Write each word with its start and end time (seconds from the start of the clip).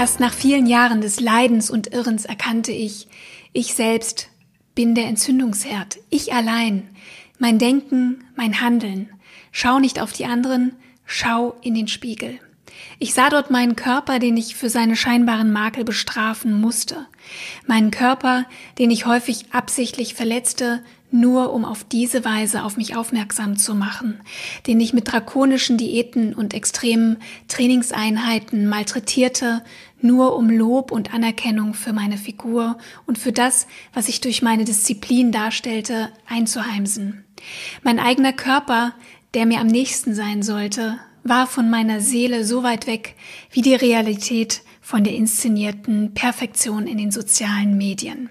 Erst 0.00 0.18
nach 0.18 0.32
vielen 0.32 0.64
Jahren 0.64 1.02
des 1.02 1.20
Leidens 1.20 1.68
und 1.68 1.88
Irrens 1.88 2.24
erkannte 2.24 2.72
ich, 2.72 3.06
ich 3.52 3.74
selbst 3.74 4.30
bin 4.74 4.94
der 4.94 5.04
Entzündungsherd, 5.08 5.98
ich 6.08 6.32
allein, 6.32 6.88
mein 7.38 7.58
Denken, 7.58 8.24
mein 8.34 8.62
Handeln. 8.62 9.10
Schau 9.52 9.78
nicht 9.78 10.00
auf 10.00 10.14
die 10.14 10.24
anderen, 10.24 10.72
schau 11.04 11.54
in 11.60 11.74
den 11.74 11.86
Spiegel. 11.86 12.40
Ich 12.98 13.12
sah 13.12 13.28
dort 13.28 13.50
meinen 13.50 13.76
Körper, 13.76 14.18
den 14.18 14.38
ich 14.38 14.56
für 14.56 14.70
seine 14.70 14.96
scheinbaren 14.96 15.52
Makel 15.52 15.84
bestrafen 15.84 16.58
musste. 16.58 17.06
Meinen 17.66 17.90
Körper, 17.90 18.46
den 18.78 18.90
ich 18.90 19.04
häufig 19.04 19.52
absichtlich 19.52 20.14
verletzte, 20.14 20.82
nur 21.12 21.52
um 21.52 21.64
auf 21.64 21.84
diese 21.84 22.24
Weise 22.24 22.62
auf 22.62 22.76
mich 22.76 22.96
aufmerksam 22.96 23.56
zu 23.56 23.74
machen, 23.74 24.20
den 24.66 24.80
ich 24.80 24.92
mit 24.92 25.10
drakonischen 25.10 25.76
Diäten 25.76 26.34
und 26.34 26.54
extremen 26.54 27.16
Trainingseinheiten 27.48 28.68
malträtierte, 28.68 29.62
nur 30.02 30.36
um 30.36 30.50
Lob 30.50 30.92
und 30.92 31.14
Anerkennung 31.14 31.74
für 31.74 31.92
meine 31.92 32.16
Figur 32.16 32.78
und 33.06 33.18
für 33.18 33.32
das, 33.32 33.66
was 33.92 34.08
ich 34.08 34.20
durch 34.20 34.42
meine 34.42 34.64
Disziplin 34.64 35.32
darstellte, 35.32 36.10
einzuheimsen. 36.26 37.24
Mein 37.82 37.98
eigener 37.98 38.32
Körper, 38.32 38.94
der 39.34 39.46
mir 39.46 39.60
am 39.60 39.66
nächsten 39.66 40.14
sein 40.14 40.42
sollte, 40.42 40.98
war 41.22 41.46
von 41.46 41.70
meiner 41.70 42.00
Seele 42.00 42.44
so 42.44 42.62
weit 42.62 42.86
weg 42.86 43.14
wie 43.50 43.62
die 43.62 43.74
Realität 43.74 44.62
von 44.80 45.04
der 45.04 45.14
inszenierten 45.14 46.14
Perfektion 46.14 46.86
in 46.86 46.98
den 46.98 47.10
sozialen 47.10 47.76
Medien. 47.76 48.30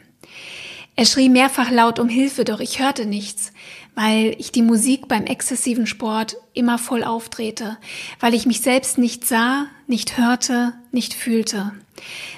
Er 0.95 1.05
schrie 1.05 1.29
mehrfach 1.29 1.71
laut 1.71 1.97
um 1.99 2.09
Hilfe, 2.09 2.43
doch 2.43 2.59
ich 2.59 2.81
hörte 2.81 3.05
nichts, 3.05 3.53
weil 3.95 4.35
ich 4.37 4.51
die 4.51 4.61
Musik 4.61 5.07
beim 5.07 5.25
exzessiven 5.25 5.85
Sport 5.85 6.35
immer 6.53 6.77
voll 6.77 7.05
aufdrehte, 7.05 7.77
weil 8.19 8.33
ich 8.33 8.45
mich 8.45 8.59
selbst 8.61 8.97
nicht 8.97 9.25
sah, 9.25 9.67
nicht 9.89 10.17
hörte, 10.17 10.73
nicht 10.91 11.13
fühlte. 11.13 11.73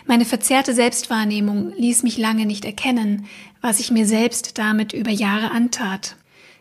Meine 0.07 0.25
verzerrte 0.25 0.73
Selbstwahrnehmung 0.73 1.73
ließ 1.75 2.03
mich 2.03 2.17
lange 2.17 2.45
nicht 2.45 2.65
erkennen, 2.65 3.27
was 3.61 3.79
ich 3.79 3.91
mir 3.91 4.07
selbst 4.07 4.57
damit 4.57 4.93
über 4.93 5.11
Jahre 5.11 5.51
antat, 5.51 6.15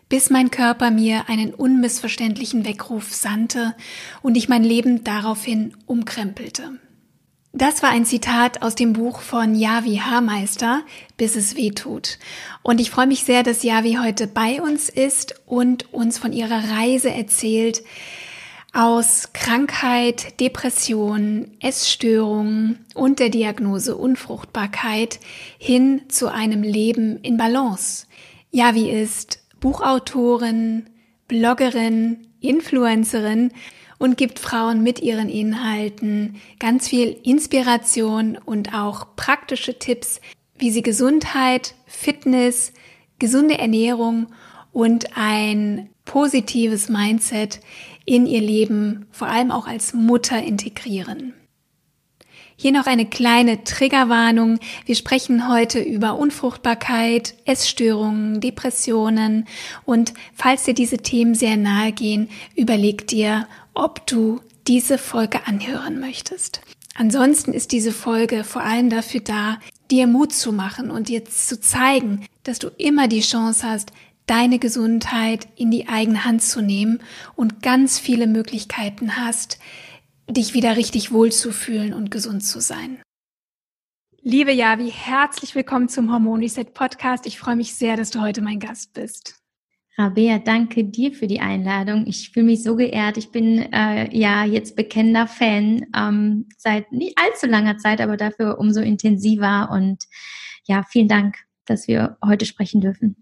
bis 0.09 0.29
mein 0.29 0.51
Körper 0.51 0.91
mir 0.91 1.29
einen 1.29 1.53
unmissverständlichen 1.53 2.65
Weckruf 2.65 3.13
sandte 3.13 3.75
und 4.21 4.35
ich 4.35 4.49
mein 4.49 4.63
Leben 4.63 5.03
daraufhin 5.03 5.73
umkrempelte. 5.87 6.73
Das 7.53 7.83
war 7.83 7.89
ein 7.89 8.05
Zitat 8.05 8.61
aus 8.61 8.75
dem 8.75 8.93
Buch 8.93 9.21
von 9.21 9.55
Yavi 9.55 9.97
Haarmeister, 9.97 10.83
Bis 11.17 11.35
es 11.35 11.57
weh 11.57 11.71
tut. 11.71 12.17
Und 12.63 12.79
ich 12.79 12.91
freue 12.91 13.07
mich 13.07 13.23
sehr, 13.23 13.43
dass 13.43 13.63
Yavi 13.63 13.97
heute 14.01 14.27
bei 14.27 14.61
uns 14.61 14.87
ist 14.87 15.35
und 15.45 15.93
uns 15.93 16.17
von 16.17 16.31
ihrer 16.31 16.63
Reise 16.69 17.11
erzählt 17.11 17.81
aus 18.73 19.33
Krankheit, 19.33 20.39
Depression, 20.39 21.51
Essstörung 21.59 22.77
und 22.93 23.19
der 23.19 23.29
Diagnose 23.29 23.97
Unfruchtbarkeit 23.97 25.19
hin 25.57 26.03
zu 26.07 26.31
einem 26.31 26.63
Leben 26.63 27.19
in 27.21 27.37
Balance. 27.37 28.07
Yavi 28.51 28.89
ist 28.89 29.43
Buchautorin, 29.59 30.89
Bloggerin, 31.27 32.27
Influencerin 32.39 33.51
und 33.97 34.17
gibt 34.17 34.39
Frauen 34.39 34.81
mit 34.83 35.01
ihren 35.01 35.29
Inhalten 35.29 36.37
ganz 36.59 36.87
viel 36.87 37.17
Inspiration 37.23 38.37
und 38.37 38.73
auch 38.73 39.15
praktische 39.15 39.77
Tipps, 39.77 40.21
wie 40.57 40.71
sie 40.71 40.81
Gesundheit, 40.81 41.75
Fitness, 41.85 42.73
gesunde 43.19 43.59
Ernährung 43.59 44.27
und 44.71 45.17
ein 45.17 45.89
positives 46.05 46.89
Mindset 46.89 47.59
in 48.05 48.25
ihr 48.25 48.41
Leben, 48.41 49.05
vor 49.11 49.27
allem 49.27 49.51
auch 49.51 49.67
als 49.67 49.93
Mutter 49.93 50.41
integrieren. 50.41 51.33
Hier 52.55 52.71
noch 52.71 52.85
eine 52.85 53.07
kleine 53.07 53.63
Triggerwarnung. 53.63 54.59
Wir 54.85 54.93
sprechen 54.93 55.49
heute 55.51 55.79
über 55.79 56.19
Unfruchtbarkeit, 56.19 57.33
Essstörungen, 57.45 58.39
Depressionen 58.39 59.47
und 59.83 60.13
falls 60.35 60.65
dir 60.65 60.75
diese 60.75 60.99
Themen 60.99 61.33
sehr 61.33 61.57
nahe 61.57 61.91
gehen, 61.91 62.29
überleg 62.55 63.07
dir, 63.07 63.47
ob 63.73 64.05
du 64.05 64.41
diese 64.67 64.99
Folge 64.99 65.47
anhören 65.47 65.99
möchtest. 65.99 66.61
Ansonsten 66.93 67.53
ist 67.53 67.71
diese 67.71 67.91
Folge 67.91 68.43
vor 68.43 68.61
allem 68.61 68.91
dafür 68.91 69.21
da, 69.21 69.57
dir 69.89 70.05
Mut 70.05 70.31
zu 70.31 70.53
machen 70.53 70.91
und 70.91 71.09
dir 71.09 71.25
zu 71.25 71.59
zeigen, 71.59 72.25
dass 72.43 72.59
du 72.59 72.67
immer 72.77 73.07
die 73.07 73.21
Chance 73.21 73.67
hast, 73.67 73.91
deine 74.31 74.59
Gesundheit 74.59 75.45
in 75.57 75.71
die 75.71 75.89
eigene 75.89 76.23
Hand 76.23 76.41
zu 76.41 76.61
nehmen 76.61 76.99
und 77.35 77.61
ganz 77.61 77.99
viele 77.99 78.27
Möglichkeiten 78.27 79.17
hast, 79.17 79.59
dich 80.29 80.53
wieder 80.53 80.77
richtig 80.77 81.11
wohlzufühlen 81.11 81.93
und 81.93 82.11
gesund 82.11 82.41
zu 82.41 82.61
sein. 82.61 83.01
Liebe 84.21 84.53
Javi, 84.53 84.89
herzlich 84.89 85.53
willkommen 85.53 85.89
zum 85.89 86.13
Hormon 86.13 86.39
Reset 86.39 86.63
Podcast. 86.73 87.25
Ich 87.25 87.39
freue 87.39 87.57
mich 87.57 87.75
sehr, 87.75 87.97
dass 87.97 88.11
du 88.11 88.21
heute 88.21 88.41
mein 88.41 88.59
Gast 88.59 88.93
bist. 88.93 89.35
Rabea, 89.97 90.39
danke 90.39 90.85
dir 90.85 91.11
für 91.11 91.27
die 91.27 91.41
Einladung. 91.41 92.07
Ich 92.07 92.29
fühle 92.29 92.45
mich 92.45 92.63
so 92.63 92.77
geehrt. 92.77 93.17
Ich 93.17 93.31
bin 93.31 93.59
äh, 93.73 94.17
ja 94.17 94.45
jetzt 94.45 94.77
bekennender 94.77 95.27
Fan 95.27 95.87
ähm, 95.93 96.47
seit 96.57 96.89
nicht 96.93 97.17
allzu 97.17 97.47
langer 97.47 97.79
Zeit, 97.79 97.99
aber 97.99 98.15
dafür 98.15 98.59
umso 98.59 98.79
intensiver. 98.79 99.69
Und 99.73 100.05
ja, 100.63 100.83
vielen 100.89 101.09
Dank, 101.09 101.35
dass 101.65 101.89
wir 101.89 102.17
heute 102.23 102.45
sprechen 102.45 102.79
dürfen. 102.79 103.21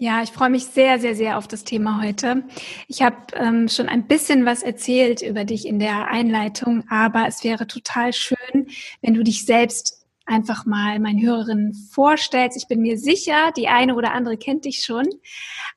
Ja, 0.00 0.22
ich 0.22 0.30
freue 0.30 0.50
mich 0.50 0.66
sehr, 0.66 1.00
sehr, 1.00 1.16
sehr 1.16 1.38
auf 1.38 1.48
das 1.48 1.64
Thema 1.64 2.00
heute. 2.00 2.44
Ich 2.86 3.02
habe 3.02 3.16
ähm, 3.34 3.66
schon 3.66 3.88
ein 3.88 4.06
bisschen 4.06 4.46
was 4.46 4.62
erzählt 4.62 5.22
über 5.22 5.44
dich 5.44 5.66
in 5.66 5.80
der 5.80 6.06
Einleitung, 6.06 6.84
aber 6.88 7.26
es 7.26 7.42
wäre 7.42 7.66
total 7.66 8.12
schön, 8.12 8.68
wenn 9.02 9.14
du 9.14 9.24
dich 9.24 9.44
selbst 9.44 10.06
einfach 10.24 10.66
mal 10.66 11.00
meinen 11.00 11.20
Hörerinnen 11.20 11.74
vorstellst. 11.74 12.56
Ich 12.56 12.68
bin 12.68 12.80
mir 12.80 12.96
sicher, 12.96 13.50
die 13.56 13.66
eine 13.66 13.96
oder 13.96 14.12
andere 14.12 14.36
kennt 14.36 14.66
dich 14.66 14.84
schon, 14.84 15.08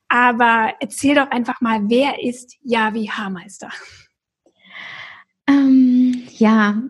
aber 0.06 0.74
erzähl 0.78 1.16
doch 1.16 1.32
einfach 1.32 1.60
mal, 1.60 1.80
wer 1.88 2.22
ist 2.22 2.58
Javi 2.62 3.06
Haarmeister? 3.06 3.70
Ähm, 5.48 6.22
ja, 6.38 6.80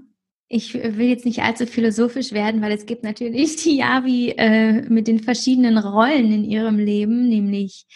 ich 0.53 0.75
will 0.75 1.09
jetzt 1.09 1.25
nicht 1.25 1.43
allzu 1.43 1.67
philosophisch 1.67 2.33
werden, 2.33 2.61
weil 2.61 2.73
es 2.73 2.85
gibt 2.85 3.05
natürlich 3.05 3.57
die 3.57 3.79
Javi 3.79 4.35
äh, 4.37 4.83
mit 4.83 5.07
den 5.09 5.21
verschiedenen 5.21 5.79
Rollen 5.79 6.31
in 6.31 6.45
ihrem 6.45 6.79
Leben, 6.79 7.27
nämlich 7.27 7.87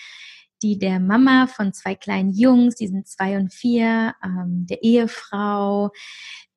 die 0.63 0.79
der 0.79 0.99
Mama 0.99 1.49
von 1.49 1.75
zwei 1.75 1.95
kleinen 1.95 2.31
Jungs, 2.31 2.77
die 2.77 2.89
sind 2.89 3.07
zwei 3.07 3.37
und 3.37 3.53
vier, 3.53 4.15
ähm, 4.25 4.67
der 4.71 4.83
Ehefrau, 4.83 5.91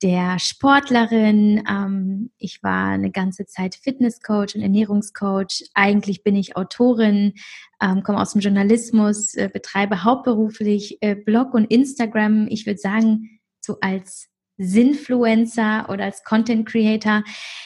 der 0.02 0.40
Sportlerin. 0.40 1.66
Ähm, 1.70 2.32
ich 2.38 2.64
war 2.64 2.92
eine 2.92 3.12
ganze 3.12 3.46
Zeit 3.46 3.76
Fitnesscoach 3.76 4.56
und 4.56 4.62
Ernährungscoach. 4.62 5.66
Eigentlich 5.74 6.24
bin 6.24 6.38
ich 6.38 6.56
Autorin, 6.56 7.34
ähm, 7.82 8.04
komme 8.04 8.22
aus 8.22 8.32
dem 8.32 8.42
Journalismus, 8.42 9.34
äh, 9.34 9.50
betreibe 9.52 10.06
hauptberuflich 10.06 11.00
äh, 11.02 11.16
Blog 11.16 11.54
und 11.54 11.66
Instagram. 11.66 12.48
Ich 12.50 12.66
würde 12.66 12.80
sagen, 12.80 13.42
so 13.60 13.80
als 13.82 14.30
Sinfluencer 14.60 15.90
oder 15.90 16.04
als 16.04 16.24
Content 16.24 16.68
Creator. 16.68 17.24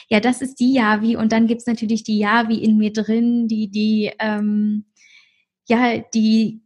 Ja, 0.08 0.20
das 0.20 0.40
ist 0.40 0.60
die 0.60 0.72
Yavi. 0.74 1.16
Und 1.16 1.32
dann 1.32 1.46
gibt's 1.46 1.66
natürlich 1.66 2.04
die 2.04 2.18
Yavi 2.18 2.56
in 2.56 2.78
mir 2.78 2.92
drin, 2.92 3.48
die, 3.48 3.70
die, 3.70 4.12
ähm, 4.18 4.86
ja, 5.66 5.98
die 6.14 6.62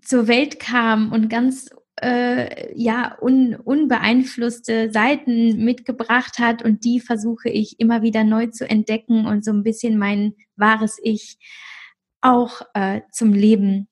zur 0.00 0.28
Welt 0.28 0.60
kam 0.60 1.12
und 1.12 1.28
ganz 1.28 1.68
äh, 2.00 2.72
ja 2.74 3.18
un, 3.20 3.56
unbeeinflusste 3.56 4.90
Seiten 4.90 5.62
mitgebracht 5.64 6.38
hat 6.38 6.64
und 6.64 6.84
die 6.84 7.00
versuche 7.00 7.50
ich 7.50 7.78
immer 7.78 8.02
wieder 8.02 8.24
neu 8.24 8.46
zu 8.46 8.68
entdecken 8.68 9.26
und 9.26 9.44
so 9.44 9.52
ein 9.52 9.62
bisschen 9.62 9.98
mein 9.98 10.34
wahres 10.56 10.98
Ich 11.02 11.36
auch 12.22 12.62
äh, 12.74 13.02
zum 13.12 13.32
Leben 13.32 13.88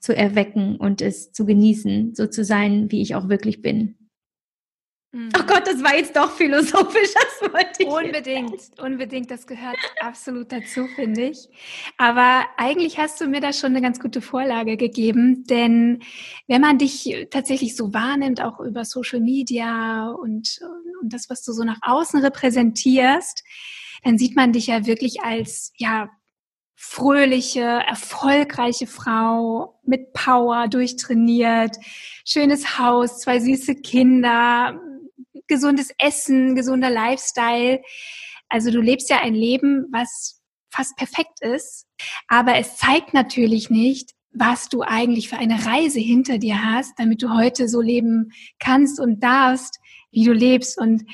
zu 0.00 0.16
erwecken 0.16 0.76
und 0.76 1.02
es 1.02 1.32
zu 1.32 1.44
genießen, 1.44 2.14
so 2.14 2.26
zu 2.26 2.44
sein, 2.44 2.90
wie 2.90 3.02
ich 3.02 3.14
auch 3.14 3.28
wirklich 3.28 3.60
bin. 3.60 3.99
Mhm. 5.12 5.30
Oh 5.36 5.42
Gott, 5.42 5.66
das 5.66 5.82
war 5.82 5.96
jetzt 5.96 6.14
doch 6.14 6.30
philosophisch, 6.30 7.14
das 7.14 7.52
wollte 7.52 7.82
ich. 7.82 7.88
Unbedingt, 7.88 8.52
jetzt. 8.52 8.80
unbedingt, 8.80 9.30
das 9.30 9.46
gehört 9.46 9.76
absolut 10.00 10.52
dazu, 10.52 10.86
finde 10.94 11.30
ich. 11.30 11.48
Aber 11.96 12.44
eigentlich 12.56 12.98
hast 12.98 13.20
du 13.20 13.26
mir 13.26 13.40
da 13.40 13.52
schon 13.52 13.70
eine 13.70 13.82
ganz 13.82 13.98
gute 13.98 14.20
Vorlage 14.20 14.76
gegeben, 14.76 15.44
denn 15.44 16.02
wenn 16.46 16.60
man 16.60 16.78
dich 16.78 17.26
tatsächlich 17.30 17.74
so 17.74 17.92
wahrnimmt, 17.92 18.40
auch 18.40 18.60
über 18.60 18.84
Social 18.84 19.20
Media 19.20 20.10
und, 20.10 20.60
und 21.02 21.12
das, 21.12 21.28
was 21.28 21.42
du 21.42 21.52
so 21.52 21.64
nach 21.64 21.78
außen 21.82 22.20
repräsentierst, 22.20 23.42
dann 24.04 24.16
sieht 24.16 24.36
man 24.36 24.52
dich 24.52 24.68
ja 24.68 24.86
wirklich 24.86 25.22
als, 25.22 25.72
ja, 25.76 26.08
fröhliche, 26.82 27.60
erfolgreiche 27.60 28.86
Frau 28.86 29.78
mit 29.84 30.14
Power, 30.14 30.66
durchtrainiert, 30.66 31.76
schönes 32.24 32.78
Haus, 32.78 33.18
zwei 33.18 33.38
süße 33.38 33.74
Kinder, 33.74 34.80
gesundes 35.50 35.90
Essen, 35.98 36.54
gesunder 36.54 36.88
Lifestyle. 36.88 37.82
Also 38.48 38.70
du 38.70 38.80
lebst 38.80 39.10
ja 39.10 39.20
ein 39.20 39.34
Leben, 39.34 39.86
was 39.92 40.40
fast 40.70 40.96
perfekt 40.96 41.40
ist, 41.42 41.86
aber 42.28 42.54
es 42.54 42.76
zeigt 42.76 43.12
natürlich 43.12 43.68
nicht, 43.68 44.12
was 44.32 44.68
du 44.68 44.82
eigentlich 44.82 45.28
für 45.28 45.36
eine 45.36 45.66
Reise 45.66 45.98
hinter 45.98 46.38
dir 46.38 46.64
hast, 46.64 46.98
damit 46.98 47.22
du 47.22 47.34
heute 47.34 47.68
so 47.68 47.80
leben 47.80 48.30
kannst 48.60 49.00
und 49.00 49.22
darfst, 49.22 49.80
wie 50.12 50.24
du 50.24 50.32
lebst. 50.32 50.78
Und 50.78 51.04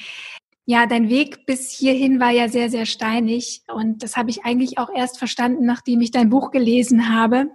ja, 0.66 0.86
dein 0.86 1.08
Weg 1.08 1.46
bis 1.46 1.70
hierhin 1.70 2.20
war 2.20 2.30
ja 2.30 2.48
sehr, 2.48 2.68
sehr 2.68 2.84
steinig. 2.84 3.62
Und 3.72 4.02
das 4.02 4.16
habe 4.18 4.28
ich 4.28 4.44
eigentlich 4.44 4.78
auch 4.78 4.90
erst 4.94 5.18
verstanden, 5.18 5.64
nachdem 5.64 6.02
ich 6.02 6.10
dein 6.10 6.28
Buch 6.28 6.50
gelesen 6.50 7.08
habe 7.08 7.50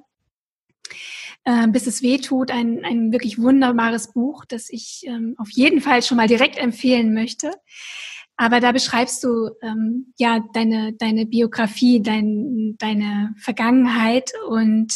äh, 1.44 1.68
bis 1.68 1.88
es 1.88 2.02
weh 2.02 2.18
tut, 2.18 2.52
ein, 2.52 2.84
ein 2.84 3.12
wirklich 3.12 3.40
wunderbares 3.40 4.14
Buch, 4.14 4.46
das 4.46 4.70
ich 4.70 5.04
ähm, 5.06 5.36
auf 5.38 5.50
jeden 5.52 5.82
Fall 5.82 6.04
schon 6.04 6.18
mal 6.18 6.28
direkt 6.28 6.58
empfehlen 6.58 7.14
möchte. 7.14 7.52
Aber 8.38 8.60
da 8.60 8.72
beschreibst 8.72 9.24
du 9.24 9.52
ähm, 9.62 10.14
ja 10.18 10.40
deine 10.54 10.94
deine 10.94 11.26
Biografie, 11.26 12.02
dein, 12.02 12.76
deine 12.80 13.36
Vergangenheit 13.38 14.32
und 14.48 14.94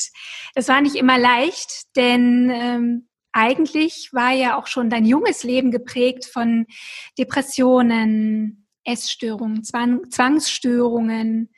das 0.56 0.68
war 0.68 0.82
nicht 0.82 0.96
immer 0.96 1.20
leicht, 1.20 1.96
denn 1.96 2.50
ähm, 2.52 3.08
eigentlich 3.32 4.10
war 4.14 4.32
ja 4.32 4.58
auch 4.58 4.68
schon 4.68 4.90
dein 4.90 5.06
junges 5.06 5.44
Leben 5.44 5.70
geprägt 5.70 6.26
von 6.26 6.66
Depressionen, 7.20 8.66
Essstörungen, 8.86 9.64
Zwang, 9.64 10.10
Zwangsstörungen 10.10 11.50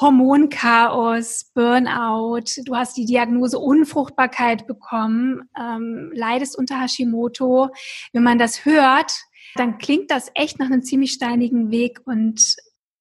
Hormonchaos, 0.00 1.50
Burnout, 1.54 2.62
du 2.64 2.74
hast 2.74 2.96
die 2.96 3.04
Diagnose 3.04 3.58
Unfruchtbarkeit 3.58 4.66
bekommen, 4.66 5.42
ähm, 5.58 6.10
leidest 6.14 6.56
unter 6.56 6.80
Hashimoto. 6.80 7.68
Wenn 8.12 8.22
man 8.22 8.38
das 8.38 8.64
hört, 8.64 9.12
dann 9.56 9.78
klingt 9.78 10.10
das 10.10 10.30
echt 10.34 10.58
nach 10.58 10.66
einem 10.66 10.82
ziemlich 10.82 11.12
steinigen 11.12 11.70
Weg 11.70 12.00
und 12.06 12.56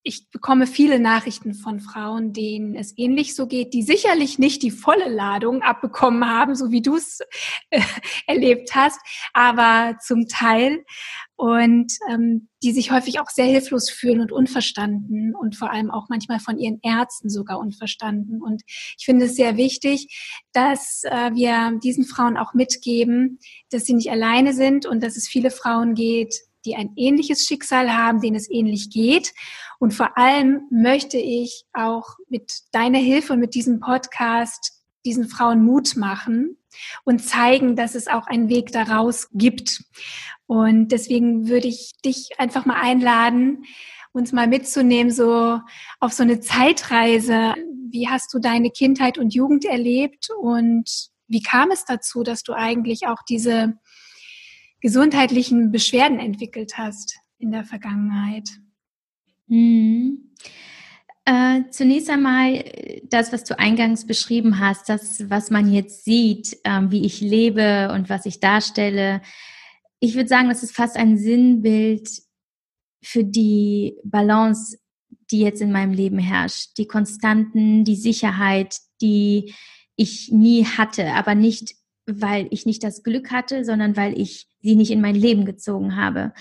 ich 0.10 0.32
bekomme 0.32 0.66
viele 0.66 1.00
Nachrichten 1.00 1.54
von 1.54 1.80
Frauen, 1.80 2.34
denen 2.34 2.76
es 2.76 2.98
ähnlich 2.98 3.36
so 3.36 3.46
geht, 3.46 3.76
die 3.76 3.84
sicherlich 3.84 4.40
nicht 4.40 4.64
die 4.64 4.72
volle 4.72 5.08
Ladung 5.08 5.62
abbekommen 5.62 6.28
haben, 6.28 6.56
so 6.56 6.72
wie 6.72 6.82
du 6.82 6.96
es 6.96 7.20
äh, 7.70 7.80
erlebt 8.26 8.74
hast, 8.74 9.00
aber 9.34 9.98
zum 10.00 10.28
Teil 10.28 10.84
und 11.36 11.94
ähm, 12.12 12.50
die 12.64 12.74
sich 12.74 12.92
häufig 12.92 13.20
auch 13.20 13.30
sehr 13.30 13.46
hilflos 13.46 13.90
fühlen 13.92 14.20
und 14.20 14.32
unverstanden 14.32 15.36
und 15.36 15.56
vor 15.56 15.72
allem 15.72 15.92
auch 15.92 16.10
manchmal 16.10 16.40
von 16.40 16.58
ihren 16.58 16.80
Ärzten 16.82 17.30
sogar 17.30 17.60
unverstanden. 17.60 18.42
Und 18.42 18.64
ich 18.68 19.06
finde 19.06 19.26
es 19.26 19.36
sehr 19.36 19.58
wichtig, 19.58 20.44
dass 20.54 21.04
äh, 21.04 21.32
wir 21.36 21.80
diesen 21.84 22.04
Frauen 22.04 22.36
auch 22.36 22.56
mitgeben, 22.56 23.40
dass 23.70 23.86
sie 23.86 23.94
nicht 23.94 24.10
alleine 24.10 24.54
sind 24.54 24.88
und 24.88 25.04
dass 25.04 25.16
es 25.16 25.28
viele 25.28 25.52
Frauen 25.52 25.94
geht, 25.94 26.36
die 26.66 26.76
ein 26.76 26.92
ähnliches 26.96 27.46
Schicksal 27.46 27.94
haben, 27.96 28.22
denen 28.22 28.36
es 28.36 28.50
ähnlich 28.50 28.90
geht. 28.90 29.34
Und 29.80 29.94
vor 29.94 30.18
allem 30.18 30.62
möchte 30.70 31.18
ich 31.18 31.66
auch 31.74 32.18
mit 32.28 32.52
deiner 32.72 33.00
Hilfe 33.00 33.34
und 33.34 33.40
mit 33.40 33.56
diesem 33.56 33.80
Podcast 33.80 34.74
diesen 35.06 35.28
Frauen 35.28 35.64
Mut 35.64 35.96
machen 35.96 36.58
und 37.04 37.20
zeigen, 37.20 37.76
dass 37.76 37.96
es 37.96 38.08
auch 38.08 38.28
einen 38.28 38.50
Weg 38.50 38.72
daraus 38.72 39.30
gibt. 39.34 39.84
Und 40.46 40.90
deswegen 40.90 41.48
würde 41.48 41.68
ich 41.68 41.94
dich 42.04 42.32
einfach 42.38 42.66
mal 42.66 42.82
einladen, 42.82 43.64
uns 44.12 44.32
mal 44.32 44.48
mitzunehmen, 44.48 45.12
so 45.12 45.60
auf 46.00 46.14
so 46.14 46.24
eine 46.24 46.40
Zeitreise. 46.40 47.56
Wie 47.92 48.10
hast 48.10 48.34
du 48.34 48.40
deine 48.40 48.72
Kindheit 48.72 49.18
und 49.18 49.34
Jugend 49.34 49.66
erlebt 49.66 50.30
und 50.42 51.10
wie 51.28 51.42
kam 51.42 51.72
es 51.72 51.86
dazu, 51.86 52.24
dass 52.24 52.44
du 52.44 52.54
eigentlich 52.54 53.08
auch 53.08 53.22
diese 53.28 53.78
gesundheitlichen 54.82 55.72
Beschwerden 55.72 56.20
entwickelt 56.20 56.78
hast 56.78 57.20
in 57.38 57.52
der 57.52 57.64
Vergangenheit? 57.64 58.50
Mhm. 59.48 60.32
Äh, 61.26 61.64
zunächst 61.70 62.10
einmal 62.10 62.64
das, 63.04 63.32
was 63.32 63.44
du 63.44 63.58
eingangs 63.60 64.08
beschrieben 64.08 64.60
hast, 64.60 64.90
das, 64.90 65.30
was 65.30 65.52
man 65.52 65.72
jetzt 65.72 66.06
sieht, 66.06 66.58
äh, 66.64 66.82
wie 66.90 67.06
ich 67.06 67.22
lebe 67.22 67.92
und 67.94 68.10
was 68.10 68.26
ich 68.26 68.40
darstelle. 68.40 69.22
Ich 70.00 70.16
würde 70.16 70.30
sagen, 70.30 70.50
das 70.50 70.64
ist 70.64 70.76
fast 70.76 70.98
ein 70.98 71.18
Sinnbild 71.18 72.10
für 73.04 73.24
die 73.24 73.96
Balance, 74.04 74.80
die 75.30 75.42
jetzt 75.42 75.62
in 75.62 75.72
meinem 75.72 75.94
Leben 75.94 76.18
herrscht. 76.18 76.78
Die 76.78 76.88
Konstanten, 76.88 77.84
die 77.84 77.96
Sicherheit, 77.96 78.78
die 79.02 79.54
ich 79.96 80.32
nie 80.32 80.66
hatte, 80.66 81.14
aber 81.14 81.36
nicht 81.36 81.76
weil 82.12 82.48
ich 82.52 82.66
nicht 82.66 82.84
das 82.84 83.04
Glück 83.04 83.32
hatte, 83.32 83.64
sondern 83.64 83.96
weil 83.96 84.20
ich 84.20 84.48
sie 84.62 84.76
nicht 84.76 84.92
in 84.92 85.02
mein 85.02 85.16
Leben 85.16 85.46
gezogen 85.46 85.96
habe. 85.96 86.34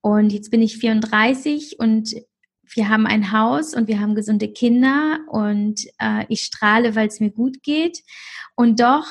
Und 0.00 0.32
jetzt 0.32 0.50
bin 0.50 0.62
ich 0.62 0.78
34 0.78 1.78
und 1.78 2.14
wir 2.74 2.88
haben 2.88 3.06
ein 3.06 3.32
Haus 3.32 3.74
und 3.74 3.88
wir 3.88 4.00
haben 4.00 4.14
gesunde 4.14 4.48
Kinder 4.48 5.20
und 5.28 5.86
äh, 5.98 6.24
ich 6.28 6.42
strahle, 6.42 6.94
weil 6.94 7.08
es 7.08 7.20
mir 7.20 7.30
gut 7.30 7.62
geht. 7.62 8.02
Und 8.54 8.80
doch, 8.80 9.06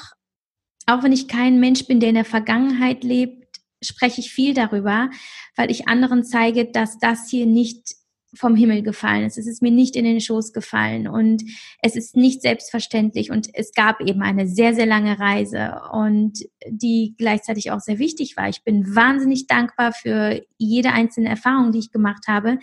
auch 0.85 1.03
wenn 1.03 1.11
ich 1.11 1.27
kein 1.27 1.59
Mensch 1.59 1.85
bin, 1.85 1.99
der 1.99 2.09
in 2.09 2.15
der 2.15 2.25
Vergangenheit 2.25 3.03
lebt, 3.03 3.59
spreche 3.83 4.21
ich 4.21 4.31
viel 4.31 4.53
darüber, 4.53 5.09
weil 5.55 5.71
ich 5.71 5.87
anderen 5.87 6.23
zeige, 6.23 6.65
dass 6.65 6.97
das 6.99 7.29
hier 7.29 7.45
nicht 7.45 7.96
vom 8.35 8.55
Himmel 8.55 8.83
gefallen 8.83 9.25
ist. 9.25 9.37
Es 9.37 9.47
ist 9.47 9.61
mir 9.61 9.71
nicht 9.71 9.95
in 9.95 10.03
den 10.03 10.19
Schoß 10.19 10.53
gefallen 10.53 11.07
und 11.07 11.43
es 11.81 11.95
ist 11.95 12.15
nicht 12.15 12.41
selbstverständlich 12.41 13.31
und 13.31 13.49
es 13.53 13.71
gab 13.73 14.01
eben 14.01 14.21
eine 14.21 14.47
sehr, 14.47 14.73
sehr 14.75 14.85
lange 14.85 15.19
Reise 15.19 15.81
und 15.91 16.39
die 16.67 17.15
gleichzeitig 17.17 17.71
auch 17.71 17.79
sehr 17.79 17.99
wichtig 17.99 18.35
war. 18.35 18.49
Ich 18.49 18.63
bin 18.63 18.95
wahnsinnig 18.95 19.47
dankbar 19.47 19.93
für 19.93 20.41
jede 20.57 20.91
einzelne 20.91 21.29
Erfahrung, 21.29 21.71
die 21.71 21.79
ich 21.79 21.91
gemacht 21.91 22.27
habe, 22.27 22.59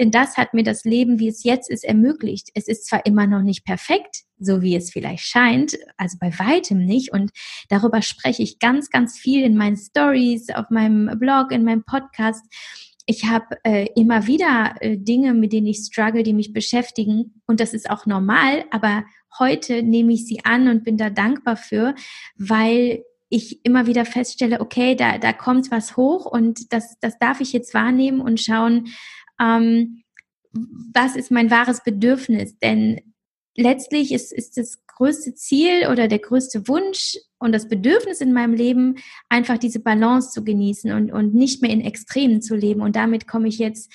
denn 0.00 0.10
das 0.10 0.36
hat 0.36 0.54
mir 0.54 0.64
das 0.64 0.84
Leben, 0.84 1.18
wie 1.18 1.28
es 1.28 1.44
jetzt 1.44 1.70
ist, 1.70 1.84
ermöglicht. 1.84 2.48
Es 2.54 2.66
ist 2.66 2.86
zwar 2.86 3.04
immer 3.04 3.26
noch 3.26 3.42
nicht 3.42 3.64
perfekt, 3.64 4.22
so 4.38 4.62
wie 4.62 4.74
es 4.74 4.90
vielleicht 4.90 5.24
scheint, 5.24 5.78
also 5.96 6.16
bei 6.18 6.36
weitem 6.38 6.84
nicht 6.84 7.12
und 7.12 7.30
darüber 7.68 8.02
spreche 8.02 8.42
ich 8.42 8.58
ganz, 8.58 8.90
ganz 8.90 9.18
viel 9.18 9.44
in 9.44 9.56
meinen 9.56 9.76
Stories, 9.76 10.50
auf 10.50 10.70
meinem 10.70 11.18
Blog, 11.18 11.52
in 11.52 11.64
meinem 11.64 11.84
Podcast 11.84 12.44
ich 13.06 13.24
habe 13.24 13.56
äh, 13.64 13.88
immer 13.96 14.26
wieder 14.26 14.74
äh, 14.80 14.96
Dinge, 14.96 15.34
mit 15.34 15.52
denen 15.52 15.66
ich 15.66 15.78
struggle, 15.78 16.22
die 16.22 16.34
mich 16.34 16.52
beschäftigen. 16.52 17.42
Und 17.46 17.60
das 17.60 17.74
ist 17.74 17.90
auch 17.90 18.06
normal, 18.06 18.64
aber 18.70 19.04
heute 19.38 19.82
nehme 19.82 20.12
ich 20.12 20.26
sie 20.26 20.44
an 20.44 20.68
und 20.68 20.84
bin 20.84 20.96
da 20.96 21.10
dankbar 21.10 21.56
für, 21.56 21.94
weil 22.36 23.02
ich 23.28 23.64
immer 23.64 23.86
wieder 23.86 24.04
feststelle, 24.04 24.60
okay, 24.60 24.94
da, 24.94 25.18
da 25.18 25.32
kommt 25.32 25.70
was 25.70 25.96
hoch 25.96 26.26
und 26.26 26.72
das, 26.72 26.98
das 27.00 27.18
darf 27.18 27.40
ich 27.40 27.52
jetzt 27.52 27.72
wahrnehmen 27.72 28.20
und 28.20 28.40
schauen, 28.40 28.88
ähm, 29.40 30.02
was 30.52 31.16
ist 31.16 31.30
mein 31.30 31.50
wahres 31.50 31.82
Bedürfnis. 31.82 32.58
Denn 32.58 33.00
letztlich 33.56 34.12
ist, 34.12 34.32
ist 34.32 34.56
das 34.56 34.84
größte 34.86 35.34
Ziel 35.34 35.88
oder 35.90 36.08
der 36.08 36.18
größte 36.18 36.68
Wunsch 36.68 37.18
und 37.38 37.52
das 37.52 37.68
Bedürfnis 37.68 38.20
in 38.20 38.32
meinem 38.32 38.54
Leben, 38.54 38.96
einfach 39.28 39.58
diese 39.58 39.80
Balance 39.80 40.30
zu 40.30 40.44
genießen 40.44 40.92
und, 40.92 41.12
und 41.12 41.34
nicht 41.34 41.62
mehr 41.62 41.70
in 41.70 41.80
Extremen 41.80 42.42
zu 42.42 42.54
leben. 42.54 42.80
Und 42.80 42.96
damit 42.96 43.26
komme 43.26 43.48
ich 43.48 43.58
jetzt 43.58 43.92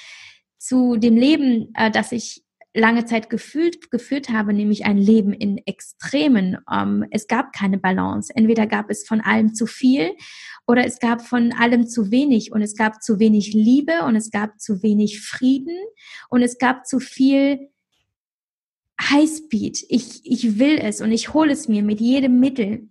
zu 0.57 0.97
dem 0.97 1.15
Leben, 1.15 1.71
äh, 1.75 1.91
das 1.91 2.11
ich 2.11 2.43
lange 2.73 3.05
Zeit 3.05 3.29
gefühlt, 3.29 3.89
geführt 3.89 4.29
habe, 4.29 4.53
nämlich 4.53 4.85
ein 4.85 4.97
Leben 4.97 5.33
in 5.33 5.57
Extremen. 5.65 6.57
Ähm, 6.71 7.05
es 7.09 7.27
gab 7.27 7.51
keine 7.51 7.79
Balance. 7.79 8.31
Entweder 8.35 8.67
gab 8.67 8.89
es 8.89 9.07
von 9.07 9.21
allem 9.21 9.55
zu 9.55 9.65
viel 9.65 10.11
oder 10.67 10.85
es 10.85 10.99
gab 10.99 11.21
von 11.21 11.53
allem 11.53 11.87
zu 11.87 12.11
wenig 12.11 12.51
und 12.51 12.61
es 12.61 12.75
gab 12.75 13.01
zu 13.01 13.19
wenig 13.19 13.53
Liebe 13.53 14.03
und 14.05 14.15
es 14.15 14.29
gab 14.29 14.59
zu 14.59 14.83
wenig 14.83 15.21
Frieden 15.21 15.77
und 16.29 16.43
es 16.43 16.57
gab 16.57 16.85
zu 16.85 16.99
viel 16.99 17.69
Highspeed. 18.99 19.85
Ich, 19.89 20.21
ich 20.23 20.59
will 20.59 20.77
es 20.81 21.01
und 21.01 21.11
ich 21.11 21.33
hole 21.33 21.51
es 21.51 21.67
mir 21.67 21.83
mit 21.83 22.01
jedem 22.01 22.39
Mittel. 22.39 22.89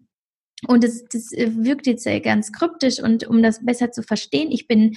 Und 0.67 0.85
das, 0.85 1.05
das 1.05 1.33
äh, 1.33 1.51
wirkt 1.57 1.87
jetzt 1.87 2.07
ganz 2.23 2.53
kryptisch 2.53 3.01
und 3.03 3.27
um 3.27 3.43
das 3.43 3.65
besser 3.65 3.91
zu 3.91 4.03
verstehen, 4.03 4.51
ich 4.51 4.67
bin 4.67 4.97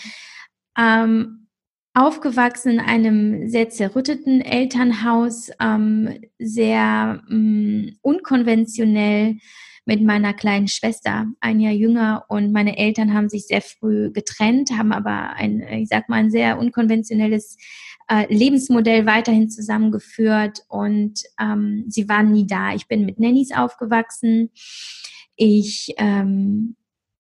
ähm, 0.77 1.47
aufgewachsen 1.93 2.73
in 2.73 2.79
einem 2.79 3.49
sehr 3.49 3.69
zerrütteten 3.69 4.41
Elternhaus, 4.41 5.49
ähm, 5.59 6.21
sehr 6.37 7.21
ähm, 7.29 7.97
unkonventionell. 8.01 9.37
mit 9.85 10.03
meiner 10.03 10.35
kleinen 10.35 10.67
Schwester, 10.67 11.25
ein 11.39 11.59
Jahr 11.59 11.73
jünger. 11.73 12.25
Und 12.29 12.51
meine 12.51 12.77
Eltern 12.77 13.15
haben 13.15 13.27
sich 13.27 13.47
sehr 13.47 13.61
früh 13.61 14.11
getrennt, 14.11 14.69
haben 14.77 14.91
aber 14.91 15.33
ein, 15.33 15.61
ich 15.61 15.89
sag 15.89 16.09
mal, 16.09 16.17
ein 16.17 16.29
sehr 16.29 16.59
unkonventionelles 16.59 17.57
äh, 18.09 18.25
Lebensmodell 18.33 19.05
weiterhin 19.05 19.49
zusammengeführt 19.49 20.63
und 20.67 21.21
ähm, 21.39 21.85
sie 21.87 22.09
waren 22.09 22.31
nie 22.31 22.47
da. 22.47 22.73
Ich 22.73 22.87
bin 22.87 23.05
mit 23.05 23.19
Nannies 23.19 23.51
aufgewachsen. 23.55 24.49
Ich 25.35 25.93
ähm, 25.97 26.75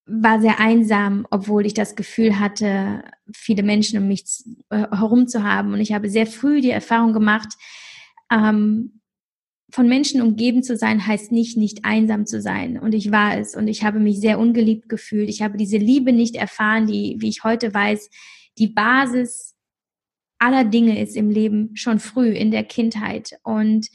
war 0.07 0.41
sehr 0.41 0.59
einsam, 0.59 1.27
obwohl 1.29 1.65
ich 1.67 1.75
das 1.75 1.95
Gefühl 1.95 2.39
hatte, 2.39 3.03
viele 3.31 3.61
Menschen 3.61 3.99
um 3.99 4.07
mich 4.07 4.25
äh, 4.69 4.87
herum 4.89 5.27
zu 5.27 5.43
haben. 5.43 5.73
Und 5.73 5.79
ich 5.79 5.93
habe 5.93 6.09
sehr 6.09 6.25
früh 6.25 6.61
die 6.61 6.71
Erfahrung 6.71 7.13
gemacht, 7.13 7.53
ähm, 8.31 9.01
von 9.71 9.87
Menschen 9.87 10.23
umgeben 10.23 10.63
zu 10.63 10.75
sein, 10.75 11.05
heißt 11.05 11.31
nicht, 11.31 11.55
nicht 11.55 11.85
einsam 11.85 12.25
zu 12.25 12.41
sein. 12.41 12.79
Und 12.79 12.95
ich 12.95 13.11
war 13.11 13.37
es. 13.37 13.55
Und 13.55 13.67
ich 13.67 13.83
habe 13.83 13.99
mich 13.99 14.19
sehr 14.19 14.39
ungeliebt 14.39 14.89
gefühlt. 14.89 15.29
Ich 15.29 15.43
habe 15.43 15.57
diese 15.57 15.77
Liebe 15.77 16.11
nicht 16.11 16.35
erfahren, 16.35 16.87
die, 16.87 17.17
wie 17.19 17.29
ich 17.29 17.43
heute 17.43 17.71
weiß, 17.71 18.09
die 18.57 18.67
Basis 18.67 19.55
aller 20.39 20.63
Dinge 20.63 21.01
ist 21.01 21.15
im 21.15 21.29
Leben 21.29 21.75
schon 21.75 21.99
früh 21.99 22.29
in 22.29 22.51
der 22.51 22.63
Kindheit. 22.63 23.37
Und 23.43 23.89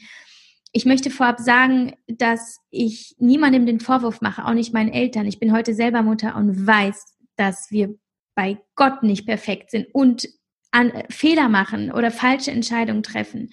ich 0.71 0.85
möchte 0.85 1.09
vorab 1.09 1.39
sagen, 1.39 1.93
dass 2.07 2.59
ich 2.69 3.15
niemandem 3.17 3.65
den 3.65 3.79
Vorwurf 3.79 4.21
mache, 4.21 4.45
auch 4.45 4.53
nicht 4.53 4.73
meinen 4.73 4.93
Eltern. 4.93 5.25
Ich 5.25 5.39
bin 5.39 5.51
heute 5.51 5.73
selber 5.73 6.01
Mutter 6.01 6.35
und 6.35 6.65
weiß, 6.65 7.17
dass 7.35 7.71
wir 7.71 7.95
bei 8.35 8.57
Gott 8.75 9.03
nicht 9.03 9.25
perfekt 9.25 9.71
sind 9.71 9.87
und 9.93 10.27
an, 10.71 10.91
Fehler 11.09 11.49
machen 11.49 11.91
oder 11.91 12.11
falsche 12.11 12.51
Entscheidungen 12.51 13.03
treffen. 13.03 13.49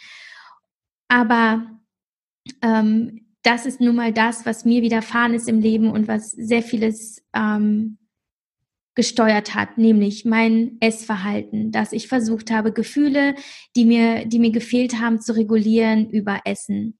Aber 1.08 1.66
ähm, 2.62 3.26
das 3.42 3.66
ist 3.66 3.80
nun 3.80 3.96
mal 3.96 4.12
das, 4.12 4.46
was 4.46 4.64
mir 4.64 4.82
widerfahren 4.82 5.34
ist 5.34 5.48
im 5.48 5.60
Leben 5.60 5.90
und 5.90 6.08
was 6.08 6.30
sehr 6.30 6.62
vieles 6.62 7.22
ähm, 7.32 7.98
gesteuert 8.94 9.54
hat, 9.54 9.78
nämlich 9.78 10.24
mein 10.24 10.76
Essverhalten, 10.80 11.72
dass 11.72 11.92
ich 11.92 12.08
versucht 12.08 12.50
habe, 12.50 12.72
Gefühle, 12.72 13.34
die 13.74 13.84
mir, 13.84 14.26
die 14.26 14.38
mir 14.38 14.50
gefehlt 14.50 15.00
haben, 15.00 15.20
zu 15.20 15.34
regulieren 15.34 16.10
über 16.10 16.40
Essen. 16.44 16.98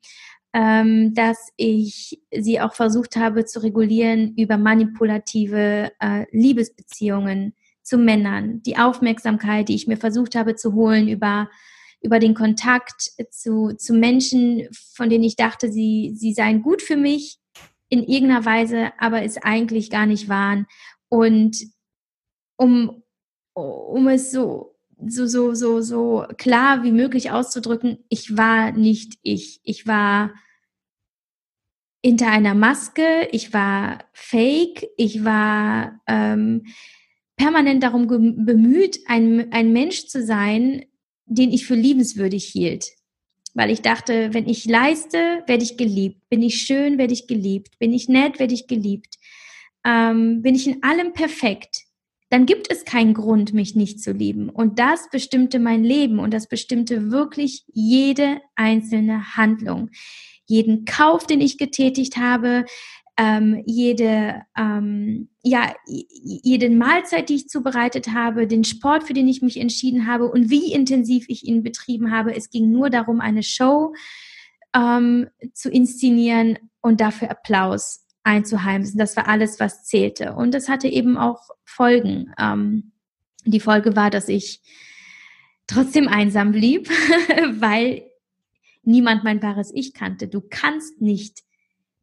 Ähm, 0.54 1.14
dass 1.14 1.48
ich 1.56 2.20
sie 2.30 2.60
auch 2.60 2.74
versucht 2.74 3.16
habe 3.16 3.46
zu 3.46 3.62
regulieren 3.62 4.34
über 4.36 4.58
manipulative 4.58 5.92
äh, 5.98 6.26
Liebesbeziehungen 6.30 7.54
zu 7.82 7.96
Männern, 7.96 8.62
die 8.62 8.76
Aufmerksamkeit, 8.76 9.70
die 9.70 9.74
ich 9.74 9.86
mir 9.86 9.96
versucht 9.96 10.34
habe 10.34 10.54
zu 10.54 10.74
holen 10.74 11.08
über 11.08 11.48
über 12.02 12.18
den 12.18 12.34
Kontakt 12.34 13.12
zu, 13.30 13.74
zu 13.76 13.94
Menschen, 13.94 14.68
von 14.94 15.08
denen 15.08 15.24
ich 15.24 15.36
dachte, 15.36 15.70
sie, 15.70 16.12
sie 16.16 16.34
seien 16.34 16.62
gut 16.62 16.82
für 16.82 16.96
mich 16.96 17.38
in 17.88 18.02
irgendeiner 18.02 18.44
Weise, 18.44 18.92
aber 18.98 19.22
es 19.22 19.36
eigentlich 19.36 19.90
gar 19.90 20.06
nicht 20.06 20.28
waren. 20.28 20.66
Und 21.08 21.58
um, 22.62 23.02
um 23.54 24.08
es 24.08 24.30
so, 24.30 24.76
so, 25.06 25.26
so, 25.26 25.54
so, 25.54 25.80
so 25.80 26.26
klar 26.38 26.82
wie 26.84 26.92
möglich 26.92 27.30
auszudrücken, 27.30 27.98
ich 28.08 28.36
war 28.36 28.72
nicht 28.72 29.18
ich. 29.22 29.60
Ich 29.64 29.86
war 29.86 30.32
hinter 32.04 32.28
einer 32.28 32.54
Maske, 32.54 33.28
ich 33.32 33.52
war 33.52 34.04
fake, 34.12 34.88
ich 34.96 35.24
war 35.24 36.00
ähm, 36.06 36.66
permanent 37.36 37.82
darum 37.82 38.06
bemüht, 38.06 39.00
ein, 39.06 39.52
ein 39.52 39.72
Mensch 39.72 40.06
zu 40.06 40.24
sein, 40.24 40.84
den 41.26 41.52
ich 41.52 41.66
für 41.66 41.74
liebenswürdig 41.74 42.44
hielt. 42.44 42.86
Weil 43.54 43.70
ich 43.70 43.82
dachte, 43.82 44.32
wenn 44.32 44.48
ich 44.48 44.64
leiste, 44.64 45.42
werde 45.46 45.62
ich 45.62 45.76
geliebt. 45.76 46.28
Bin 46.30 46.42
ich 46.42 46.62
schön, 46.62 46.96
werde 46.96 47.12
ich 47.12 47.26
geliebt. 47.26 47.78
Bin 47.78 47.92
ich 47.92 48.08
nett, 48.08 48.38
werde 48.38 48.54
ich 48.54 48.66
geliebt. 48.66 49.16
Ähm, 49.84 50.42
bin 50.42 50.54
ich 50.54 50.66
in 50.66 50.82
allem 50.82 51.12
perfekt, 51.12 51.82
dann 52.32 52.46
gibt 52.46 52.72
es 52.72 52.86
keinen 52.86 53.12
Grund, 53.12 53.52
mich 53.52 53.76
nicht 53.76 54.00
zu 54.00 54.12
lieben. 54.12 54.48
Und 54.48 54.78
das 54.78 55.10
bestimmte 55.10 55.58
mein 55.58 55.84
Leben 55.84 56.18
und 56.18 56.32
das 56.32 56.48
bestimmte 56.48 57.10
wirklich 57.10 57.66
jede 57.74 58.40
einzelne 58.54 59.36
Handlung. 59.36 59.90
Jeden 60.46 60.86
Kauf, 60.86 61.26
den 61.26 61.42
ich 61.42 61.58
getätigt 61.58 62.16
habe, 62.16 62.64
ähm, 63.18 63.62
jede, 63.66 64.40
ähm, 64.56 65.28
ja, 65.42 65.74
jede 65.86 66.70
Mahlzeit, 66.70 67.28
die 67.28 67.34
ich 67.34 67.48
zubereitet 67.48 68.14
habe, 68.14 68.46
den 68.46 68.64
Sport, 68.64 69.04
für 69.04 69.12
den 69.12 69.28
ich 69.28 69.42
mich 69.42 69.60
entschieden 69.60 70.06
habe 70.06 70.24
und 70.30 70.48
wie 70.48 70.72
intensiv 70.72 71.26
ich 71.28 71.46
ihn 71.46 71.62
betrieben 71.62 72.10
habe. 72.10 72.34
Es 72.34 72.48
ging 72.48 72.70
nur 72.70 72.88
darum, 72.88 73.20
eine 73.20 73.42
Show 73.42 73.92
ähm, 74.74 75.28
zu 75.52 75.68
inszenieren 75.68 76.56
und 76.80 77.02
dafür 77.02 77.30
Applaus 77.30 78.01
einzuheimsen. 78.24 78.98
Das 78.98 79.16
war 79.16 79.28
alles, 79.28 79.60
was 79.60 79.84
zählte. 79.84 80.34
Und 80.34 80.52
das 80.52 80.68
hatte 80.68 80.88
eben 80.88 81.16
auch 81.16 81.50
Folgen. 81.64 82.32
Ähm, 82.38 82.92
die 83.44 83.60
Folge 83.60 83.96
war, 83.96 84.10
dass 84.10 84.28
ich 84.28 84.60
trotzdem 85.66 86.08
einsam 86.08 86.52
blieb, 86.52 86.88
weil 87.54 88.04
niemand 88.82 89.24
mein 89.24 89.42
wahres 89.42 89.72
Ich 89.74 89.94
kannte. 89.94 90.28
Du 90.28 90.40
kannst 90.40 91.00
nicht 91.00 91.42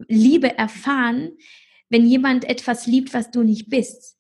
Liebe 0.08 0.58
erfahren, 0.58 1.32
wenn 1.90 2.06
jemand 2.06 2.46
etwas 2.46 2.86
liebt, 2.88 3.14
was 3.14 3.32
du 3.32 3.44
nicht 3.44 3.70
bist. 3.70 4.18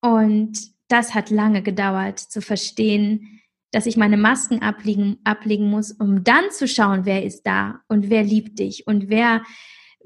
Und 0.00 0.58
das 0.88 1.14
hat 1.14 1.30
lange 1.30 1.62
gedauert 1.62 2.18
zu 2.18 2.40
verstehen, 2.40 3.40
dass 3.70 3.86
ich 3.86 3.96
meine 3.96 4.16
Masken 4.16 4.62
ablegen, 4.62 5.18
ablegen 5.24 5.68
muss, 5.68 5.92
um 5.92 6.24
dann 6.24 6.50
zu 6.50 6.66
schauen, 6.66 7.04
wer 7.04 7.24
ist 7.24 7.42
da 7.42 7.82
und 7.88 8.08
wer 8.08 8.22
liebt 8.22 8.58
dich 8.58 8.86
und 8.86 9.08
wer, 9.08 9.42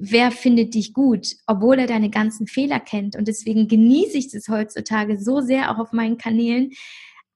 wer 0.05 0.33
findet 0.33 0.75
dich 0.75 0.93
gut, 0.93 1.37
obwohl 1.47 1.79
er 1.79 1.87
deine 1.87 2.11
ganzen 2.11 2.49
Fehler 2.49 2.81
kennt. 2.81 3.15
Und 3.15 3.29
deswegen 3.29 3.69
genieße 3.69 4.19
ich 4.19 4.33
das 4.33 4.49
heutzutage 4.49 5.17
so 5.21 5.41
sehr 5.41 5.71
auch 5.71 5.79
auf 5.79 5.93
meinen 5.93 6.19
Kanälen, 6.19 6.73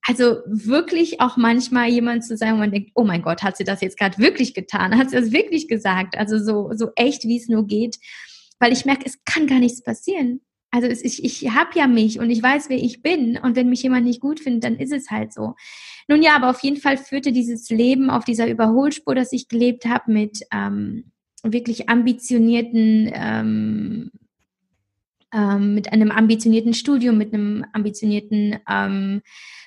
also 0.02 0.38
wirklich 0.46 1.20
auch 1.20 1.36
manchmal 1.36 1.88
jemand 1.88 2.24
zu 2.24 2.36
sein, 2.36 2.54
wo 2.54 2.58
man 2.58 2.72
denkt, 2.72 2.90
oh 2.94 3.04
mein 3.04 3.22
Gott, 3.22 3.42
hat 3.42 3.56
sie 3.56 3.64
das 3.64 3.80
jetzt 3.80 3.98
gerade 3.98 4.18
wirklich 4.18 4.52
getan? 4.52 4.98
Hat 4.98 5.10
sie 5.10 5.16
das 5.16 5.32
wirklich 5.32 5.68
gesagt? 5.68 6.16
Also 6.16 6.38
so, 6.38 6.70
so 6.74 6.90
echt, 6.96 7.24
wie 7.24 7.36
es 7.36 7.48
nur 7.48 7.66
geht. 7.66 7.98
Weil 8.58 8.72
ich 8.72 8.84
merke, 8.84 9.04
es 9.04 9.22
kann 9.24 9.46
gar 9.46 9.58
nichts 9.58 9.82
passieren. 9.82 10.40
Also 10.72 10.88
es, 10.88 11.02
ich, 11.02 11.24
ich 11.24 11.50
habe 11.50 11.70
ja 11.74 11.86
mich 11.86 12.18
und 12.18 12.30
ich 12.30 12.42
weiß, 12.42 12.68
wer 12.68 12.78
ich 12.78 13.02
bin. 13.02 13.38
Und 13.38 13.54
wenn 13.56 13.68
mich 13.68 13.82
jemand 13.82 14.06
nicht 14.06 14.20
gut 14.20 14.40
findet, 14.40 14.64
dann 14.64 14.76
ist 14.76 14.92
es 14.92 15.10
halt 15.10 15.32
so. 15.32 15.54
Nun 16.08 16.22
ja, 16.22 16.34
aber 16.36 16.50
auf 16.50 16.60
jeden 16.60 16.78
Fall 16.78 16.96
führte 16.98 17.32
dieses 17.32 17.68
Leben 17.70 18.10
auf 18.10 18.24
dieser 18.24 18.48
Überholspur, 18.48 19.14
das 19.14 19.32
ich 19.32 19.48
gelebt 19.48 19.86
habe, 19.86 20.12
mit 20.12 20.40
ähm, 20.52 21.12
wirklich 21.52 21.88
ambitionierten 21.88 23.10
ähm, 23.14 24.10
ähm, 25.32 25.74
mit 25.74 25.92
einem 25.92 26.10
ambitionierten 26.10 26.74
Studium, 26.74 27.18
mit 27.18 27.34
einem 27.34 27.64
ambitionierten 27.72 28.58
ähm, 28.68 29.22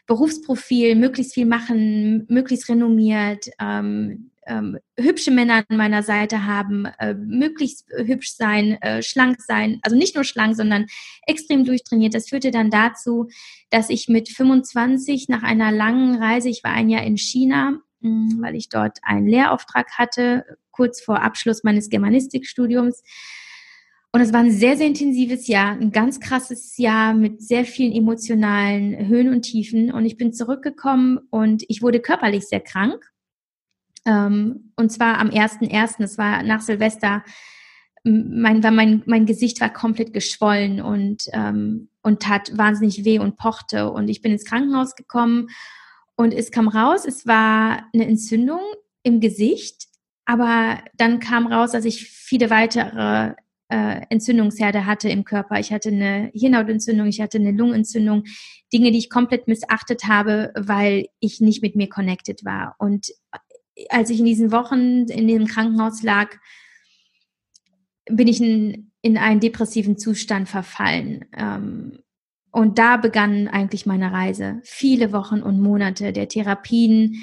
Berufsprofil, 0.07 0.95
möglichst 0.95 1.33
viel 1.33 1.45
machen, 1.45 2.25
möglichst 2.29 2.69
renommiert, 2.69 3.49
ähm, 3.59 4.31
ähm, 4.47 4.79
hübsche 4.97 5.29
Männer 5.29 5.63
an 5.67 5.77
meiner 5.77 6.01
Seite 6.01 6.45
haben, 6.45 6.85
äh, 6.97 7.13
möglichst 7.13 7.85
hübsch 7.95 8.33
sein, 8.33 8.81
äh, 8.81 9.03
schlank 9.03 9.41
sein, 9.41 9.79
also 9.83 9.95
nicht 9.95 10.15
nur 10.15 10.23
schlank, 10.23 10.55
sondern 10.55 10.87
extrem 11.27 11.65
durchtrainiert. 11.65 12.15
Das 12.15 12.29
führte 12.29 12.49
dann 12.49 12.71
dazu, 12.71 13.29
dass 13.69 13.91
ich 13.91 14.07
mit 14.07 14.29
25 14.29 15.29
nach 15.29 15.43
einer 15.43 15.71
langen 15.71 16.15
Reise, 16.15 16.49
ich 16.49 16.63
war 16.63 16.71
ein 16.71 16.89
Jahr 16.89 17.03
in 17.03 17.17
China, 17.17 17.79
weil 18.01 18.55
ich 18.55 18.69
dort 18.69 18.99
einen 19.03 19.27
Lehrauftrag 19.27 19.97
hatte, 19.97 20.45
kurz 20.71 21.01
vor 21.01 21.21
Abschluss 21.21 21.63
meines 21.63 21.89
Germanistikstudiums, 21.89 23.03
und 24.11 24.21
es 24.21 24.33
war 24.33 24.39
ein 24.39 24.51
sehr, 24.51 24.75
sehr 24.75 24.87
intensives 24.87 25.47
Jahr, 25.47 25.73
ein 25.73 25.91
ganz 25.91 26.19
krasses 26.19 26.77
Jahr 26.77 27.13
mit 27.13 27.43
sehr 27.43 27.63
vielen 27.63 27.93
emotionalen 27.93 29.07
Höhen 29.07 29.29
und 29.29 29.43
Tiefen. 29.43 29.91
Und 29.91 30.05
ich 30.05 30.17
bin 30.17 30.33
zurückgekommen 30.33 31.19
und 31.29 31.63
ich 31.67 31.83
wurde 31.83 31.99
körperlich 31.99 32.47
sehr 32.47 32.59
krank. 32.59 33.11
Ähm, 34.05 34.71
und 34.75 34.91
zwar 34.91 35.19
am 35.19 35.29
1.1., 35.29 36.03
es 36.03 36.17
war 36.17 36.41
nach 36.41 36.61
Silvester, 36.61 37.23
mein, 38.03 38.61
mein, 38.61 39.03
mein 39.05 39.25
Gesicht 39.27 39.61
war 39.61 39.71
komplett 39.71 40.13
geschwollen 40.13 40.81
und, 40.81 41.25
ähm, 41.33 41.89
und 42.01 42.23
tat 42.23 42.57
wahnsinnig 42.57 43.05
weh 43.05 43.19
und 43.19 43.37
pochte. 43.37 43.91
Und 43.91 44.07
ich 44.07 44.21
bin 44.21 44.31
ins 44.31 44.45
Krankenhaus 44.45 44.95
gekommen 44.95 45.49
und 46.19 46.33
es 46.33 46.51
kam 46.51 46.67
raus, 46.67 47.05
es 47.05 47.25
war 47.27 47.87
eine 47.93 48.05
Entzündung 48.05 48.59
im 49.03 49.21
Gesicht. 49.21 49.87
Aber 50.25 50.83
dann 50.97 51.21
kam 51.21 51.47
raus, 51.47 51.71
dass 51.71 51.85
ich 51.85 52.09
viele 52.09 52.49
weitere 52.49 53.35
äh, 53.69 54.01
Entzündungsherde 54.09 54.85
hatte 54.85 55.07
im 55.07 55.23
Körper. 55.23 55.61
Ich 55.61 55.71
hatte 55.71 55.87
eine 55.87 56.29
Hirnhautentzündung, 56.33 57.07
ich 57.07 57.21
hatte 57.21 57.37
eine 57.37 57.53
Lungenentzündung, 57.53 58.25
Dinge, 58.73 58.91
die 58.91 58.97
ich 58.97 59.09
komplett 59.09 59.47
missachtet 59.47 60.09
habe, 60.09 60.51
weil 60.57 61.07
ich 61.21 61.39
nicht 61.39 61.61
mit 61.61 61.77
mir 61.77 61.87
connected 61.87 62.43
war. 62.43 62.75
Und 62.79 63.13
als 63.87 64.09
ich 64.09 64.19
in 64.19 64.25
diesen 64.25 64.51
Wochen 64.51 65.05
in 65.05 65.25
dem 65.25 65.47
Krankenhaus 65.47 66.03
lag, 66.03 66.35
bin 68.09 68.27
ich 68.27 68.41
in, 68.41 68.91
in 69.01 69.17
einen 69.17 69.39
depressiven 69.39 69.97
Zustand 69.97 70.49
verfallen. 70.49 71.23
Ähm, 71.37 71.99
und 72.51 72.79
da 72.79 72.97
begann 72.97 73.47
eigentlich 73.47 73.85
meine 73.85 74.11
Reise. 74.11 74.59
Viele 74.63 75.13
Wochen 75.13 75.41
und 75.41 75.59
Monate 75.61 76.13
der 76.13 76.27
Therapien, 76.27 77.15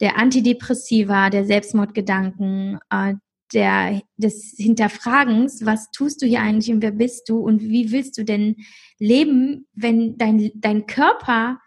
der 0.00 0.18
Antidepressiva, 0.18 1.30
der 1.30 1.44
Selbstmordgedanken, 1.44 2.80
äh, 2.90 3.14
der, 3.52 4.02
des 4.16 4.54
Hinterfragens, 4.56 5.64
was 5.64 5.90
tust 5.90 6.22
du 6.22 6.26
hier 6.26 6.40
eigentlich 6.40 6.72
und 6.72 6.82
wer 6.82 6.90
bist 6.90 7.28
du 7.28 7.38
und 7.38 7.62
wie 7.62 7.92
willst 7.92 8.16
du 8.18 8.24
denn 8.24 8.56
leben, 8.98 9.66
wenn 9.74 10.16
dein, 10.16 10.50
dein 10.54 10.86
Körper 10.86 11.60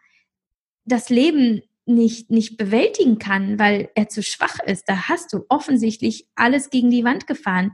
das 0.86 1.10
Leben 1.10 1.62
nicht, 1.86 2.31
nicht 2.31 2.57
bewältigen 2.57 3.19
kann, 3.19 3.60
weil 3.60 3.89
er 3.95 4.10
zu 4.10 4.24
schwach 4.24 4.57
ist. 4.65 4.89
Da 4.89 5.07
hast 5.07 5.31
du 5.34 5.45
offensichtlich 5.50 6.27
alles 6.36 6.69
gegen 6.69 6.89
die 6.89 7.03
Wand 7.03 7.27
gefahren. 7.27 7.74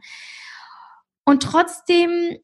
Und 1.23 1.43
trotzdem 1.43 2.37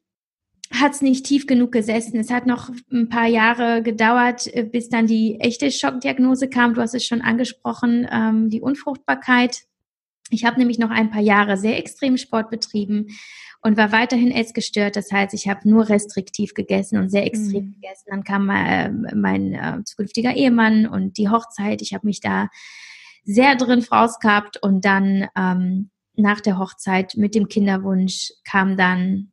hat 0.72 0.92
es 0.92 1.02
nicht 1.02 1.24
tief 1.24 1.46
genug 1.46 1.72
gesessen. 1.72 2.18
Es 2.18 2.30
hat 2.30 2.46
noch 2.46 2.70
ein 2.92 3.08
paar 3.08 3.26
Jahre 3.26 3.82
gedauert, 3.82 4.46
äh, 4.54 4.64
bis 4.64 4.88
dann 4.88 5.06
die 5.06 5.40
echte 5.40 5.70
Schockdiagnose 5.70 6.48
kam. 6.48 6.74
Du 6.74 6.82
hast 6.82 6.94
es 6.94 7.06
schon 7.06 7.22
angesprochen, 7.22 8.06
ähm, 8.10 8.50
die 8.50 8.60
Unfruchtbarkeit. 8.60 9.62
Ich 10.30 10.44
habe 10.44 10.58
nämlich 10.58 10.78
noch 10.78 10.90
ein 10.90 11.10
paar 11.10 11.22
Jahre 11.22 11.56
sehr 11.56 11.78
extrem 11.78 12.18
Sport 12.18 12.50
betrieben 12.50 13.06
und 13.62 13.76
war 13.76 13.92
weiterhin 13.92 14.30
essgestört. 14.30 14.96
Das 14.96 15.10
heißt, 15.10 15.34
ich 15.34 15.48
habe 15.48 15.68
nur 15.68 15.88
restriktiv 15.88 16.54
gegessen 16.54 16.98
und 16.98 17.10
sehr 17.10 17.26
extrem 17.26 17.66
mhm. 17.66 17.74
gegessen. 17.74 18.04
Dann 18.08 18.24
kam 18.24 18.50
äh, 18.50 18.90
mein 19.14 19.54
äh, 19.54 19.82
zukünftiger 19.84 20.34
Ehemann 20.34 20.86
und 20.86 21.16
die 21.16 21.28
Hochzeit. 21.30 21.82
Ich 21.82 21.94
habe 21.94 22.06
mich 22.06 22.20
da 22.20 22.48
sehr 23.24 23.56
drin 23.56 23.82
vorausgehabt 23.82 24.62
und 24.62 24.84
dann 24.84 25.28
ähm, 25.36 25.90
nach 26.14 26.40
der 26.40 26.58
Hochzeit 26.58 27.14
mit 27.16 27.34
dem 27.34 27.48
Kinderwunsch 27.48 28.32
kam 28.44 28.76
dann 28.76 29.32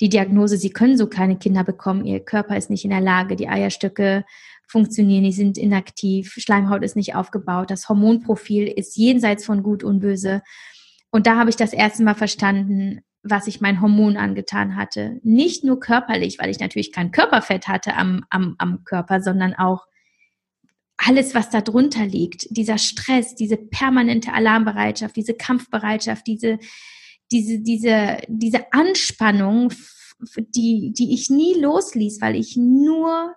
die 0.00 0.08
Diagnose, 0.08 0.56
sie 0.56 0.70
können 0.70 0.96
so 0.96 1.06
keine 1.06 1.36
Kinder 1.36 1.62
bekommen, 1.62 2.04
ihr 2.04 2.20
Körper 2.20 2.56
ist 2.56 2.70
nicht 2.70 2.84
in 2.84 2.90
der 2.90 3.00
Lage, 3.00 3.36
die 3.36 3.48
Eierstöcke 3.48 4.24
funktionieren, 4.66 5.24
die 5.24 5.32
sind 5.32 5.58
inaktiv, 5.58 6.34
Schleimhaut 6.38 6.82
ist 6.82 6.96
nicht 6.96 7.14
aufgebaut, 7.14 7.70
das 7.70 7.88
Hormonprofil 7.88 8.66
ist 8.66 8.96
jenseits 8.96 9.44
von 9.44 9.62
gut 9.62 9.84
und 9.84 10.00
böse. 10.00 10.42
Und 11.10 11.26
da 11.26 11.36
habe 11.36 11.50
ich 11.50 11.56
das 11.56 11.72
erste 11.72 12.04
Mal 12.04 12.14
verstanden, 12.14 13.00
was 13.22 13.46
ich 13.46 13.60
mein 13.60 13.80
Hormon 13.80 14.16
angetan 14.16 14.76
hatte. 14.76 15.18
Nicht 15.22 15.64
nur 15.64 15.80
körperlich, 15.80 16.38
weil 16.38 16.50
ich 16.50 16.60
natürlich 16.60 16.92
kein 16.92 17.10
Körperfett 17.10 17.68
hatte 17.68 17.94
am, 17.94 18.24
am, 18.30 18.54
am 18.58 18.84
Körper, 18.84 19.20
sondern 19.20 19.54
auch 19.54 19.86
alles, 20.96 21.34
was 21.34 21.50
da 21.50 21.60
drunter 21.60 22.06
liegt. 22.06 22.46
Dieser 22.50 22.78
Stress, 22.78 23.34
diese 23.34 23.56
permanente 23.56 24.32
Alarmbereitschaft, 24.32 25.16
diese 25.16 25.34
Kampfbereitschaft, 25.34 26.26
diese 26.26 26.58
diese, 27.32 27.60
diese, 27.60 28.18
diese 28.28 28.72
Anspannung, 28.72 29.72
die, 30.36 30.92
die 30.92 31.14
ich 31.14 31.30
nie 31.30 31.54
losließ, 31.54 32.20
weil 32.20 32.36
ich 32.36 32.56
nur 32.56 33.34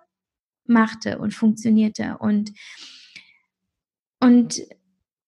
machte 0.66 1.18
und 1.18 1.32
funktionierte 1.34 2.16
und, 2.18 2.52
und 4.20 4.62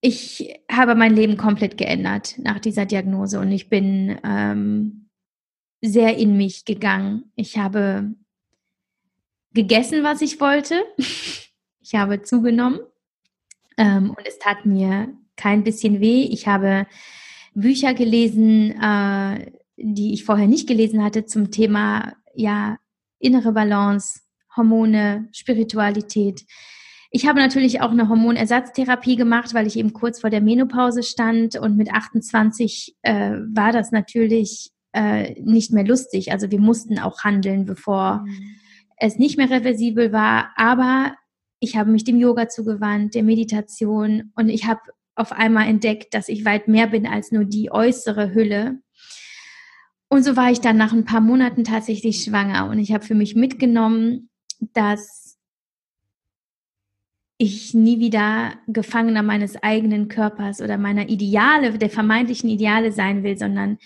ich 0.00 0.60
habe 0.70 0.94
mein 0.94 1.14
Leben 1.14 1.36
komplett 1.36 1.76
geändert 1.76 2.38
nach 2.38 2.60
dieser 2.60 2.86
Diagnose 2.86 3.40
und 3.40 3.50
ich 3.50 3.68
bin 3.68 4.18
ähm, 4.22 5.08
sehr 5.82 6.16
in 6.16 6.36
mich 6.36 6.64
gegangen. 6.64 7.32
Ich 7.34 7.58
habe 7.58 8.14
gegessen, 9.52 10.02
was 10.02 10.22
ich 10.22 10.40
wollte. 10.40 10.82
Ich 11.88 11.94
habe 11.94 12.20
zugenommen 12.20 12.80
ähm, 13.76 14.10
und 14.10 14.26
es 14.26 14.40
tat 14.40 14.66
mir 14.66 15.16
kein 15.36 15.62
bisschen 15.62 16.00
weh. 16.00 16.24
Ich 16.24 16.48
habe 16.48 16.88
Bücher 17.56 17.94
gelesen, 17.94 18.72
äh, 18.80 19.50
die 19.76 20.12
ich 20.12 20.24
vorher 20.24 20.46
nicht 20.46 20.68
gelesen 20.68 21.02
hatte 21.02 21.24
zum 21.24 21.50
Thema 21.50 22.12
ja 22.34 22.78
innere 23.18 23.52
Balance, 23.52 24.20
Hormone, 24.56 25.28
Spiritualität. 25.32 26.42
Ich 27.10 27.26
habe 27.26 27.38
natürlich 27.38 27.80
auch 27.80 27.90
eine 27.90 28.08
Hormonersatztherapie 28.08 29.16
gemacht, 29.16 29.54
weil 29.54 29.66
ich 29.66 29.78
eben 29.78 29.94
kurz 29.94 30.20
vor 30.20 30.28
der 30.28 30.42
Menopause 30.42 31.02
stand 31.02 31.56
und 31.56 31.76
mit 31.76 31.90
28 31.92 32.96
äh, 33.02 33.32
war 33.54 33.72
das 33.72 33.90
natürlich 33.90 34.70
äh, 34.92 35.40
nicht 35.40 35.72
mehr 35.72 35.84
lustig. 35.84 36.32
Also 36.32 36.50
wir 36.50 36.60
mussten 36.60 36.98
auch 36.98 37.24
handeln, 37.24 37.64
bevor 37.64 38.24
mhm. 38.26 38.56
es 38.98 39.18
nicht 39.18 39.38
mehr 39.38 39.48
reversibel 39.48 40.12
war. 40.12 40.50
Aber 40.56 41.14
ich 41.58 41.76
habe 41.76 41.90
mich 41.90 42.04
dem 42.04 42.18
Yoga 42.18 42.48
zugewandt, 42.48 43.14
der 43.14 43.22
Meditation 43.22 44.32
und 44.36 44.50
ich 44.50 44.66
habe 44.66 44.80
auf 45.16 45.32
einmal 45.32 45.66
entdeckt, 45.68 46.14
dass 46.14 46.28
ich 46.28 46.44
weit 46.44 46.68
mehr 46.68 46.86
bin 46.86 47.06
als 47.06 47.32
nur 47.32 47.44
die 47.44 47.72
äußere 47.72 48.34
Hülle. 48.34 48.78
Und 50.08 50.22
so 50.22 50.36
war 50.36 50.50
ich 50.50 50.60
dann 50.60 50.76
nach 50.76 50.92
ein 50.92 51.04
paar 51.04 51.20
Monaten 51.20 51.64
tatsächlich 51.64 52.22
schwanger. 52.22 52.68
Und 52.68 52.78
ich 52.78 52.92
habe 52.92 53.04
für 53.04 53.14
mich 53.14 53.34
mitgenommen, 53.34 54.30
dass 54.60 55.38
ich 57.38 57.74
nie 57.74 57.98
wieder 57.98 58.54
Gefangener 58.66 59.22
meines 59.22 59.56
eigenen 59.62 60.08
Körpers 60.08 60.60
oder 60.60 60.78
meiner 60.78 61.08
Ideale, 61.08 61.76
der 61.76 61.90
vermeintlichen 61.90 62.48
Ideale 62.48 62.92
sein 62.92 63.24
will, 63.24 63.36
sondern 63.36 63.78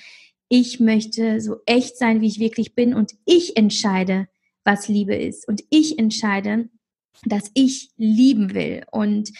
ich 0.48 0.81
möchte 0.81 1.40
so 1.40 1.57
echt 1.66 1.96
sein, 1.96 2.20
wie 2.20 2.26
ich 2.26 2.38
wirklich 2.38 2.74
bin. 2.74 2.94
Und 2.94 3.12
ich 3.24 3.57
entscheide, 3.57 4.28
was 4.64 4.88
Liebe 4.88 5.14
ist. 5.14 5.48
Und 5.48 5.62
ich 5.70 5.98
entscheide, 5.98 6.68
dass 7.24 7.50
ich 7.54 7.90
lieben 7.96 8.54
will. 8.54 8.85
Und 8.90 9.31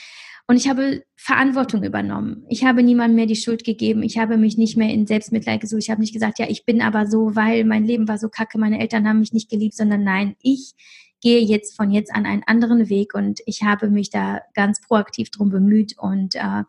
und 0.51 0.57
ich 0.57 0.69
habe 0.69 1.05
Verantwortung 1.15 1.85
übernommen. 1.85 2.45
Ich 2.49 2.65
habe 2.65 2.83
niemandem 2.83 3.15
mehr 3.15 3.27
die 3.27 3.37
Schuld 3.37 3.63
gegeben. 3.63 4.03
Ich 4.03 4.19
habe 4.19 4.37
mich 4.37 4.59
nicht 4.59 4.77
mehr 4.77 4.93
in 4.93 5.07
Selbstmitleid 5.07 5.61
gesucht. 5.61 5.83
Ich 5.85 5.91
habe 5.91 6.01
nicht 6.01 6.13
gesagt, 6.13 6.41
ja, 6.41 6.47
ich 6.49 6.65
bin 6.65 6.83
aber 6.83 7.07
so, 7.07 7.37
weil 7.37 7.65
mein 7.65 7.85
Leben 7.85 8.09
war 8.09 8.19
so 8.19 8.29
kacke, 8.29 8.59
meine 8.59 8.81
Eltern 8.81 9.07
haben 9.07 9.21
mich 9.21 9.33
nicht 9.33 9.49
geliebt, 9.49 9.77
sondern 9.77 10.03
nein, 10.03 10.35
ich 10.43 10.73
gehe 11.21 11.39
jetzt 11.39 11.77
von 11.77 11.93
jetzt 11.93 12.13
an 12.13 12.27
einen 12.27 12.43
anderen 12.47 12.89
Weg 12.89 13.15
und 13.15 13.39
ich 13.47 13.63
habe 13.63 13.91
mich 13.91 14.11
da 14.11 14.41
ganz 14.55 14.81
proaktiv 14.81 15.31
drum 15.31 15.51
bemüht 15.51 15.95
und 15.97 16.35
äh, 16.35 16.65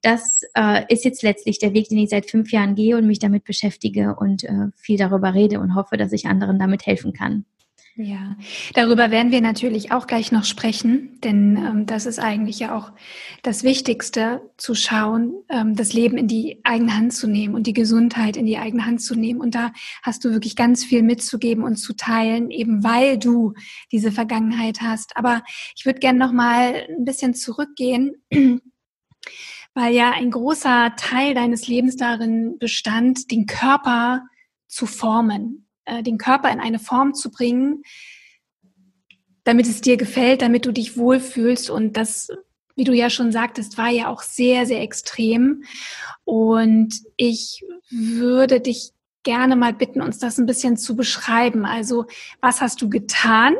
das 0.00 0.44
äh, 0.54 0.84
ist 0.88 1.04
jetzt 1.04 1.22
letztlich 1.22 1.58
der 1.58 1.74
Weg, 1.74 1.90
den 1.90 1.98
ich 1.98 2.08
seit 2.08 2.30
fünf 2.30 2.50
Jahren 2.50 2.76
gehe 2.76 2.96
und 2.96 3.06
mich 3.06 3.18
damit 3.18 3.44
beschäftige 3.44 4.16
und 4.16 4.44
äh, 4.44 4.68
viel 4.74 4.96
darüber 4.96 5.34
rede 5.34 5.60
und 5.60 5.74
hoffe, 5.74 5.98
dass 5.98 6.12
ich 6.12 6.24
anderen 6.24 6.58
damit 6.58 6.86
helfen 6.86 7.12
kann. 7.12 7.44
Ja, 8.00 8.36
darüber 8.74 9.10
werden 9.10 9.32
wir 9.32 9.40
natürlich 9.40 9.90
auch 9.90 10.06
gleich 10.06 10.30
noch 10.30 10.44
sprechen, 10.44 11.18
denn 11.24 11.56
ähm, 11.56 11.86
das 11.86 12.06
ist 12.06 12.20
eigentlich 12.20 12.60
ja 12.60 12.76
auch 12.76 12.92
das 13.42 13.64
Wichtigste, 13.64 14.52
zu 14.56 14.76
schauen, 14.76 15.34
ähm, 15.48 15.74
das 15.74 15.92
Leben 15.94 16.16
in 16.16 16.28
die 16.28 16.60
eigene 16.62 16.94
Hand 16.94 17.12
zu 17.12 17.26
nehmen 17.26 17.56
und 17.56 17.66
die 17.66 17.72
Gesundheit 17.72 18.36
in 18.36 18.46
die 18.46 18.56
eigene 18.56 18.86
Hand 18.86 19.02
zu 19.02 19.16
nehmen. 19.16 19.40
Und 19.40 19.56
da 19.56 19.72
hast 20.04 20.24
du 20.24 20.30
wirklich 20.30 20.54
ganz 20.54 20.84
viel 20.84 21.02
mitzugeben 21.02 21.64
und 21.64 21.74
zu 21.74 21.92
teilen, 21.92 22.52
eben 22.52 22.84
weil 22.84 23.18
du 23.18 23.54
diese 23.90 24.12
Vergangenheit 24.12 24.80
hast. 24.80 25.16
Aber 25.16 25.42
ich 25.76 25.84
würde 25.84 25.98
gerne 25.98 26.20
noch 26.20 26.32
mal 26.32 26.86
ein 26.88 27.04
bisschen 27.04 27.34
zurückgehen, 27.34 28.12
weil 29.74 29.92
ja 29.92 30.12
ein 30.12 30.30
großer 30.30 30.94
Teil 30.96 31.34
deines 31.34 31.66
Lebens 31.66 31.96
darin 31.96 32.58
bestand, 32.60 33.32
den 33.32 33.46
Körper 33.46 34.22
zu 34.68 34.86
formen 34.86 35.67
äh, 35.88 36.02
den 36.02 36.18
Körper 36.18 36.50
in 36.50 36.60
eine 36.60 36.78
Form 36.78 37.14
zu 37.14 37.30
bringen, 37.30 37.82
damit 39.44 39.66
es 39.66 39.80
dir 39.80 39.96
gefällt, 39.96 40.42
damit 40.42 40.66
du 40.66 40.72
dich 40.72 40.96
wohlfühlst. 40.96 41.70
Und 41.70 41.96
das, 41.96 42.28
wie 42.76 42.84
du 42.84 42.92
ja 42.92 43.10
schon 43.10 43.32
sagtest, 43.32 43.78
war 43.78 43.88
ja 43.88 44.08
auch 44.08 44.22
sehr, 44.22 44.66
sehr 44.66 44.82
extrem. 44.82 45.64
Und 46.24 46.94
ich 47.16 47.64
würde 47.90 48.60
dich 48.60 48.92
gerne 49.22 49.56
mal 49.56 49.72
bitten, 49.72 50.02
uns 50.02 50.18
das 50.18 50.38
ein 50.38 50.46
bisschen 50.46 50.76
zu 50.76 50.96
beschreiben. 50.96 51.64
Also, 51.64 52.06
was 52.40 52.60
hast 52.60 52.82
du 52.82 52.88
getan 52.88 53.54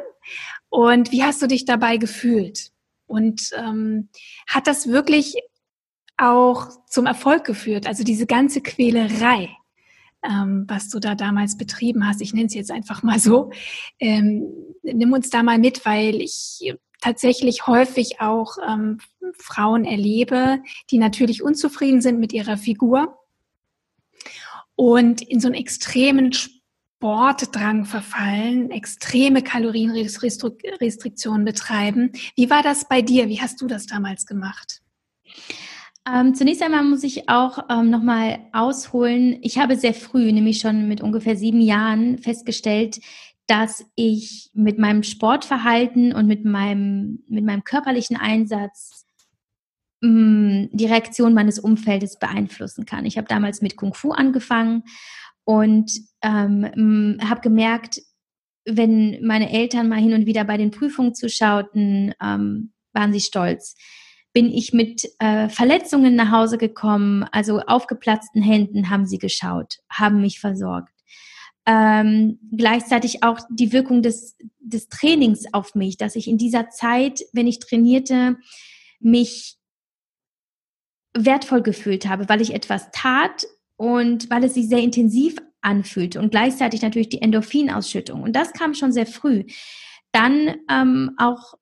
und 0.69 1.11
wie 1.13 1.23
hast 1.23 1.41
du 1.43 1.47
dich 1.47 1.65
dabei 1.65 1.97
gefühlt? 1.97 2.71
Und 3.07 3.51
ähm, 3.57 4.11
hat 4.47 4.67
das 4.67 4.89
wirklich 4.89 5.35
auch 6.19 6.69
zum 6.87 7.07
Erfolg 7.07 7.45
geführt? 7.45 7.87
Also 7.87 8.05
diese 8.05 8.27
ganze 8.27 8.61
Quälerei 8.61 9.49
ähm, 10.23 10.65
was 10.69 10.89
du 10.89 10.99
da 10.99 11.15
damals 11.15 11.57
betrieben 11.57 12.07
hast. 12.07 12.21
Ich 12.21 12.35
nenne 12.35 12.47
es 12.47 12.55
jetzt 12.55 12.71
einfach 12.71 13.03
mal 13.03 13.19
so. 13.19 13.51
Ähm, 13.99 14.47
nimm 14.83 15.13
uns 15.13 15.31
da 15.31 15.43
mal 15.43 15.59
mit, 15.59 15.87
weil 15.87 16.21
ich 16.21 16.75
tatsächlich 17.01 17.67
häufig 17.67 18.21
auch 18.21 18.57
ähm, 18.67 18.99
Frauen 19.35 19.85
erlebe, 19.85 20.63
die 20.91 20.99
natürlich 20.99 21.43
unzufrieden 21.43 22.01
sind 22.01 22.19
mit 22.19 22.33
ihrer 22.33 22.57
Figur 22.57 23.19
und 24.75 25.23
in 25.23 25.41
so 25.41 25.49
einen 25.49 25.55
extremen 25.55 26.33
Sportdrang 26.33 27.85
verfallen, 27.85 28.71
extreme 28.71 29.43
Kalorienrestriktionen 29.43 31.45
betreiben. 31.45 32.13
Wie 32.35 32.51
war 32.51 32.63
das 32.63 32.89
bei 32.89 33.03
dir? 33.03 33.29
Wie 33.29 33.41
hast 33.41 33.61
du 33.61 33.67
das 33.67 33.87
damals 33.87 34.27
gemacht? 34.27 34.83
Ähm, 36.15 36.35
zunächst 36.35 36.63
einmal 36.63 36.85
muss 36.85 37.03
ich 37.03 37.29
auch 37.29 37.59
ähm, 37.69 37.91
nochmal 37.91 38.39
ausholen. 38.53 39.39
Ich 39.43 39.59
habe 39.59 39.77
sehr 39.77 39.95
früh, 39.95 40.33
nämlich 40.33 40.61
schon 40.61 40.89
mit 40.89 41.01
ungefähr 41.03 41.37
sieben 41.37 41.61
Jahren, 41.61 42.19
festgestellt, 42.19 43.01
dass 43.47 43.85
ich 43.97 44.51
mit 44.55 44.79
meinem 44.79 45.03
Sportverhalten 45.03 46.15
und 46.15 46.27
mit 46.27 46.45
meinem, 46.45 47.25
mit 47.29 47.45
meinem 47.45 47.65
körperlichen 47.65 48.17
Einsatz 48.17 49.07
mh, 50.01 50.11
mm, 50.11 50.69
die 50.73 50.87
Reaktion 50.87 51.35
meines 51.35 51.59
Umfeldes 51.59 52.19
beeinflussen 52.19 52.85
kann. 52.85 53.05
Ich 53.05 53.19
habe 53.19 53.29
damals 53.29 53.61
mit 53.61 53.77
Kung 53.77 53.95
Fu 53.95 54.13
angefangen 54.13 54.85
und 55.45 55.91
ähm, 56.23 57.17
mm, 57.17 57.29
habe 57.29 57.41
gemerkt, 57.41 58.01
wenn 58.65 59.19
meine 59.27 59.51
Eltern 59.51 59.89
mal 59.89 60.01
hin 60.01 60.13
und 60.13 60.27
wieder 60.27 60.45
bei 60.45 60.57
den 60.57 60.71
Prüfungen 60.71 61.15
zuschauten, 61.15 62.15
ähm, 62.23 62.73
waren 62.93 63.13
sie 63.13 63.21
stolz 63.21 63.77
bin 64.33 64.53
ich 64.53 64.73
mit 64.73 65.09
äh, 65.19 65.49
Verletzungen 65.49 66.15
nach 66.15 66.31
Hause 66.31 66.59
gekommen, 66.59 67.25
also 67.33 67.61
aufgeplatzten 67.61 68.43
Händen 68.43 68.91
haben 68.91 69.07
sie 69.07 69.19
geschaut, 69.19 69.79
haben 69.91 70.21
mich 70.21 70.41
versorgt. 70.41 70.93
Ähm, 71.67 72.39
gleichzeitig 72.57 73.23
auch 73.23 73.41
die 73.51 73.73
Wirkung 73.73 74.03
des, 74.03 74.37
des 74.59 74.89
Trainings 74.89 75.53
auf 75.53 75.75
mich, 75.75 75.97
dass 75.99 76.17
ich 76.17 76.29
in 76.29 76.39
dieser 76.39 76.71
Zeit, 76.71 77.21
wenn 77.33 77.47
ich 77.47 77.59
trainierte, 77.59 78.37
mich 79.01 79.57
wertvoll 81.15 81.63
gefühlt 81.63 82.09
habe, 82.09 82.29
weil 82.29 82.41
ich 82.41 82.55
etwas 82.55 82.91
tat 82.93 83.47
und 83.77 84.31
weil 84.31 84.45
es 84.45 84.55
sich 84.55 84.69
sehr 84.69 84.79
intensiv 84.79 85.37
anfühlte 85.61 86.21
und 86.21 86.31
gleichzeitig 86.31 86.83
natürlich 86.83 87.09
die 87.09 87.23
Endorphinausschüttung. 87.23 88.23
Und 88.23 88.35
das 88.35 88.53
kam 88.53 88.75
schon 88.75 88.93
sehr 88.93 89.07
früh. 89.07 89.45
Dann 90.13 90.57
ähm, 90.71 91.11
auch 91.19 91.55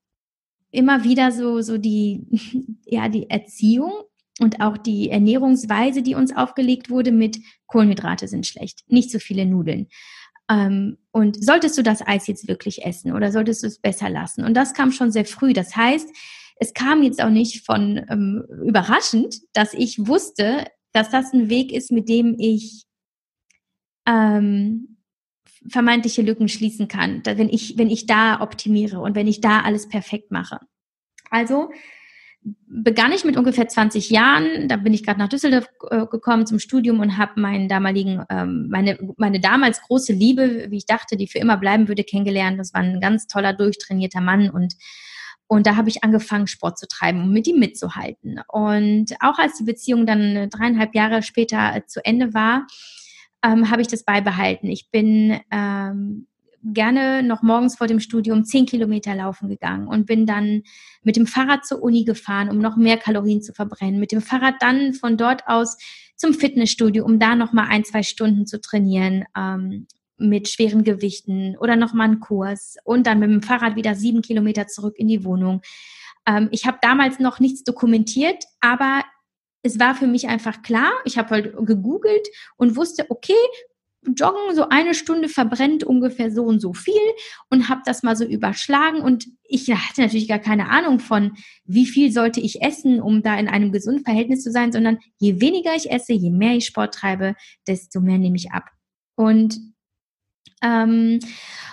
immer 0.70 1.04
wieder 1.04 1.32
so, 1.32 1.60
so 1.60 1.78
die, 1.78 2.26
ja, 2.84 3.08
die 3.08 3.30
Erziehung 3.30 3.92
und 4.40 4.60
auch 4.60 4.76
die 4.76 5.10
Ernährungsweise, 5.10 6.02
die 6.02 6.14
uns 6.14 6.36
aufgelegt 6.36 6.90
wurde 6.90 7.12
mit 7.12 7.38
Kohlenhydrate 7.66 8.28
sind 8.28 8.46
schlecht, 8.46 8.84
nicht 8.88 9.10
so 9.10 9.18
viele 9.18 9.46
Nudeln. 9.46 9.88
Ähm, 10.50 10.98
und 11.10 11.42
solltest 11.42 11.76
du 11.78 11.82
das 11.82 12.06
Eis 12.06 12.26
jetzt 12.26 12.46
wirklich 12.46 12.84
essen 12.84 13.12
oder 13.12 13.32
solltest 13.32 13.62
du 13.62 13.66
es 13.66 13.80
besser 13.80 14.10
lassen? 14.10 14.44
Und 14.44 14.54
das 14.54 14.74
kam 14.74 14.92
schon 14.92 15.10
sehr 15.10 15.24
früh. 15.24 15.52
Das 15.52 15.74
heißt, 15.74 16.08
es 16.56 16.72
kam 16.72 17.02
jetzt 17.02 17.22
auch 17.22 17.30
nicht 17.30 17.64
von 17.64 18.04
ähm, 18.08 18.44
überraschend, 18.64 19.40
dass 19.52 19.74
ich 19.74 20.06
wusste, 20.06 20.66
dass 20.92 21.10
das 21.10 21.32
ein 21.32 21.50
Weg 21.50 21.72
ist, 21.72 21.90
mit 21.90 22.08
dem 22.08 22.36
ich 22.38 22.84
ähm, 24.06 24.95
vermeintliche 25.68 26.22
Lücken 26.22 26.48
schließen 26.48 26.88
kann, 26.88 27.22
wenn 27.24 27.48
ich, 27.48 27.76
wenn 27.76 27.90
ich 27.90 28.06
da 28.06 28.40
optimiere 28.40 29.00
und 29.00 29.14
wenn 29.14 29.26
ich 29.26 29.40
da 29.40 29.60
alles 29.60 29.88
perfekt 29.88 30.30
mache. 30.30 30.60
Also 31.30 31.70
begann 32.68 33.12
ich 33.12 33.24
mit 33.24 33.36
ungefähr 33.36 33.66
20 33.66 34.10
Jahren, 34.10 34.68
da 34.68 34.76
bin 34.76 34.94
ich 34.94 35.04
gerade 35.04 35.18
nach 35.18 35.28
Düsseldorf 35.28 35.66
äh, 35.90 36.06
gekommen 36.06 36.46
zum 36.46 36.58
Studium 36.58 37.00
und 37.00 37.16
habe 37.16 37.40
meinen 37.40 37.68
damaligen, 37.68 38.22
ähm, 38.30 38.68
meine, 38.70 38.98
meine 39.16 39.40
damals 39.40 39.80
große 39.82 40.12
Liebe, 40.12 40.66
wie 40.70 40.76
ich 40.76 40.86
dachte, 40.86 41.16
die 41.16 41.26
für 41.26 41.38
immer 41.38 41.56
bleiben 41.56 41.88
würde, 41.88 42.04
kennengelernt. 42.04 42.58
Das 42.60 42.72
war 42.72 42.82
ein 42.82 43.00
ganz 43.00 43.26
toller, 43.26 43.52
durchtrainierter 43.52 44.20
Mann 44.20 44.50
und 44.50 44.74
und 45.48 45.66
da 45.66 45.76
habe 45.76 45.88
ich 45.88 46.02
angefangen, 46.02 46.48
Sport 46.48 46.76
zu 46.76 46.88
treiben, 46.88 47.22
um 47.22 47.32
mit 47.32 47.46
ihm 47.46 47.60
mitzuhalten. 47.60 48.40
Und 48.48 49.14
auch 49.20 49.38
als 49.38 49.56
die 49.58 49.62
Beziehung 49.64 50.04
dann 50.04 50.50
dreieinhalb 50.50 50.92
Jahre 50.92 51.22
später 51.22 51.84
zu 51.86 52.04
Ende 52.04 52.34
war, 52.34 52.66
ähm, 53.46 53.70
habe 53.70 53.82
ich 53.82 53.88
das 53.88 54.04
beibehalten. 54.04 54.68
Ich 54.68 54.90
bin 54.90 55.40
ähm, 55.52 56.26
gerne 56.64 57.22
noch 57.22 57.42
morgens 57.42 57.76
vor 57.76 57.86
dem 57.86 58.00
Studium 58.00 58.44
zehn 58.44 58.66
Kilometer 58.66 59.14
laufen 59.14 59.48
gegangen 59.48 59.86
und 59.86 60.06
bin 60.06 60.26
dann 60.26 60.62
mit 61.02 61.16
dem 61.16 61.26
Fahrrad 61.26 61.64
zur 61.64 61.80
Uni 61.80 62.04
gefahren, 62.04 62.50
um 62.50 62.58
noch 62.58 62.76
mehr 62.76 62.96
Kalorien 62.96 63.42
zu 63.42 63.52
verbrennen. 63.52 64.00
Mit 64.00 64.10
dem 64.10 64.20
Fahrrad 64.20 64.56
dann 64.60 64.94
von 64.94 65.16
dort 65.16 65.46
aus 65.46 65.76
zum 66.16 66.34
Fitnessstudio, 66.34 67.04
um 67.04 67.20
da 67.20 67.36
noch 67.36 67.52
mal 67.52 67.68
ein, 67.68 67.84
zwei 67.84 68.02
Stunden 68.02 68.46
zu 68.46 68.60
trainieren 68.60 69.24
ähm, 69.36 69.86
mit 70.18 70.48
schweren 70.48 70.82
Gewichten 70.82 71.56
oder 71.58 71.76
noch 71.76 71.92
mal 71.92 72.04
einen 72.04 72.20
Kurs 72.20 72.76
und 72.84 73.06
dann 73.06 73.20
mit 73.20 73.30
dem 73.30 73.42
Fahrrad 73.42 73.76
wieder 73.76 73.94
sieben 73.94 74.22
Kilometer 74.22 74.66
zurück 74.66 74.94
in 74.96 75.08
die 75.08 75.24
Wohnung. 75.24 75.60
Ähm, 76.26 76.48
ich 76.50 76.66
habe 76.66 76.78
damals 76.82 77.20
noch 77.20 77.38
nichts 77.38 77.62
dokumentiert, 77.62 78.42
aber 78.60 79.02
es 79.66 79.80
war 79.80 79.94
für 79.94 80.06
mich 80.06 80.28
einfach 80.28 80.62
klar, 80.62 80.92
ich 81.04 81.18
habe 81.18 81.30
halt 81.30 81.54
gegoogelt 81.66 82.28
und 82.56 82.76
wusste, 82.76 83.06
okay, 83.08 83.34
Joggen 84.14 84.54
so 84.54 84.68
eine 84.68 84.94
Stunde 84.94 85.28
verbrennt 85.28 85.82
ungefähr 85.82 86.30
so 86.30 86.44
und 86.44 86.60
so 86.60 86.72
viel 86.72 86.94
und 87.50 87.68
habe 87.68 87.80
das 87.84 88.04
mal 88.04 88.14
so 88.14 88.24
überschlagen 88.24 89.00
und 89.00 89.26
ich 89.42 89.68
hatte 89.68 90.02
natürlich 90.02 90.28
gar 90.28 90.38
keine 90.38 90.70
Ahnung 90.70 91.00
von, 91.00 91.32
wie 91.64 91.86
viel 91.86 92.12
sollte 92.12 92.40
ich 92.40 92.62
essen, 92.62 93.00
um 93.00 93.22
da 93.22 93.36
in 93.36 93.48
einem 93.48 93.72
gesunden 93.72 94.04
Verhältnis 94.04 94.44
zu 94.44 94.52
sein, 94.52 94.70
sondern 94.70 94.98
je 95.18 95.40
weniger 95.40 95.74
ich 95.74 95.90
esse, 95.90 96.12
je 96.12 96.30
mehr 96.30 96.54
ich 96.54 96.66
Sport 96.66 96.94
treibe, 96.94 97.34
desto 97.66 98.00
mehr 98.00 98.18
nehme 98.18 98.36
ich 98.36 98.52
ab. 98.52 98.66
Und 99.16 99.58
ähm, 100.62 101.18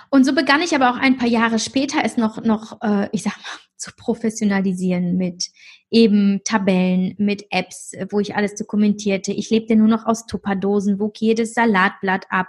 und 0.09 0.25
so 0.25 0.33
begann 0.33 0.61
ich 0.61 0.75
aber 0.75 0.91
auch 0.91 0.97
ein 0.97 1.17
paar 1.17 1.27
Jahre 1.27 1.59
später 1.59 2.03
es 2.03 2.17
noch, 2.17 2.43
noch 2.43 2.81
äh, 2.81 3.09
ich 3.11 3.23
sag 3.23 3.37
mal, 3.37 3.59
zu 3.77 3.91
professionalisieren 3.95 5.17
mit 5.17 5.49
eben 5.93 6.41
Tabellen, 6.43 7.13
mit 7.19 7.45
Apps, 7.51 7.93
wo 8.09 8.19
ich 8.19 8.35
alles 8.35 8.55
dokumentierte. 8.55 9.31
Ich 9.31 9.49
lebte 9.51 9.75
nur 9.75 9.87
noch 9.87 10.05
aus 10.05 10.25
Tupperdosen, 10.25 10.99
wog 10.99 11.15
jedes 11.19 11.53
Salatblatt 11.53 12.25
ab. 12.29 12.47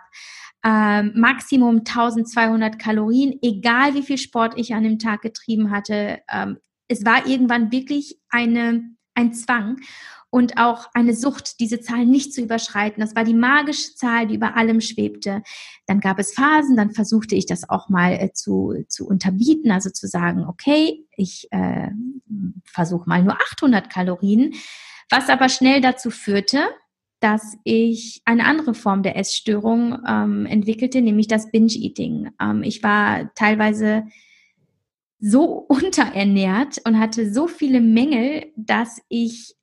Ähm, 0.64 1.12
Maximum 1.14 1.80
1200 1.80 2.78
Kalorien, 2.78 3.38
egal 3.42 3.94
wie 3.94 4.02
viel 4.02 4.16
Sport 4.16 4.54
ich 4.56 4.74
an 4.74 4.82
dem 4.82 4.98
Tag 4.98 5.20
getrieben 5.20 5.70
hatte. 5.70 6.20
Ähm, 6.32 6.56
es 6.88 7.04
war 7.04 7.26
irgendwann 7.26 7.70
wirklich 7.70 8.18
eine, 8.30 8.82
ein 9.14 9.34
Zwang 9.34 9.76
und 10.34 10.58
auch 10.58 10.88
eine 10.94 11.14
Sucht, 11.14 11.60
diese 11.60 11.80
Zahl 11.80 12.06
nicht 12.06 12.34
zu 12.34 12.42
überschreiten. 12.42 13.00
Das 13.00 13.14
war 13.14 13.22
die 13.22 13.34
magische 13.34 13.94
Zahl, 13.94 14.26
die 14.26 14.34
über 14.34 14.56
allem 14.56 14.80
schwebte. 14.80 15.44
Dann 15.86 16.00
gab 16.00 16.18
es 16.18 16.34
Phasen, 16.34 16.76
dann 16.76 16.90
versuchte 16.90 17.36
ich 17.36 17.46
das 17.46 17.68
auch 17.70 17.88
mal 17.88 18.14
äh, 18.14 18.32
zu, 18.32 18.74
zu 18.88 19.06
unterbieten, 19.06 19.70
also 19.70 19.90
zu 19.90 20.08
sagen, 20.08 20.44
okay, 20.48 21.06
ich 21.16 21.46
äh, 21.52 21.88
versuche 22.64 23.08
mal 23.08 23.22
nur 23.22 23.34
800 23.34 23.88
Kalorien, 23.88 24.54
was 25.08 25.28
aber 25.28 25.48
schnell 25.48 25.80
dazu 25.80 26.10
führte, 26.10 26.64
dass 27.20 27.56
ich 27.62 28.20
eine 28.24 28.46
andere 28.46 28.74
Form 28.74 29.04
der 29.04 29.16
Essstörung 29.16 30.00
ähm, 30.04 30.46
entwickelte, 30.46 31.00
nämlich 31.00 31.28
das 31.28 31.52
Binge-Eating. 31.52 32.30
Ähm, 32.42 32.64
ich 32.64 32.82
war 32.82 33.32
teilweise 33.36 34.08
so 35.20 35.44
unterernährt 35.68 36.78
und 36.84 36.98
hatte 36.98 37.32
so 37.32 37.46
viele 37.46 37.80
Mängel, 37.80 38.46
dass 38.56 39.00
ich 39.08 39.54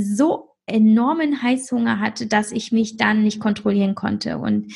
so 0.00 0.50
enormen 0.66 1.42
Heißhunger 1.42 2.00
hatte, 2.00 2.26
dass 2.26 2.52
ich 2.52 2.72
mich 2.72 2.96
dann 2.96 3.22
nicht 3.22 3.40
kontrollieren 3.40 3.94
konnte. 3.94 4.38
Und 4.38 4.72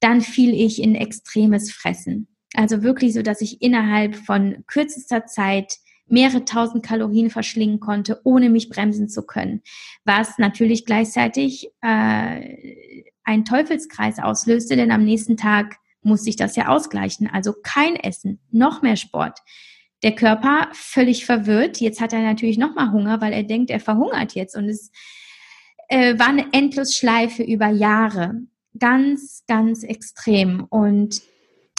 dann 0.00 0.20
fiel 0.20 0.52
ich 0.54 0.82
in 0.82 0.94
extremes 0.94 1.72
Fressen. 1.72 2.28
Also 2.54 2.82
wirklich 2.82 3.14
so, 3.14 3.22
dass 3.22 3.40
ich 3.40 3.62
innerhalb 3.62 4.16
von 4.16 4.64
kürzester 4.66 5.26
Zeit 5.26 5.76
mehrere 6.08 6.44
tausend 6.44 6.84
Kalorien 6.84 7.30
verschlingen 7.30 7.80
konnte, 7.80 8.20
ohne 8.24 8.48
mich 8.48 8.68
bremsen 8.68 9.08
zu 9.08 9.24
können. 9.26 9.62
Was 10.04 10.38
natürlich 10.38 10.84
gleichzeitig 10.84 11.68
äh, 11.82 13.02
einen 13.24 13.44
Teufelskreis 13.44 14.18
auslöste, 14.18 14.76
denn 14.76 14.92
am 14.92 15.04
nächsten 15.04 15.36
Tag 15.36 15.76
musste 16.02 16.30
ich 16.30 16.36
das 16.36 16.54
ja 16.54 16.68
ausgleichen. 16.68 17.28
Also 17.30 17.52
kein 17.62 17.96
Essen, 17.96 18.40
noch 18.50 18.82
mehr 18.82 18.96
Sport, 18.96 19.40
der 20.02 20.14
Körper 20.14 20.68
völlig 20.72 21.26
verwirrt. 21.26 21.80
Jetzt 21.80 22.00
hat 22.00 22.12
er 22.12 22.20
natürlich 22.20 22.58
nochmal 22.58 22.92
Hunger, 22.92 23.20
weil 23.20 23.32
er 23.32 23.42
denkt, 23.42 23.70
er 23.70 23.80
verhungert 23.80 24.34
jetzt. 24.34 24.56
Und 24.56 24.68
es 24.68 24.90
äh, 25.88 26.18
war 26.18 26.28
eine 26.28 26.52
Endlosschleife 26.52 27.42
über 27.42 27.68
Jahre. 27.68 28.42
Ganz, 28.78 29.44
ganz 29.46 29.82
extrem. 29.82 30.64
Und 30.64 31.22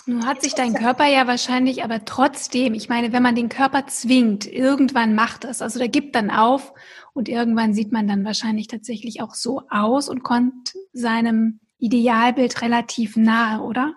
nun 0.07 0.25
hat 0.25 0.41
sich 0.41 0.55
dein 0.55 0.73
Körper 0.73 1.05
ja 1.05 1.27
wahrscheinlich 1.27 1.83
aber 1.83 2.05
trotzdem, 2.05 2.73
ich 2.73 2.87
meine, 2.87 3.11
wenn 3.11 3.21
man 3.21 3.35
den 3.35 3.49
Körper 3.49 3.87
zwingt, 3.87 4.45
irgendwann 4.45 5.13
macht 5.15 5.43
das, 5.43 5.61
also 5.61 5.79
der 5.79 5.89
gibt 5.89 6.15
dann 6.15 6.31
auf 6.31 6.73
und 7.13 7.27
irgendwann 7.27 7.73
sieht 7.73 7.91
man 7.91 8.07
dann 8.07 8.23
wahrscheinlich 8.23 8.67
tatsächlich 8.67 9.21
auch 9.21 9.35
so 9.35 9.63
aus 9.69 10.07
und 10.07 10.23
kommt 10.23 10.75
seinem 10.93 11.59
Idealbild 11.77 12.61
relativ 12.61 13.17
nahe, 13.17 13.61
oder? 13.61 13.95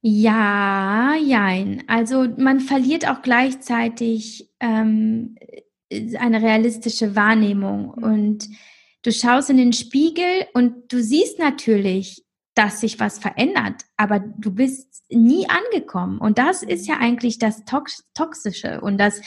Ja, 0.00 1.16
jein. 1.16 1.82
Also 1.88 2.28
man 2.36 2.60
verliert 2.60 3.08
auch 3.08 3.22
gleichzeitig 3.22 4.48
ähm, 4.60 5.34
eine 5.90 6.40
realistische 6.40 7.16
Wahrnehmung 7.16 7.90
und 7.90 8.48
du 9.02 9.10
schaust 9.10 9.50
in 9.50 9.56
den 9.56 9.72
Spiegel 9.72 10.46
und 10.54 10.92
du 10.92 11.02
siehst 11.02 11.38
natürlich, 11.38 12.24
dass 12.54 12.80
sich 12.80 13.00
was 13.00 13.18
verändert, 13.18 13.84
aber 13.96 14.20
du 14.20 14.52
bist 14.52 15.04
nie 15.10 15.46
angekommen. 15.48 16.18
Und 16.18 16.38
das 16.38 16.62
ist 16.62 16.86
ja 16.86 16.98
eigentlich 16.98 17.38
das 17.38 17.64
Tox 17.64 18.04
Toxische 18.14 18.80
und 18.80 18.98
das, 18.98 19.20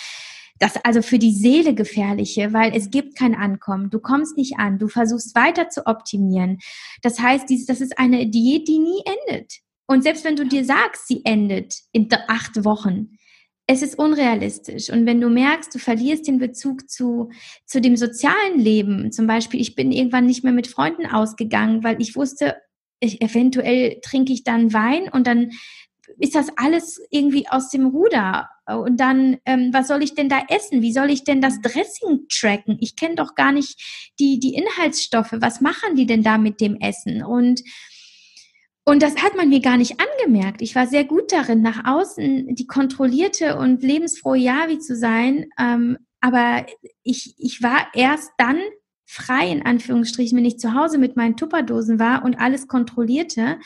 das 0.60 0.77
also 0.84 1.01
für 1.01 1.17
die 1.19 1.34
Seele 1.34 1.73
gefährliche, 1.73 2.53
weil 2.53 2.75
es 2.75 2.91
gibt 2.91 3.17
kein 3.17 3.36
Ankommen. 3.36 3.89
Du 3.89 3.99
kommst 3.99 4.38
nicht 4.38 4.57
an. 4.57 4.79
Du 4.79 4.88
versuchst 4.88 5.36
weiter 5.36 5.69
zu 5.69 5.88
optimieren. 5.88 6.60
Das 7.01 7.19
heißt, 7.19 7.49
dies, 7.49 7.65
das 7.65 7.81
ist 7.81 7.97
eine 7.97 8.27
Diät, 8.27 8.67
die 8.67 8.79
nie 8.79 9.01
endet. 9.27 9.62
Und 9.91 10.04
selbst 10.04 10.23
wenn 10.23 10.38
du 10.38 10.45
dir 10.45 10.63
sagst, 10.63 11.10
sie 11.10 11.19
endet 11.25 11.75
in 11.91 12.08
acht 12.30 12.63
Wochen, 12.63 13.10
es 13.67 13.82
ist 13.82 13.99
unrealistisch. 13.99 14.89
Und 14.89 15.06
wenn 15.06 15.19
du 15.19 15.27
merkst, 15.27 15.75
du 15.75 15.80
verlierst 15.80 16.30
den 16.30 16.39
Bezug 16.39 16.89
zu, 16.89 17.30
zu 17.65 17.82
dem 17.82 17.97
sozialen 17.97 18.58
Leben, 18.58 19.12
zum 19.12 19.27
Beispiel, 19.27 19.60
ich 19.60 19.75
bin 19.75 19.91
irgendwann 19.91 20.27
nicht 20.27 20.45
mehr 20.45 20.54
mit 20.54 20.67
Freunden 20.67 21.08
ausgegangen, 21.08 21.84
weil 21.84 22.01
ich 22.01 22.15
wusste, 22.15 22.56
ich, 23.01 23.21
eventuell 23.21 23.99
trinke 24.01 24.32
ich 24.32 24.45
dann 24.45 24.71
Wein 24.71 25.10
und 25.10 25.27
dann 25.27 25.51
ist 26.19 26.36
das 26.36 26.47
alles 26.56 27.01
irgendwie 27.10 27.49
aus 27.49 27.69
dem 27.69 27.88
Ruder. 27.88 28.47
Und 28.67 28.97
dann, 28.97 29.39
ähm, 29.45 29.71
was 29.73 29.89
soll 29.89 30.04
ich 30.04 30.15
denn 30.15 30.30
da 30.30 30.41
essen? 30.47 30.82
Wie 30.82 30.93
soll 30.93 31.10
ich 31.10 31.25
denn 31.25 31.41
das 31.41 31.60
Dressing 31.60 32.27
tracken? 32.30 32.77
Ich 32.80 32.95
kenne 32.95 33.15
doch 33.15 33.36
gar 33.36 33.51
nicht 33.51 34.13
die, 34.19 34.39
die 34.39 34.54
Inhaltsstoffe. 34.54 35.34
Was 35.34 35.60
machen 35.60 35.95
die 35.95 36.06
denn 36.06 36.23
da 36.23 36.38
mit 36.38 36.62
dem 36.62 36.77
Essen? 36.80 37.23
Und 37.23 37.62
und 38.84 39.04
das 39.04 39.17
hat 39.17 39.36
man 39.36 39.50
mir 39.50 39.62
gar 39.62 39.78
nicht 39.78 39.98
angemerkt. 40.00 40.62
Ich 40.62 40.76
war 40.76 40.88
sehr 40.88 41.04
gut 41.04 41.32
darin, 41.32 41.62
nach 41.62 41.86
außen 41.86 42.56
die 42.56 42.65
kontrollierte 42.65 43.58
und 43.58 43.84
lebensfrohe 43.84 44.38
Javi 44.38 44.80
zu 44.80 44.96
sein. 44.96 45.46
Ähm, 45.60 45.98
aber 46.20 46.65
ich, 47.04 47.36
ich 47.38 47.62
war 47.62 47.88
erst 47.94 48.32
dann 48.38 48.60
frei, 49.06 49.52
in 49.52 49.65
Anführungsstrichen, 49.65 50.38
wenn 50.38 50.46
ich 50.46 50.58
zu 50.58 50.74
Hause 50.74 50.98
mit 50.98 51.15
meinen 51.15 51.38
Tupperdosen 51.38 52.00
war 52.00 52.24
und 52.24 52.39
alles 52.39 52.67
kontrollierte. 52.67 53.60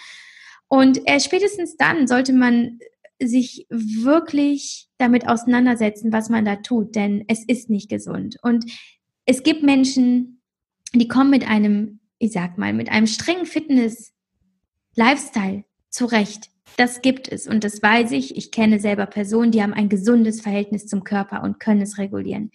Und 0.67 1.07
äh, 1.07 1.19
spätestens 1.19 1.77
dann 1.77 2.07
sollte 2.07 2.33
man 2.33 2.79
sich 3.21 3.67
wirklich 3.69 4.89
damit 4.97 5.27
auseinandersetzen, 5.27 6.11
was 6.11 6.29
man 6.29 6.43
da 6.43 6.57
tut, 6.57 6.95
denn 6.95 7.23
es 7.27 7.45
ist 7.45 7.69
nicht 7.69 7.89
gesund. 7.89 8.37
Und 8.41 8.65
es 9.25 9.43
gibt 9.43 9.63
Menschen, 9.63 10.41
die 10.93 11.07
kommen 11.07 11.29
mit 11.29 11.47
einem, 11.47 11.99
ich 12.19 12.33
sag 12.33 12.57
mal, 12.57 12.73
mit 12.73 12.89
einem 12.89 13.07
strengen 13.07 13.45
Fitness-Lifestyle 14.95 15.63
zurecht. 15.89 16.49
Das 16.77 17.01
gibt 17.01 17.31
es 17.31 17.47
und 17.47 17.63
das 17.63 17.81
weiß 17.81 18.11
ich. 18.11 18.35
Ich 18.35 18.51
kenne 18.51 18.79
selber 18.79 19.05
Personen, 19.05 19.51
die 19.51 19.61
haben 19.61 19.73
ein 19.73 19.87
gesundes 19.87 20.41
Verhältnis 20.41 20.87
zum 20.87 21.03
Körper 21.03 21.43
und 21.43 21.59
können 21.59 21.81
es 21.81 21.97
regulieren. 21.97 22.51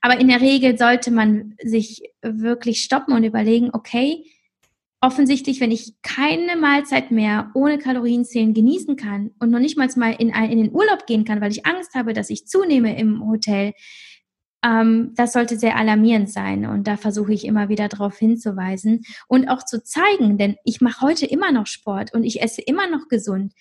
Aber 0.00 0.18
in 0.18 0.28
der 0.28 0.40
Regel 0.40 0.76
sollte 0.76 1.10
man 1.10 1.54
sich 1.62 2.02
wirklich 2.22 2.82
stoppen 2.82 3.14
und 3.14 3.22
überlegen, 3.22 3.70
okay, 3.72 4.24
offensichtlich, 5.00 5.60
wenn 5.60 5.70
ich 5.70 5.94
keine 6.02 6.56
Mahlzeit 6.56 7.10
mehr 7.10 7.50
ohne 7.54 7.78
Kalorienzählen 7.78 8.54
genießen 8.54 8.96
kann 8.96 9.30
und 9.38 9.50
noch 9.50 9.60
nicht 9.60 9.76
mal 9.76 10.16
in, 10.18 10.30
in 10.30 10.58
den 10.58 10.72
Urlaub 10.72 11.06
gehen 11.06 11.24
kann, 11.24 11.40
weil 11.40 11.52
ich 11.52 11.64
Angst 11.64 11.94
habe, 11.94 12.12
dass 12.12 12.28
ich 12.28 12.46
zunehme 12.46 12.98
im 12.98 13.26
Hotel, 13.26 13.72
ähm, 14.62 15.12
das 15.14 15.32
sollte 15.32 15.58
sehr 15.58 15.76
alarmierend 15.76 16.30
sein. 16.30 16.66
Und 16.66 16.86
da 16.86 16.96
versuche 16.96 17.32
ich 17.32 17.44
immer 17.44 17.68
wieder 17.68 17.88
darauf 17.88 18.18
hinzuweisen 18.18 19.02
und 19.28 19.48
auch 19.48 19.64
zu 19.64 19.82
zeigen, 19.82 20.38
denn 20.38 20.56
ich 20.64 20.80
mache 20.80 21.00
heute 21.00 21.26
immer 21.26 21.52
noch 21.52 21.66
Sport 21.66 22.12
und 22.12 22.24
ich 22.24 22.42
esse 22.42 22.60
immer 22.62 22.88
noch 22.88 23.08
gesund, 23.08 23.54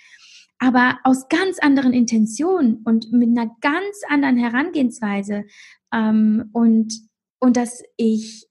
aber 0.58 1.00
aus 1.04 1.30
ganz 1.30 1.60
anderen 1.60 1.94
Intentionen 1.94 2.82
und 2.84 3.12
mit 3.14 3.30
einer 3.30 3.56
ganz 3.62 4.02
anderen 4.10 4.38
Herangehensweise. 4.38 5.46
Ähm, 5.94 6.50
und, 6.52 6.94
und 7.40 7.56
dass 7.56 7.82
ich 7.96 8.50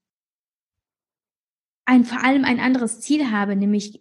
ein, 1.85 2.03
vor 2.05 2.23
allem 2.23 2.45
ein 2.45 2.59
anderes 2.59 2.99
Ziel 2.99 3.31
habe, 3.31 3.55
nämlich 3.55 3.99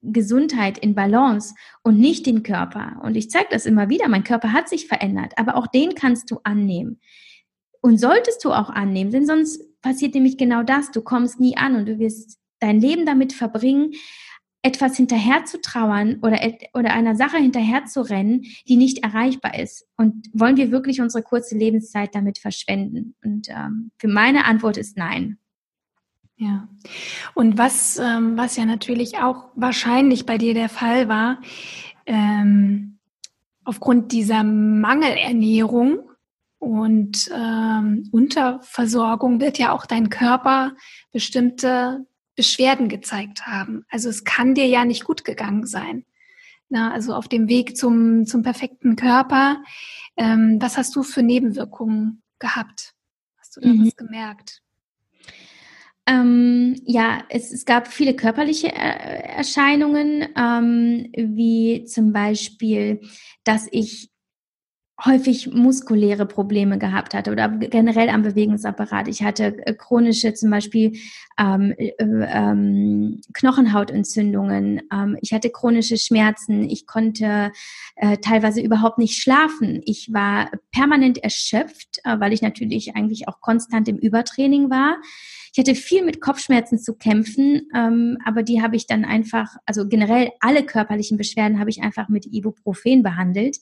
Gesundheit 0.00 0.78
in 0.78 0.94
Balance 0.94 1.54
und 1.82 1.98
nicht 1.98 2.26
den 2.26 2.42
Körper. 2.42 3.00
Und 3.02 3.16
ich 3.16 3.30
zeige 3.30 3.48
das 3.50 3.66
immer 3.66 3.88
wieder, 3.88 4.08
mein 4.08 4.22
Körper 4.22 4.52
hat 4.52 4.68
sich 4.68 4.86
verändert, 4.86 5.32
aber 5.36 5.56
auch 5.56 5.66
den 5.66 5.94
kannst 5.94 6.30
du 6.30 6.38
annehmen. 6.44 7.00
Und 7.86 7.98
solltest 7.98 8.44
du 8.44 8.50
auch 8.50 8.68
annehmen, 8.68 9.12
denn 9.12 9.26
sonst 9.26 9.80
passiert 9.80 10.16
nämlich 10.16 10.36
genau 10.36 10.64
das, 10.64 10.90
du 10.90 11.02
kommst 11.02 11.38
nie 11.38 11.56
an 11.56 11.76
und 11.76 11.86
du 11.86 12.00
wirst 12.00 12.36
dein 12.58 12.80
Leben 12.80 13.06
damit 13.06 13.32
verbringen, 13.32 13.92
etwas 14.62 14.96
hinterher 14.96 15.44
zu 15.44 15.60
trauern 15.60 16.18
oder, 16.20 16.40
oder 16.74 16.92
einer 16.92 17.14
Sache 17.14 17.36
hinterher 17.36 17.84
zu 17.84 18.00
rennen, 18.00 18.42
die 18.66 18.74
nicht 18.74 19.04
erreichbar 19.04 19.56
ist. 19.56 19.86
Und 19.96 20.26
wollen 20.32 20.56
wir 20.56 20.72
wirklich 20.72 21.00
unsere 21.00 21.22
kurze 21.22 21.56
Lebenszeit 21.56 22.12
damit 22.12 22.38
verschwenden? 22.38 23.14
Und 23.22 23.50
ähm, 23.50 23.92
für 23.98 24.08
meine 24.08 24.46
Antwort 24.46 24.78
ist 24.78 24.96
nein. 24.96 25.38
Ja. 26.38 26.66
Und 27.34 27.56
was, 27.56 28.00
ähm, 28.00 28.36
was 28.36 28.56
ja 28.56 28.64
natürlich 28.64 29.18
auch 29.18 29.44
wahrscheinlich 29.54 30.26
bei 30.26 30.38
dir 30.38 30.54
der 30.54 30.70
Fall 30.70 31.08
war, 31.08 31.40
ähm, 32.04 32.98
aufgrund 33.62 34.10
dieser 34.10 34.42
Mangelernährung 34.42 36.05
und 36.66 37.30
ähm, 37.32 38.08
Unterversorgung 38.10 39.40
wird 39.40 39.56
ja 39.56 39.70
auch 39.70 39.86
dein 39.86 40.10
Körper 40.10 40.74
bestimmte 41.12 42.04
Beschwerden 42.34 42.88
gezeigt 42.88 43.46
haben. 43.46 43.84
Also 43.88 44.08
es 44.08 44.24
kann 44.24 44.56
dir 44.56 44.66
ja 44.66 44.84
nicht 44.84 45.04
gut 45.04 45.24
gegangen 45.24 45.64
sein. 45.64 46.04
Na, 46.68 46.92
also 46.92 47.14
auf 47.14 47.28
dem 47.28 47.48
Weg 47.48 47.76
zum, 47.76 48.26
zum 48.26 48.42
perfekten 48.42 48.96
Körper. 48.96 49.62
Ähm, 50.16 50.58
was 50.60 50.76
hast 50.76 50.96
du 50.96 51.04
für 51.04 51.22
Nebenwirkungen 51.22 52.24
gehabt? 52.40 52.94
Hast 53.38 53.56
du 53.56 53.60
da 53.60 53.68
mhm. 53.68 53.86
was 53.86 53.94
gemerkt? 53.94 54.60
Ähm, 56.08 56.80
ja, 56.84 57.22
es, 57.28 57.52
es 57.52 57.64
gab 57.64 57.86
viele 57.86 58.16
körperliche 58.16 58.72
äh, 58.72 59.36
Erscheinungen, 59.36 60.26
ähm, 60.36 61.12
wie 61.16 61.84
zum 61.84 62.12
Beispiel, 62.12 63.02
dass 63.44 63.68
ich 63.70 64.10
häufig 65.04 65.52
muskuläre 65.52 66.24
Probleme 66.24 66.78
gehabt 66.78 67.12
hatte 67.12 67.30
oder 67.30 67.48
generell 67.48 68.08
am 68.08 68.22
Bewegungsapparat. 68.22 69.08
Ich 69.08 69.22
hatte 69.22 69.58
äh, 69.66 69.74
chronische 69.74 70.32
zum 70.32 70.50
Beispiel 70.50 70.98
ähm, 71.38 71.74
äh, 71.76 71.92
ähm, 71.98 73.20
Knochenhautentzündungen. 73.34 74.82
Ähm, 74.90 75.18
ich 75.20 75.32
hatte 75.32 75.50
chronische 75.50 75.98
Schmerzen. 75.98 76.64
Ich 76.64 76.86
konnte 76.86 77.52
äh, 77.96 78.16
teilweise 78.18 78.62
überhaupt 78.62 78.96
nicht 78.96 79.20
schlafen. 79.20 79.82
Ich 79.84 80.12
war 80.12 80.50
permanent 80.72 81.18
erschöpft, 81.18 81.98
äh, 82.04 82.18
weil 82.18 82.32
ich 82.32 82.40
natürlich 82.40 82.96
eigentlich 82.96 83.28
auch 83.28 83.40
konstant 83.40 83.88
im 83.88 83.98
Übertraining 83.98 84.70
war. 84.70 84.96
Ich 85.56 85.60
hatte 85.60 85.74
viel 85.74 86.04
mit 86.04 86.20
Kopfschmerzen 86.20 86.78
zu 86.78 86.92
kämpfen, 86.96 87.62
ähm, 87.74 88.18
aber 88.26 88.42
die 88.42 88.60
habe 88.60 88.76
ich 88.76 88.86
dann 88.86 89.06
einfach, 89.06 89.56
also 89.64 89.88
generell 89.88 90.30
alle 90.40 90.62
körperlichen 90.62 91.16
Beschwerden 91.16 91.58
habe 91.58 91.70
ich 91.70 91.80
einfach 91.80 92.10
mit 92.10 92.26
Ibuprofen 92.26 93.02
behandelt, 93.02 93.56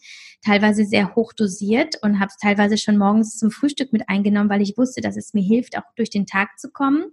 teilweise 0.45 0.85
sehr 0.87 1.15
hoch 1.15 1.33
dosiert 1.33 1.95
und 2.03 2.19
habe 2.19 2.31
es 2.31 2.37
teilweise 2.37 2.79
schon 2.79 2.99
morgens 2.99 3.39
zum 3.39 3.53
Frühstück 3.53 3.93
mit 3.93 4.09
eingenommen, 4.09 4.51
weil 4.51 4.61
ich 4.61 4.77
wusste, 4.77 5.03
dass 5.03 5.17
es 5.17 5.35
mir 5.35 5.45
hilft, 5.45 5.79
auch 5.79 5.85
durch 5.95 6.11
den 6.11 6.27
Tag 6.27 6.59
zu 6.59 6.73
kommen. 6.73 7.13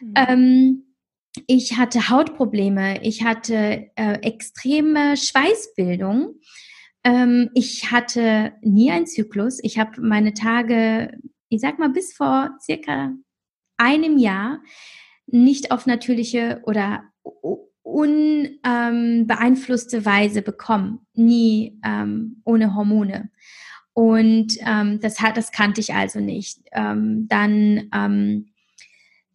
Mhm. 0.00 0.14
Ähm, 0.14 0.96
ich 1.48 1.76
hatte 1.76 2.08
Hautprobleme, 2.08 3.02
ich 3.02 3.24
hatte 3.24 3.90
äh, 3.96 4.20
extreme 4.22 5.16
Schweißbildung. 5.16 6.36
Ähm, 7.02 7.50
ich 7.54 7.90
hatte 7.90 8.52
nie 8.62 8.92
einen 8.92 9.08
Zyklus. 9.08 9.58
Ich 9.64 9.76
habe 9.80 10.00
meine 10.00 10.34
Tage, 10.34 11.18
ich 11.48 11.60
sag 11.60 11.80
mal, 11.80 11.90
bis 11.90 12.14
vor 12.14 12.56
circa 12.62 13.12
einem 13.76 14.18
Jahr 14.18 14.60
nicht 15.26 15.70
auf 15.70 15.86
natürliche 15.86 16.60
oder 16.64 17.04
unbeeinflusste 17.82 19.98
ähm, 19.98 20.04
Weise 20.04 20.42
bekommen, 20.42 21.06
nie 21.14 21.78
ähm, 21.84 22.42
ohne 22.44 22.74
Hormone. 22.74 23.30
Und 23.92 24.56
ähm, 24.66 24.98
das 25.00 25.20
hat, 25.20 25.36
das 25.36 25.52
kannte 25.52 25.80
ich 25.80 25.94
also 25.94 26.18
nicht. 26.18 26.58
Ähm, 26.72 27.28
dann 27.28 27.88
ähm, 27.94 28.48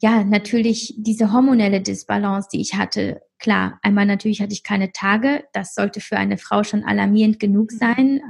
ja 0.01 0.23
natürlich 0.23 0.95
diese 0.97 1.31
hormonelle 1.31 1.81
Disbalance, 1.81 2.49
die 2.51 2.61
ich 2.61 2.75
hatte. 2.75 3.21
Klar, 3.37 3.79
einmal 3.81 4.05
natürlich 4.05 4.41
hatte 4.41 4.53
ich 4.53 4.63
keine 4.63 4.91
Tage. 4.91 5.45
Das 5.53 5.73
sollte 5.73 6.01
für 6.01 6.17
eine 6.17 6.37
Frau 6.37 6.63
schon 6.63 6.83
alarmierend 6.83 7.39
genug 7.39 7.71
sein. 7.71 8.21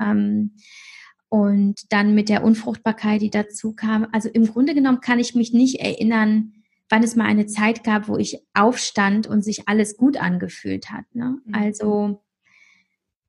Und 1.29 1.93
dann 1.93 2.15
mit 2.15 2.27
der 2.27 2.43
Unfruchtbarkeit, 2.43 3.21
die 3.21 3.29
dazu 3.29 3.73
kam. 3.73 4.07
Also 4.11 4.29
im 4.29 4.47
Grunde 4.47 4.73
genommen 4.73 4.99
kann 4.99 5.19
ich 5.19 5.35
mich 5.35 5.53
nicht 5.53 5.79
erinnern, 5.79 6.53
wann 6.89 7.03
es 7.03 7.15
mal 7.15 7.25
eine 7.25 7.45
Zeit 7.45 7.83
gab, 7.83 8.07
wo 8.07 8.17
ich 8.17 8.39
aufstand 8.53 9.27
und 9.27 9.43
sich 9.43 9.67
alles 9.67 9.95
gut 9.95 10.17
angefühlt 10.17 10.89
hat. 10.89 11.05
Ne? 11.13 11.37
Mhm. 11.45 11.53
Also 11.53 12.23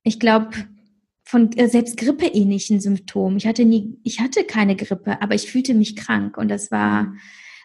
ich 0.03 0.19
glaube, 0.19 0.51
von 1.31 1.53
äh, 1.57 1.69
selbst 1.69 1.97
grippeähnlichen 1.97 2.81
Symptomen. 2.81 3.37
Ich 3.37 3.47
hatte 3.47 3.65
nie, 3.65 3.99
ich 4.03 4.21
hatte 4.21 4.45
keine 4.45 4.75
Grippe, 4.75 5.23
aber 5.23 5.35
ich 5.35 5.51
fühlte 5.51 5.75
mich 5.75 5.95
krank 5.95 6.37
und 6.37 6.49
das 6.49 6.71
war 6.71 7.15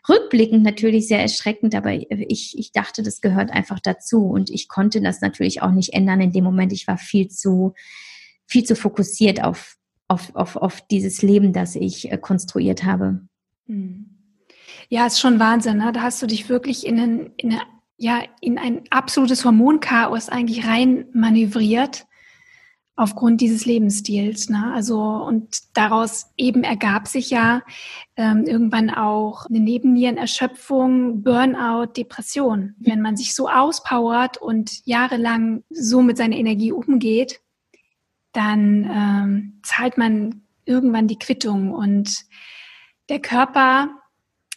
rückblickend 0.08 0.62
natürlich 0.62 1.08
sehr 1.08 1.20
erschreckend, 1.20 1.74
aber 1.74 1.94
ich, 1.94 2.56
ich 2.60 2.72
dachte, 2.72 3.02
das 3.02 3.22
gehört 3.22 3.50
einfach 3.52 3.80
dazu 3.80 4.28
und 4.28 4.52
ich 4.52 4.68
konnte 4.68 5.02
das 5.02 5.22
natürlich 5.22 5.64
auch 5.64 5.72
nicht 5.72 5.94
ändern 5.94 6.22
in 6.22 6.32
dem 6.32 6.44
Moment. 6.44 6.74
Ich 6.74 6.86
war 6.88 7.00
viel 7.00 7.28
zu, 7.28 7.74
viel 8.46 8.64
zu 8.64 8.76
fokussiert 8.76 9.44
auf 9.44 9.78
auf, 10.08 10.36
auf, 10.36 10.56
auf 10.56 10.82
dieses 10.82 11.22
Leben, 11.22 11.54
das 11.54 11.76
ich 11.76 12.12
äh, 12.12 12.18
konstruiert 12.18 12.84
habe. 12.84 13.22
Hm. 13.68 14.06
Ja, 14.90 15.08
ist 15.08 15.20
schon 15.20 15.40
Wahnsinn. 15.40 15.78
Ne? 15.78 15.92
Da 15.92 16.02
hast 16.02 16.22
du 16.22 16.28
dich 16.28 16.50
wirklich 16.50 16.86
in, 16.86 17.00
ein, 17.00 17.32
in, 17.38 17.52
eine, 17.52 17.62
ja, 17.98 18.22
in 18.42 18.58
ein 18.58 18.84
absolutes 18.92 19.46
Hormonchaos 19.46 20.30
eigentlich 20.30 20.68
rein 20.68 21.06
manövriert 21.14 22.06
aufgrund 22.98 23.42
dieses 23.42 23.66
Lebensstils. 23.66 24.50
Ne? 24.50 24.72
Also 24.74 25.02
und 25.02 25.76
daraus 25.76 26.32
eben 26.38 26.64
ergab 26.64 27.08
sich 27.08 27.30
ja 27.30 27.62
ähm, 28.16 28.46
irgendwann 28.46 28.90
auch 28.90 29.48
eine 29.48 29.60
Nebennierenerschöpfung, 29.60 31.24
Burnout, 31.24 31.88
Depression. 31.98 32.76
Wenn 32.80 33.02
man 33.02 33.18
sich 33.18 33.36
so 33.36 33.50
auspowert 33.50 34.38
und 34.38 34.86
jahrelang 34.86 35.64
so 35.70 36.02
mit 36.02 36.18
seiner 36.18 36.38
Energie 36.38 36.72
umgeht, 36.72 37.42
dann 38.36 38.90
ähm, 38.92 39.60
zahlt 39.64 39.98
man 39.98 40.44
irgendwann 40.66 41.08
die 41.08 41.20
Quittung. 41.20 41.72
Und 41.72 42.26
der 43.10 43.20
Körper 43.20 43.90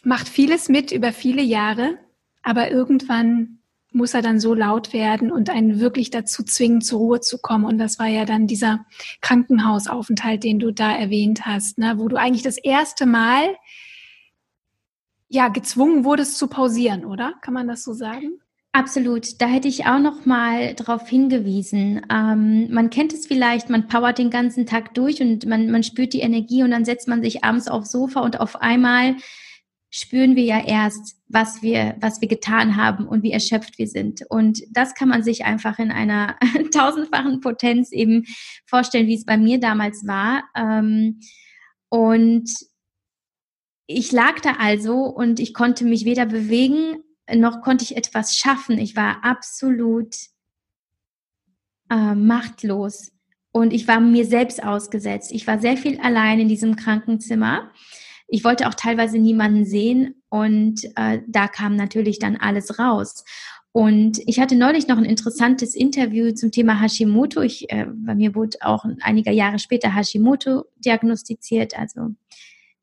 macht 0.03 0.27
vieles 0.27 0.69
mit 0.69 0.91
über 0.91 1.13
viele 1.13 1.41
Jahre, 1.41 1.97
aber 2.41 2.71
irgendwann 2.71 3.59
muss 3.91 4.13
er 4.13 4.21
dann 4.21 4.39
so 4.39 4.53
laut 4.53 4.93
werden 4.93 5.31
und 5.31 5.49
einen 5.49 5.79
wirklich 5.79 6.11
dazu 6.11 6.43
zwingen, 6.43 6.81
zur 6.81 6.99
Ruhe 6.99 7.19
zu 7.21 7.39
kommen. 7.39 7.65
Und 7.65 7.79
das 7.79 7.97
war 7.97 8.07
ja 8.07 8.25
dann 8.25 8.45
dieser 8.45 8.85
Krankenhausaufenthalt, 9.21 10.43
den 10.43 10.59
du 10.59 10.71
da 10.71 10.95
erwähnt 10.95 11.45
hast, 11.45 11.79
ne, 11.79 11.97
wo 11.97 12.07
du 12.07 12.15
eigentlich 12.15 12.43
das 12.43 12.57
erste 12.57 13.05
Mal 13.05 13.55
ja 15.27 15.47
gezwungen 15.47 16.03
wurdest 16.03 16.37
zu 16.37 16.47
pausieren, 16.47 17.05
oder? 17.05 17.33
Kann 17.41 17.53
man 17.53 17.67
das 17.67 17.83
so 17.83 17.93
sagen? 17.93 18.39
Absolut. 18.71 19.41
Da 19.41 19.47
hätte 19.47 19.67
ich 19.67 19.85
auch 19.87 19.99
noch 19.99 20.25
mal 20.27 20.75
darauf 20.75 21.09
hingewiesen. 21.09 22.05
Ähm, 22.11 22.71
man 22.71 22.91
kennt 22.91 23.13
es 23.13 23.25
vielleicht, 23.25 23.69
man 23.69 23.87
powert 23.87 24.19
den 24.19 24.29
ganzen 24.29 24.67
Tag 24.67 24.93
durch 24.93 25.21
und 25.21 25.45
man, 25.47 25.71
man 25.71 25.81
spürt 25.83 26.13
die 26.13 26.19
Energie 26.19 26.61
und 26.61 26.71
dann 26.71 26.85
setzt 26.85 27.07
man 27.07 27.23
sich 27.23 27.43
abends 27.43 27.67
aufs 27.67 27.91
Sofa 27.91 28.19
und 28.19 28.39
auf 28.39 28.61
einmal 28.61 29.15
spüren 29.89 30.35
wir 30.35 30.43
ja 30.43 30.63
erst, 30.63 31.15
was 31.27 31.63
wir, 31.63 31.95
was 31.99 32.21
wir 32.21 32.27
getan 32.27 32.75
haben 32.75 33.07
und 33.07 33.23
wie 33.23 33.31
erschöpft 33.31 33.79
wir 33.79 33.87
sind. 33.87 34.21
Und 34.29 34.61
das 34.69 34.93
kann 34.93 35.09
man 35.09 35.23
sich 35.23 35.45
einfach 35.45 35.79
in 35.79 35.91
einer 35.91 36.35
tausendfachen 36.71 37.41
Potenz 37.41 37.91
eben 37.91 38.25
vorstellen, 38.67 39.07
wie 39.07 39.15
es 39.15 39.25
bei 39.25 39.37
mir 39.37 39.59
damals 39.59 40.05
war. 40.05 40.43
Ähm, 40.55 41.21
und 41.89 42.51
ich 43.87 44.11
lag 44.11 44.39
da 44.41 44.57
also 44.59 45.05
und 45.05 45.39
ich 45.39 45.55
konnte 45.55 45.85
mich 45.85 46.05
weder 46.05 46.27
bewegen 46.27 46.97
noch 47.35 47.61
konnte 47.61 47.83
ich 47.83 47.97
etwas 47.97 48.37
schaffen. 48.37 48.77
Ich 48.77 48.95
war 48.95 49.23
absolut 49.23 50.15
äh, 51.89 52.15
machtlos 52.15 53.11
und 53.51 53.73
ich 53.73 53.87
war 53.87 53.99
mir 53.99 54.25
selbst 54.25 54.63
ausgesetzt. 54.63 55.31
Ich 55.31 55.47
war 55.47 55.59
sehr 55.59 55.77
viel 55.77 55.99
allein 55.99 56.39
in 56.39 56.47
diesem 56.47 56.75
Krankenzimmer. 56.75 57.71
Ich 58.27 58.43
wollte 58.43 58.67
auch 58.67 58.75
teilweise 58.75 59.17
niemanden 59.17 59.65
sehen 59.65 60.21
und 60.29 60.83
äh, 60.95 61.19
da 61.27 61.47
kam 61.47 61.75
natürlich 61.75 62.19
dann 62.19 62.35
alles 62.35 62.77
raus. 62.77 63.23
Und 63.71 64.19
ich 64.25 64.39
hatte 64.39 64.55
neulich 64.55 64.87
noch 64.87 64.97
ein 64.97 65.05
interessantes 65.05 65.75
Interview 65.75 66.31
zum 66.33 66.51
Thema 66.51 66.79
Hashimoto. 66.79 67.41
Ich, 67.41 67.71
äh, 67.71 67.85
bei 67.87 68.15
mir 68.15 68.35
wurde 68.35 68.57
auch 68.61 68.83
einige 69.01 69.31
Jahre 69.31 69.59
später 69.59 69.95
Hashimoto 69.95 70.65
diagnostiziert, 70.77 71.77
also 71.77 72.09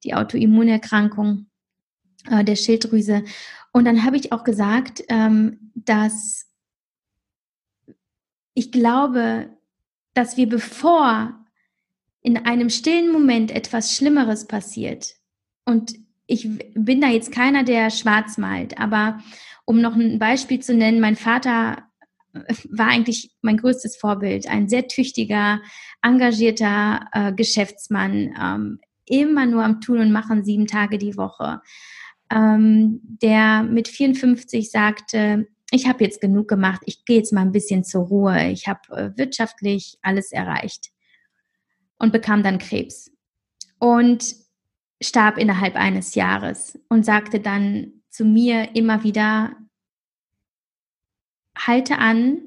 die 0.05 0.15
Autoimmunerkrankung 0.15 1.47
äh, 2.31 2.45
der 2.45 2.57
Schilddrüse. 2.57 3.25
Und 3.77 3.85
dann 3.85 4.05
habe 4.05 4.17
ich 4.17 4.33
auch 4.33 4.43
gesagt, 4.43 5.05
ähm, 5.11 5.71
dass 5.75 6.47
ich 8.55 8.73
glaube, 8.73 9.51
dass 10.15 10.39
wir 10.39 10.49
bevor 10.49 11.35
in 12.23 12.39
einem 12.39 12.71
stillen 12.71 13.13
Moment 13.13 13.51
etwas 13.51 13.95
Schlimmeres 13.95 14.47
passiert, 14.47 15.17
und 15.67 15.95
ich 16.27 16.49
bin 16.73 17.03
da 17.03 17.09
jetzt 17.09 17.33
keiner, 17.33 17.65
der 17.65 17.91
schwarz 17.91 18.39
malt, 18.39 18.81
aber 18.81 19.23
um 19.67 19.83
noch 19.83 19.95
ein 19.95 20.19
Beispiel 20.19 20.61
zu 20.61 20.73
nennen, 20.75 20.99
mein 20.99 21.17
Vater 21.17 21.85
äh, 22.33 22.55
war 22.71 22.87
eigentlich 22.87 23.37
mein 23.43 23.59
größtes 23.59 23.99
Vorbild, 23.99 24.49
ein 24.49 24.71
sehr 24.71 24.89
tüchtiger, 24.89 25.61
engagierter 26.01 27.09
äh, 27.13 27.33
Geschäftsmann, 27.35 28.35
ähm, 28.41 28.81
immer 29.05 29.45
nur 29.45 29.65
am 29.65 29.83
Tun 29.83 29.99
und 29.99 30.13
Machen, 30.13 30.45
sieben 30.45 30.67
Tage 30.67 30.97
die 30.97 31.19
Woche 31.19 31.61
ähm, 32.31 33.01
der 33.03 33.63
mit 33.63 33.89
54 33.89 34.71
sagte, 34.71 35.49
ich 35.71 35.89
habe 35.89 36.05
jetzt 36.05 36.21
genug 36.21 36.49
gemacht, 36.49 36.83
ich 36.87 37.05
gehe 37.05 37.19
jetzt 37.19 37.33
mal 37.33 37.43
ein 37.43 37.53
bisschen 37.53 37.85
zur 37.85 38.07
Ruhe, 38.07 38.51
ich 38.51 38.69
habe 38.69 38.81
äh, 38.91 39.19
wirtschaftlich 39.19 39.99
alles 40.03 40.33
erreicht 40.33 40.91
und 41.99 42.13
bekam 42.13 42.43
dann 42.43 42.59
Krebs 42.59 43.11
und 43.79 44.35
starb 45.01 45.39
innerhalb 45.39 45.77
eines 45.77 46.15
Jahres 46.15 46.79
und 46.89 47.05
sagte 47.05 47.41
dann 47.41 47.93
zu 48.09 48.25
mir 48.25 48.75
immer 48.75 49.03
wieder, 49.05 49.57
halte 51.57 51.99
an 51.99 52.39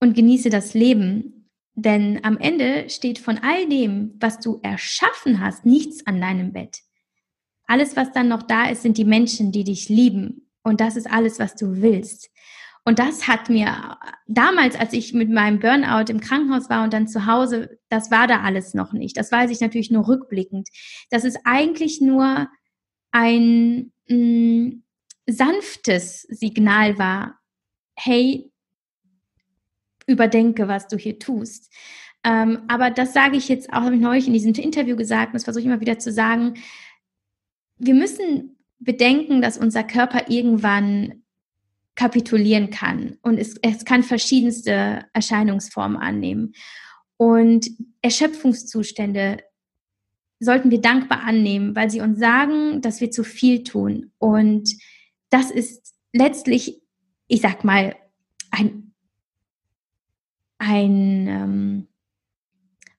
und 0.00 0.14
genieße 0.14 0.50
das 0.50 0.74
Leben, 0.74 1.48
denn 1.74 2.24
am 2.24 2.38
Ende 2.38 2.88
steht 2.90 3.18
von 3.18 3.38
all 3.38 3.68
dem, 3.68 4.14
was 4.20 4.40
du 4.40 4.60
erschaffen 4.62 5.40
hast, 5.40 5.64
nichts 5.64 6.06
an 6.06 6.20
deinem 6.20 6.52
Bett. 6.52 6.80
Alles, 7.72 7.96
was 7.96 8.12
dann 8.12 8.28
noch 8.28 8.42
da 8.42 8.68
ist, 8.68 8.82
sind 8.82 8.98
die 8.98 9.06
Menschen, 9.06 9.50
die 9.50 9.64
dich 9.64 9.88
lieben. 9.88 10.50
Und 10.62 10.82
das 10.82 10.94
ist 10.94 11.10
alles, 11.10 11.38
was 11.38 11.54
du 11.54 11.80
willst. 11.80 12.28
Und 12.84 12.98
das 12.98 13.26
hat 13.28 13.48
mir 13.48 13.96
damals, 14.26 14.78
als 14.78 14.92
ich 14.92 15.14
mit 15.14 15.30
meinem 15.30 15.58
Burnout 15.58 16.10
im 16.10 16.20
Krankenhaus 16.20 16.68
war 16.68 16.84
und 16.84 16.92
dann 16.92 17.08
zu 17.08 17.24
Hause, 17.24 17.78
das 17.88 18.10
war 18.10 18.26
da 18.26 18.42
alles 18.42 18.74
noch 18.74 18.92
nicht. 18.92 19.16
Das 19.16 19.32
weiß 19.32 19.50
ich 19.50 19.62
natürlich 19.62 19.90
nur 19.90 20.06
rückblickend. 20.06 20.68
Das 21.08 21.24
ist 21.24 21.38
eigentlich 21.44 22.02
nur 22.02 22.46
ein 23.10 23.90
mh, 24.06 24.16
mm, 24.16 24.82
sanftes 25.26 26.26
Signal 26.28 26.98
war. 26.98 27.38
Hey, 27.96 28.52
überdenke, 30.06 30.68
was 30.68 30.88
du 30.88 30.98
hier 30.98 31.18
tust. 31.18 31.72
Ähm, 32.22 32.64
aber 32.68 32.90
das 32.90 33.14
sage 33.14 33.38
ich 33.38 33.48
jetzt 33.48 33.70
auch, 33.70 33.80
habe 33.80 33.94
ich 33.94 34.00
neulich 34.02 34.26
in 34.26 34.34
diesem 34.34 34.52
Interview 34.52 34.94
gesagt, 34.94 35.28
und 35.28 35.34
das 35.36 35.44
versuche 35.44 35.60
ich 35.60 35.66
immer 35.66 35.80
wieder 35.80 35.98
zu 35.98 36.12
sagen, 36.12 36.54
wir 37.78 37.94
müssen 37.94 38.56
bedenken, 38.78 39.42
dass 39.42 39.58
unser 39.58 39.84
Körper 39.84 40.30
irgendwann 40.30 41.22
kapitulieren 41.94 42.70
kann 42.70 43.18
und 43.22 43.38
es, 43.38 43.56
es 43.62 43.84
kann 43.84 44.02
verschiedenste 44.02 45.04
Erscheinungsformen 45.12 45.98
annehmen. 45.98 46.54
Und 47.16 47.70
Erschöpfungszustände 48.00 49.38
sollten 50.40 50.70
wir 50.70 50.80
dankbar 50.80 51.22
annehmen, 51.22 51.76
weil 51.76 51.90
sie 51.90 52.00
uns 52.00 52.18
sagen, 52.18 52.80
dass 52.80 53.00
wir 53.00 53.10
zu 53.10 53.22
viel 53.22 53.62
tun. 53.62 54.10
Und 54.18 54.74
das 55.30 55.50
ist 55.50 55.94
letztlich, 56.12 56.82
ich 57.28 57.40
sag 57.40 57.62
mal, 57.62 57.94
ein, 58.50 58.92
ein 60.58 61.26
ähm, 61.28 61.88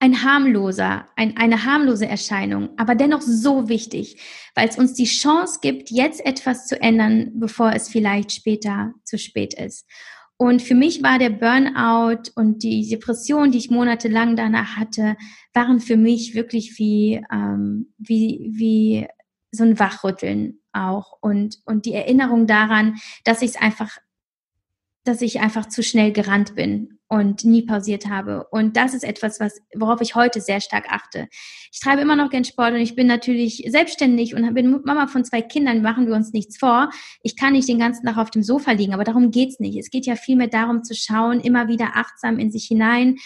ein 0.03 0.21
harmloser, 0.21 1.05
ein, 1.15 1.37
eine 1.37 1.63
harmlose 1.63 2.05
Erscheinung, 2.05 2.71
aber 2.75 2.93
dennoch 2.93 3.21
so 3.21 3.69
wichtig, 3.69 4.21
weil 4.53 4.67
es 4.67 4.77
uns 4.77 4.93
die 4.95 5.05
Chance 5.05 5.59
gibt, 5.61 5.91
jetzt 5.91 6.25
etwas 6.25 6.67
zu 6.67 6.77
ändern, 6.81 7.31
bevor 7.35 7.71
es 7.71 7.87
vielleicht 7.87 8.33
später 8.33 8.93
zu 9.05 9.17
spät 9.17 9.53
ist. 9.53 9.89
Und 10.35 10.61
für 10.61 10.75
mich 10.75 11.03
war 11.03 11.19
der 11.19 11.29
Burnout 11.29 12.31
und 12.35 12.63
die 12.63 12.89
Depression, 12.89 13.51
die 13.51 13.59
ich 13.59 13.69
monatelang 13.69 14.35
danach 14.35 14.75
hatte, 14.75 15.15
waren 15.53 15.79
für 15.79 15.95
mich 15.95 16.35
wirklich 16.35 16.77
wie, 16.77 17.23
ähm, 17.31 17.93
wie, 17.97 18.49
wie 18.51 19.07
so 19.51 19.63
ein 19.63 19.79
Wachrütteln 19.79 20.59
auch 20.73 21.13
und, 21.21 21.59
und 21.63 21.85
die 21.85 21.93
Erinnerung 21.93 22.45
daran, 22.45 22.97
dass 23.23 23.41
ich 23.41 23.51
es 23.51 23.55
einfach, 23.55 23.99
dass 25.05 25.21
ich 25.21 25.39
einfach 25.39 25.67
zu 25.69 25.81
schnell 25.81 26.11
gerannt 26.11 26.55
bin 26.55 26.99
und 27.13 27.45
nie 27.45 27.61
pausiert 27.61 28.07
habe. 28.07 28.47
Und 28.49 28.75
das 28.75 28.95
ist 28.95 29.03
etwas, 29.03 29.39
was, 29.39 29.61
worauf 29.75 30.01
ich 30.01 30.15
heute 30.15 30.41
sehr 30.41 30.61
stark 30.61 30.87
achte. 30.89 31.27
Ich 31.71 31.79
treibe 31.79 32.01
immer 32.01 32.15
noch 32.15 32.31
gern 32.31 32.43
Sport 32.43 32.73
und 32.73 32.79
ich 32.79 32.95
bin 32.95 33.05
natürlich 33.05 33.63
selbstständig 33.67 34.33
und 34.33 34.51
bin 34.55 34.81
Mama 34.83 35.05
von 35.05 35.23
zwei 35.23 35.43
Kindern, 35.43 35.83
machen 35.83 36.07
wir 36.07 36.15
uns 36.15 36.33
nichts 36.33 36.57
vor. 36.57 36.89
Ich 37.21 37.37
kann 37.37 37.53
nicht 37.53 37.69
den 37.69 37.77
ganzen 37.77 38.07
Tag 38.07 38.17
auf 38.17 38.31
dem 38.31 38.41
Sofa 38.41 38.71
liegen, 38.71 38.95
aber 38.95 39.03
darum 39.03 39.29
geht's 39.29 39.59
nicht. 39.59 39.77
Es 39.77 39.91
geht 39.91 40.07
ja 40.07 40.15
vielmehr 40.15 40.47
darum 40.47 40.83
zu 40.83 40.95
schauen, 40.95 41.39
immer 41.39 41.67
wieder 41.67 41.91
achtsam 41.93 42.39
in 42.39 42.49
sich 42.49 42.65
hinein 42.65 43.17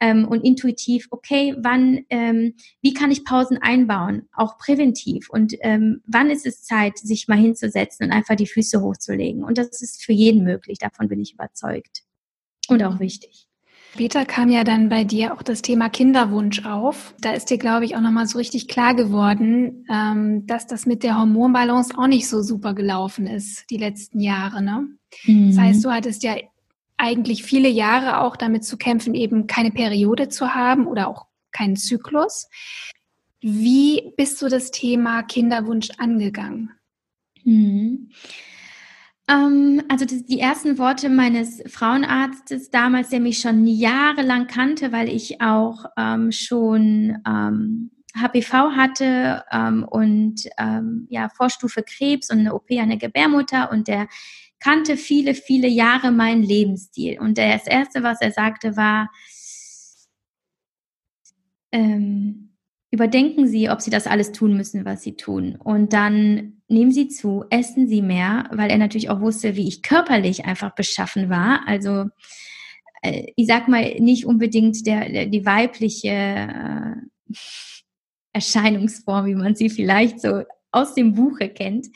ähm, 0.00 0.26
und 0.26 0.44
intuitiv, 0.44 1.06
okay, 1.12 1.54
wann, 1.56 2.04
ähm, 2.10 2.54
wie 2.82 2.94
kann 2.94 3.12
ich 3.12 3.24
Pausen 3.24 3.58
einbauen, 3.58 4.28
auch 4.34 4.58
präventiv 4.58 5.30
und 5.30 5.54
ähm, 5.60 6.02
wann 6.04 6.30
ist 6.30 6.46
es 6.46 6.64
Zeit, 6.64 6.98
sich 6.98 7.28
mal 7.28 7.38
hinzusetzen 7.38 8.06
und 8.06 8.12
einfach 8.12 8.34
die 8.34 8.48
Füße 8.48 8.82
hochzulegen. 8.82 9.44
Und 9.44 9.56
das 9.56 9.82
ist 9.82 10.04
für 10.04 10.12
jeden 10.12 10.42
möglich, 10.42 10.78
davon 10.78 11.06
bin 11.06 11.20
ich 11.20 11.34
überzeugt 11.34 12.05
und 12.68 12.82
auch 12.82 13.00
wichtig. 13.00 13.46
Später 13.96 14.26
kam 14.26 14.50
ja 14.50 14.62
dann 14.62 14.90
bei 14.90 15.04
dir 15.04 15.32
auch 15.32 15.42
das 15.42 15.62
Thema 15.62 15.88
Kinderwunsch 15.88 16.66
auf. 16.66 17.14
Da 17.18 17.32
ist 17.32 17.48
dir, 17.48 17.56
glaube 17.56 17.86
ich, 17.86 17.96
auch 17.96 18.02
nochmal 18.02 18.26
so 18.26 18.36
richtig 18.36 18.68
klar 18.68 18.94
geworden, 18.94 19.86
ähm, 19.90 20.46
dass 20.46 20.66
das 20.66 20.84
mit 20.84 21.02
der 21.02 21.18
Hormonbalance 21.18 21.96
auch 21.96 22.06
nicht 22.06 22.28
so 22.28 22.42
super 22.42 22.74
gelaufen 22.74 23.26
ist, 23.26 23.64
die 23.70 23.78
letzten 23.78 24.20
Jahre. 24.20 24.62
Ne? 24.62 24.86
Mhm. 25.24 25.48
Das 25.48 25.58
heißt, 25.58 25.82
du 25.82 25.90
hattest 25.90 26.22
ja 26.24 26.36
eigentlich 26.98 27.42
viele 27.42 27.70
Jahre 27.70 28.20
auch 28.20 28.36
damit 28.36 28.64
zu 28.64 28.76
kämpfen, 28.76 29.14
eben 29.14 29.46
keine 29.46 29.70
Periode 29.70 30.28
zu 30.28 30.54
haben 30.54 30.86
oder 30.86 31.08
auch 31.08 31.24
keinen 31.50 31.76
Zyklus. 31.76 32.48
Wie 33.40 34.12
bist 34.18 34.42
du 34.42 34.48
das 34.48 34.70
Thema 34.72 35.22
Kinderwunsch 35.22 35.88
angegangen? 35.96 36.70
Mhm. 37.44 38.10
Ähm, 39.28 39.82
also 39.88 40.04
die, 40.04 40.24
die, 40.24 40.38
ersten 40.38 40.78
Worte 40.78 41.08
meines 41.08 41.62
Frauenarztes 41.66 42.70
damals, 42.70 43.08
der 43.08 43.20
mich 43.20 43.38
schon 43.38 43.66
jahrelang 43.66 44.46
kannte, 44.46 44.92
weil 44.92 45.08
ich 45.08 45.40
auch 45.40 45.86
ähm, 45.96 46.30
schon 46.30 47.18
ähm, 47.26 47.90
HPV 48.16 48.70
hatte 48.76 49.44
ähm, 49.50 49.84
und 49.84 50.48
ähm, 50.58 51.06
ja 51.10 51.28
Vorstufe 51.28 51.82
Krebs 51.82 52.30
und 52.30 52.38
eine 52.38 52.54
OP 52.54 52.70
an 52.70 52.88
der 52.88 52.98
Gebärmutter 52.98 53.70
und 53.72 53.88
der 53.88 54.06
kannte 54.60 54.96
viele, 54.96 55.34
viele 55.34 55.68
Jahre 55.68 56.12
meinen 56.12 56.42
Lebensstil. 56.42 57.20
Und 57.20 57.36
das 57.36 57.66
Erste, 57.66 58.02
was 58.02 58.20
er 58.20 58.32
sagte, 58.32 58.76
war, 58.76 59.10
ähm, 61.72 62.56
überdenken 62.90 63.48
Sie, 63.48 63.68
ob 63.68 63.82
Sie 63.82 63.90
das 63.90 64.06
alles 64.06 64.32
tun 64.32 64.56
müssen, 64.56 64.84
was 64.84 65.02
Sie 65.02 65.16
tun. 65.16 65.56
Und 65.56 65.92
dann 65.92 66.55
nehmen 66.68 66.92
Sie 66.92 67.08
zu, 67.08 67.44
essen 67.50 67.88
Sie 67.88 68.02
mehr, 68.02 68.48
weil 68.52 68.70
er 68.70 68.78
natürlich 68.78 69.10
auch 69.10 69.20
wusste, 69.20 69.56
wie 69.56 69.68
ich 69.68 69.82
körperlich 69.82 70.44
einfach 70.44 70.74
beschaffen 70.74 71.30
war. 71.30 71.60
Also 71.66 72.06
äh, 73.02 73.32
ich 73.36 73.46
sag 73.46 73.68
mal 73.68 73.94
nicht 73.98 74.26
unbedingt 74.26 74.86
der, 74.86 75.26
die 75.26 75.46
weibliche 75.46 76.08
äh, 76.08 77.34
Erscheinungsform, 78.32 79.26
wie 79.26 79.34
man 79.34 79.54
sie 79.54 79.70
vielleicht 79.70 80.20
so 80.20 80.42
aus 80.70 80.94
dem 80.94 81.14
Buche 81.14 81.48
kennt. 81.48 81.86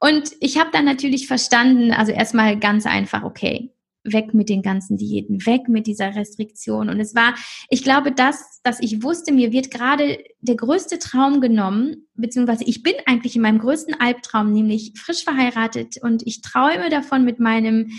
Und 0.00 0.32
ich 0.40 0.58
habe 0.58 0.70
dann 0.72 0.84
natürlich 0.84 1.28
verstanden, 1.28 1.92
also 1.92 2.10
erstmal 2.10 2.58
ganz 2.58 2.84
einfach, 2.84 3.22
okay, 3.22 3.70
weg 4.12 4.34
mit 4.34 4.48
den 4.48 4.62
ganzen 4.62 4.96
Diäten, 4.96 5.44
weg 5.46 5.68
mit 5.68 5.86
dieser 5.86 6.14
Restriktion. 6.14 6.88
Und 6.88 7.00
es 7.00 7.14
war, 7.14 7.34
ich 7.68 7.82
glaube, 7.82 8.12
das, 8.12 8.60
dass 8.62 8.80
ich 8.80 9.02
wusste, 9.02 9.32
mir 9.32 9.52
wird 9.52 9.70
gerade 9.70 10.18
der 10.40 10.56
größte 10.56 10.98
Traum 10.98 11.40
genommen, 11.40 12.08
beziehungsweise 12.14 12.64
ich 12.64 12.82
bin 12.82 12.94
eigentlich 13.06 13.36
in 13.36 13.42
meinem 13.42 13.58
größten 13.58 14.00
Albtraum, 14.00 14.52
nämlich 14.52 14.92
frisch 14.96 15.24
verheiratet 15.24 15.96
und 16.02 16.26
ich 16.26 16.42
träume 16.42 16.90
davon, 16.90 17.24
mit 17.24 17.40
meinem 17.40 17.90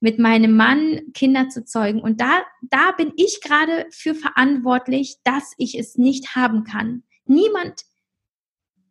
mit 0.00 0.18
meinem 0.18 0.56
Mann 0.56 1.00
Kinder 1.12 1.48
zu 1.48 1.64
zeugen. 1.64 2.00
Und 2.00 2.20
da, 2.20 2.42
da 2.62 2.92
bin 2.96 3.12
ich 3.16 3.40
gerade 3.42 3.86
für 3.90 4.14
verantwortlich, 4.14 5.16
dass 5.24 5.54
ich 5.58 5.76
es 5.76 5.96
nicht 5.96 6.36
haben 6.36 6.62
kann. 6.62 7.02
Niemand 7.26 7.82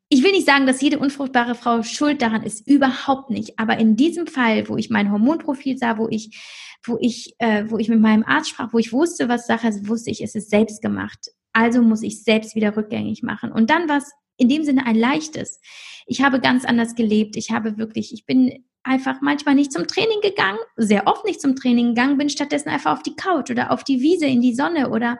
ich 0.10 0.24
will 0.24 0.32
nicht 0.32 0.45
sagen, 0.45 0.66
dass 0.66 0.82
jede 0.82 0.99
unfruchtbare 0.99 1.55
Frau 1.55 1.84
schuld 1.84 2.22
daran 2.22 2.43
ist, 2.43 2.66
überhaupt 2.68 3.30
nicht. 3.30 3.60
Aber 3.60 3.78
in 3.78 3.95
diesem 3.95 4.28
Fall, 4.28 4.70
wo 4.70 4.78
ich 4.78 4.89
mein 4.89 5.12
Hormonprofil 5.12 5.78
sah, 5.78 5.97
wo 5.97 6.08
ich, 6.10 6.39
wo 6.84 6.97
ich, 7.01 7.36
äh, 7.39 7.66
wo 7.68 7.78
ich 7.78 7.89
mit 7.89 7.99
meinem 7.99 8.24
Arzt 8.24 8.49
sprach, 8.49 8.72
wo 8.72 8.80
ich 8.80 8.93
wusste, 8.93 9.28
was 9.28 9.47
Sache 9.47 9.68
ist, 9.68 9.88
wusste 9.88 10.12
ich, 10.12 10.22
es 10.22 10.36
ist 10.36 10.49
selbst 10.49 10.82
gemacht. 10.82 11.32
Also 11.51 11.82
muss 11.82 12.03
ich 12.03 12.24
selbst 12.24 12.55
wieder 12.55 12.78
rückgängig 12.78 13.24
machen. 13.24 13.51
Und 13.51 13.70
dann 13.70 13.89
war 13.89 13.97
es 13.97 14.12
in 14.38 14.47
dem 14.47 14.64
Sinne 14.64 14.86
ein 14.86 14.95
leichtes. 14.95 15.60
Ich 16.05 16.22
habe 16.22 16.39
ganz 16.39 16.64
anders 16.64 16.95
gelebt. 16.95 17.36
Ich 17.36 17.51
habe 17.51 17.78
wirklich, 17.78 18.14
ich 18.14 18.26
bin 18.26 18.64
einfach 18.84 19.20
manchmal 19.22 19.55
nicht 19.55 19.74
zum 19.74 19.88
Training 19.88 20.22
gegangen, 20.22 20.60
sehr 20.78 21.08
oft 21.08 21.26
nicht 21.26 21.41
zum 21.41 21.55
Training 21.55 21.89
gegangen, 21.89 22.18
bin 22.18 22.30
stattdessen 22.30 22.70
einfach 22.70 22.93
auf 22.93 23.03
die 23.03 23.16
Couch 23.16 23.51
oder 23.51 23.72
auf 23.72 23.84
die 23.84 23.99
Wiese 23.99 24.26
in 24.26 24.41
die 24.41 24.55
Sonne 24.55 24.89
oder 24.89 25.20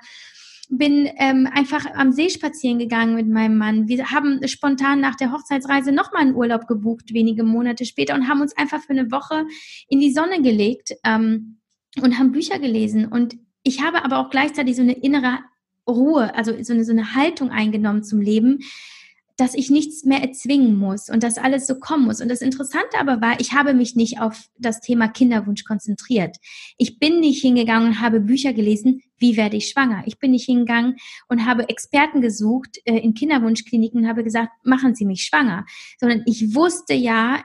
bin 0.70 1.10
ähm, 1.18 1.48
einfach 1.52 1.86
am 1.96 2.12
See 2.12 2.30
spazieren 2.30 2.80
gegangen 2.80 3.16
mit 3.16 3.28
meinem 3.28 3.58
Mann. 3.58 3.88
Wir 3.88 4.12
haben 4.12 4.46
spontan 4.48 5.00
nach 5.00 5.16
der 5.16 5.32
Hochzeitsreise 5.32 5.92
nochmal 5.92 6.24
einen 6.24 6.36
Urlaub 6.36 6.68
gebucht, 6.68 7.14
wenige 7.14 7.44
Monate 7.44 7.86
später, 7.86 8.16
und 8.16 8.28
haben 8.28 8.42
uns 8.42 8.56
einfach 8.58 8.82
für 8.82 8.92
eine 8.92 9.12
Woche 9.12 9.46
in 9.88 10.00
die 10.00 10.12
Sonne 10.12 10.42
gelegt 10.42 10.94
ähm, 11.06 11.60
und 12.02 12.20
haben 12.20 12.32
Bücher 12.32 12.60
gelesen. 12.60 13.06
Und 13.06 13.38
ich 13.64 13.82
habe 13.82 14.04
aber 14.04 14.20
auch 14.20 14.30
gleichzeitig 14.30 14.76
so 14.76 14.82
eine 14.82 14.94
innere 14.94 15.40
Ruhe, 15.88 16.36
also 16.36 16.52
so 16.62 16.74
eine, 16.74 16.84
so 16.84 16.92
eine 16.92 17.16
Haltung 17.16 17.50
eingenommen 17.50 18.04
zum 18.04 18.20
Leben, 18.20 18.60
dass 19.38 19.54
ich 19.54 19.70
nichts 19.70 20.04
mehr 20.04 20.22
erzwingen 20.22 20.76
muss 20.76 21.10
und 21.10 21.22
dass 21.22 21.38
alles 21.38 21.68
so 21.68 21.76
kommen 21.76 22.06
muss. 22.06 22.22
Und 22.22 22.30
das 22.30 22.42
Interessante 22.42 22.98
aber 23.00 23.22
war, 23.22 23.40
ich 23.40 23.54
habe 23.54 23.74
mich 23.74 23.96
nicht 23.96 24.20
auf 24.20 24.46
das 24.58 24.82
Thema 24.82 25.08
Kinderwunsch 25.08 25.64
konzentriert. 25.64 26.38
Ich 26.78 26.98
bin 26.98 27.20
nicht 27.20 27.42
hingegangen 27.42 27.90
und 27.90 28.02
habe 28.02 28.20
Bücher 28.20 28.54
gelesen, 28.54 29.02
wie 29.18 29.38
werde 29.38 29.58
ich 29.58 29.70
schwanger. 29.70 30.04
Ich 30.06 30.20
bin 30.20 30.32
nicht 30.32 30.46
hingegangen 30.46 30.96
und 31.28 31.46
habe 31.46 31.70
Experten 31.70 32.22
gesucht 32.22 32.80
äh, 32.86 32.98
in 32.98 33.14
Kinderwunschkliniken 33.14 34.02
und 34.02 34.08
habe 34.08 34.24
gesagt, 34.24 34.52
machen 34.64 34.96
Sie 34.96 35.06
mich 35.06 35.22
schwanger. 35.22 35.66
Sondern 36.00 36.24
ich 36.26 36.56
wusste 36.56 36.94
ja, 36.96 37.44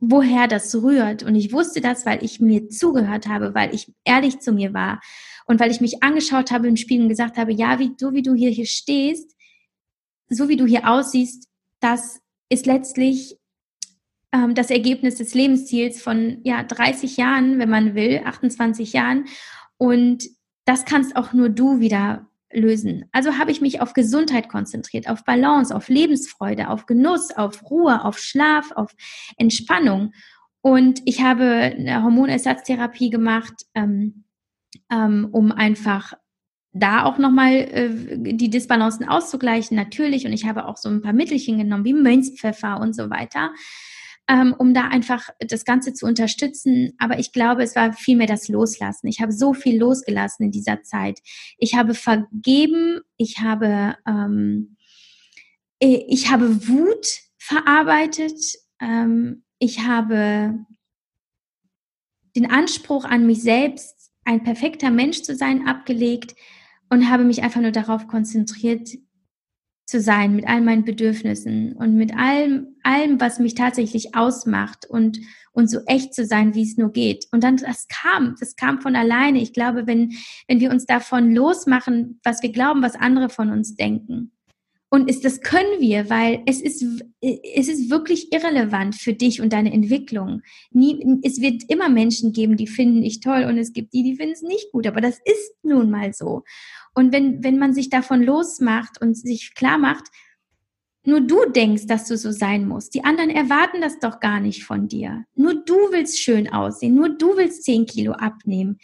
woher 0.00 0.48
das 0.48 0.74
rührt. 0.74 1.22
Und 1.22 1.36
ich 1.36 1.52
wusste 1.52 1.80
das, 1.80 2.04
weil 2.04 2.24
ich 2.24 2.40
mir 2.40 2.68
zugehört 2.68 3.28
habe, 3.28 3.54
weil 3.54 3.74
ich 3.74 3.92
ehrlich 4.04 4.40
zu 4.40 4.52
mir 4.52 4.74
war 4.74 5.00
und 5.46 5.60
weil 5.60 5.70
ich 5.70 5.80
mich 5.80 6.02
angeschaut 6.02 6.50
habe 6.50 6.68
im 6.68 6.76
Spiel 6.76 7.00
und 7.00 7.08
gesagt 7.08 7.36
habe, 7.36 7.52
ja, 7.52 7.78
wie 7.78 7.92
du, 7.96 8.12
wie 8.12 8.22
du 8.22 8.34
hier, 8.34 8.50
hier 8.50 8.66
stehst, 8.66 9.35
so 10.28 10.48
wie 10.48 10.56
du 10.56 10.66
hier 10.66 10.88
aussiehst, 10.88 11.48
das 11.80 12.20
ist 12.48 12.66
letztlich 12.66 13.36
ähm, 14.32 14.54
das 14.54 14.70
Ergebnis 14.70 15.16
des 15.16 15.34
Lebensziels 15.34 16.02
von 16.02 16.38
ja 16.44 16.62
30 16.62 17.16
Jahren, 17.16 17.58
wenn 17.58 17.70
man 17.70 17.94
will, 17.94 18.22
28 18.24 18.92
Jahren. 18.92 19.26
Und 19.78 20.24
das 20.64 20.84
kannst 20.84 21.16
auch 21.16 21.32
nur 21.32 21.48
du 21.48 21.80
wieder 21.80 22.26
lösen. 22.52 23.04
Also 23.12 23.38
habe 23.38 23.50
ich 23.50 23.60
mich 23.60 23.80
auf 23.80 23.92
Gesundheit 23.92 24.48
konzentriert, 24.48 25.08
auf 25.08 25.24
Balance, 25.24 25.74
auf 25.74 25.88
Lebensfreude, 25.88 26.70
auf 26.70 26.86
Genuss, 26.86 27.30
auf 27.30 27.70
Ruhe, 27.70 28.04
auf 28.04 28.18
Schlaf, 28.18 28.72
auf 28.72 28.92
Entspannung. 29.36 30.12
Und 30.60 31.00
ich 31.04 31.22
habe 31.22 31.44
eine 31.44 32.02
Hormonersatztherapie 32.02 33.10
gemacht, 33.10 33.54
ähm, 33.74 34.24
ähm, 34.90 35.28
um 35.30 35.52
einfach 35.52 36.14
da 36.78 37.04
auch 37.04 37.18
nochmal 37.18 37.52
äh, 37.52 37.90
die 38.18 38.50
Disbalancen 38.50 39.08
auszugleichen, 39.08 39.76
natürlich. 39.76 40.26
Und 40.26 40.32
ich 40.32 40.46
habe 40.46 40.66
auch 40.66 40.76
so 40.76 40.88
ein 40.88 41.02
paar 41.02 41.12
Mittelchen 41.12 41.58
genommen, 41.58 41.84
wie 41.84 41.94
Mönchspfeffer 41.94 42.80
und 42.80 42.94
so 42.94 43.10
weiter, 43.10 43.52
ähm, 44.28 44.54
um 44.56 44.74
da 44.74 44.88
einfach 44.88 45.30
das 45.40 45.64
Ganze 45.64 45.94
zu 45.94 46.06
unterstützen. 46.06 46.92
Aber 46.98 47.18
ich 47.18 47.32
glaube, 47.32 47.62
es 47.62 47.76
war 47.76 47.92
vielmehr 47.92 48.26
das 48.26 48.48
Loslassen. 48.48 49.06
Ich 49.06 49.20
habe 49.20 49.32
so 49.32 49.54
viel 49.54 49.78
losgelassen 49.78 50.46
in 50.46 50.52
dieser 50.52 50.82
Zeit. 50.82 51.20
Ich 51.58 51.74
habe 51.74 51.94
vergeben, 51.94 53.00
ich 53.16 53.38
habe, 53.38 53.96
ähm, 54.06 54.76
ich 55.78 56.30
habe 56.30 56.68
Wut 56.68 57.06
verarbeitet, 57.38 58.40
ähm, 58.80 59.44
ich 59.58 59.80
habe 59.86 60.66
den 62.34 62.50
Anspruch 62.50 63.04
an 63.04 63.26
mich 63.26 63.42
selbst, 63.42 63.94
ein 64.24 64.42
perfekter 64.42 64.90
Mensch 64.90 65.22
zu 65.22 65.34
sein, 65.34 65.66
abgelegt 65.66 66.34
und 66.90 67.10
habe 67.10 67.24
mich 67.24 67.42
einfach 67.42 67.60
nur 67.60 67.72
darauf 67.72 68.06
konzentriert 68.06 68.88
zu 69.86 70.00
sein 70.00 70.34
mit 70.34 70.48
all 70.48 70.60
meinen 70.60 70.84
Bedürfnissen 70.84 71.72
und 71.74 71.94
mit 71.94 72.16
allem, 72.16 72.76
allem, 72.82 73.20
was 73.20 73.38
mich 73.38 73.54
tatsächlich 73.54 74.16
ausmacht 74.16 74.84
und, 74.84 75.20
und 75.52 75.70
so 75.70 75.78
echt 75.86 76.12
zu 76.12 76.24
sein, 76.24 76.54
wie 76.54 76.64
es 76.64 76.76
nur 76.76 76.90
geht. 76.90 77.26
Und 77.30 77.44
dann, 77.44 77.56
das 77.56 77.86
kam, 77.86 78.34
das 78.40 78.56
kam 78.56 78.80
von 78.80 78.96
alleine. 78.96 79.40
Ich 79.40 79.52
glaube, 79.52 79.86
wenn, 79.86 80.12
wenn 80.48 80.58
wir 80.58 80.70
uns 80.70 80.86
davon 80.86 81.32
losmachen, 81.32 82.20
was 82.24 82.42
wir 82.42 82.50
glauben, 82.50 82.82
was 82.82 82.96
andere 82.96 83.28
von 83.28 83.50
uns 83.50 83.76
denken, 83.76 84.32
und 84.88 85.10
ist, 85.10 85.24
das 85.24 85.40
können 85.40 85.80
wir, 85.80 86.08
weil 86.10 86.42
es 86.46 86.60
ist, 86.60 86.84
es 87.20 87.68
ist 87.68 87.90
wirklich 87.90 88.32
irrelevant 88.32 88.94
für 88.94 89.14
dich 89.14 89.40
und 89.40 89.52
deine 89.52 89.72
Entwicklung. 89.72 90.42
Nie, 90.70 91.20
es 91.22 91.40
wird 91.40 91.64
immer 91.68 91.88
Menschen 91.88 92.32
geben, 92.32 92.56
die 92.56 92.68
finden 92.68 93.02
dich 93.02 93.20
toll 93.20 93.44
und 93.44 93.58
es 93.58 93.72
gibt 93.72 93.92
die, 93.92 94.04
die 94.04 94.16
finden 94.16 94.34
es 94.34 94.42
nicht 94.42 94.70
gut. 94.70 94.86
Aber 94.86 95.00
das 95.00 95.18
ist 95.24 95.54
nun 95.62 95.90
mal 95.90 96.12
so. 96.12 96.44
Und 96.94 97.12
wenn, 97.12 97.42
wenn 97.42 97.58
man 97.58 97.74
sich 97.74 97.90
davon 97.90 98.22
losmacht 98.22 99.00
und 99.00 99.16
sich 99.16 99.54
klar 99.54 99.76
macht, 99.76 100.04
nur 101.04 101.20
du 101.20 101.44
denkst, 101.50 101.86
dass 101.86 102.06
du 102.06 102.16
so 102.16 102.32
sein 102.32 102.66
musst. 102.66 102.94
Die 102.94 103.04
anderen 103.04 103.30
erwarten 103.30 103.80
das 103.80 103.98
doch 104.00 104.18
gar 104.18 104.40
nicht 104.40 104.64
von 104.64 104.88
dir. 104.88 105.24
Nur 105.34 105.54
du 105.54 105.74
willst 105.92 106.20
schön 106.20 106.52
aussehen. 106.52 106.94
Nur 106.96 107.10
du 107.10 107.36
willst 107.36 107.62
zehn 107.62 107.86
Kilo 107.86 108.12
abnehmen. 108.12 108.78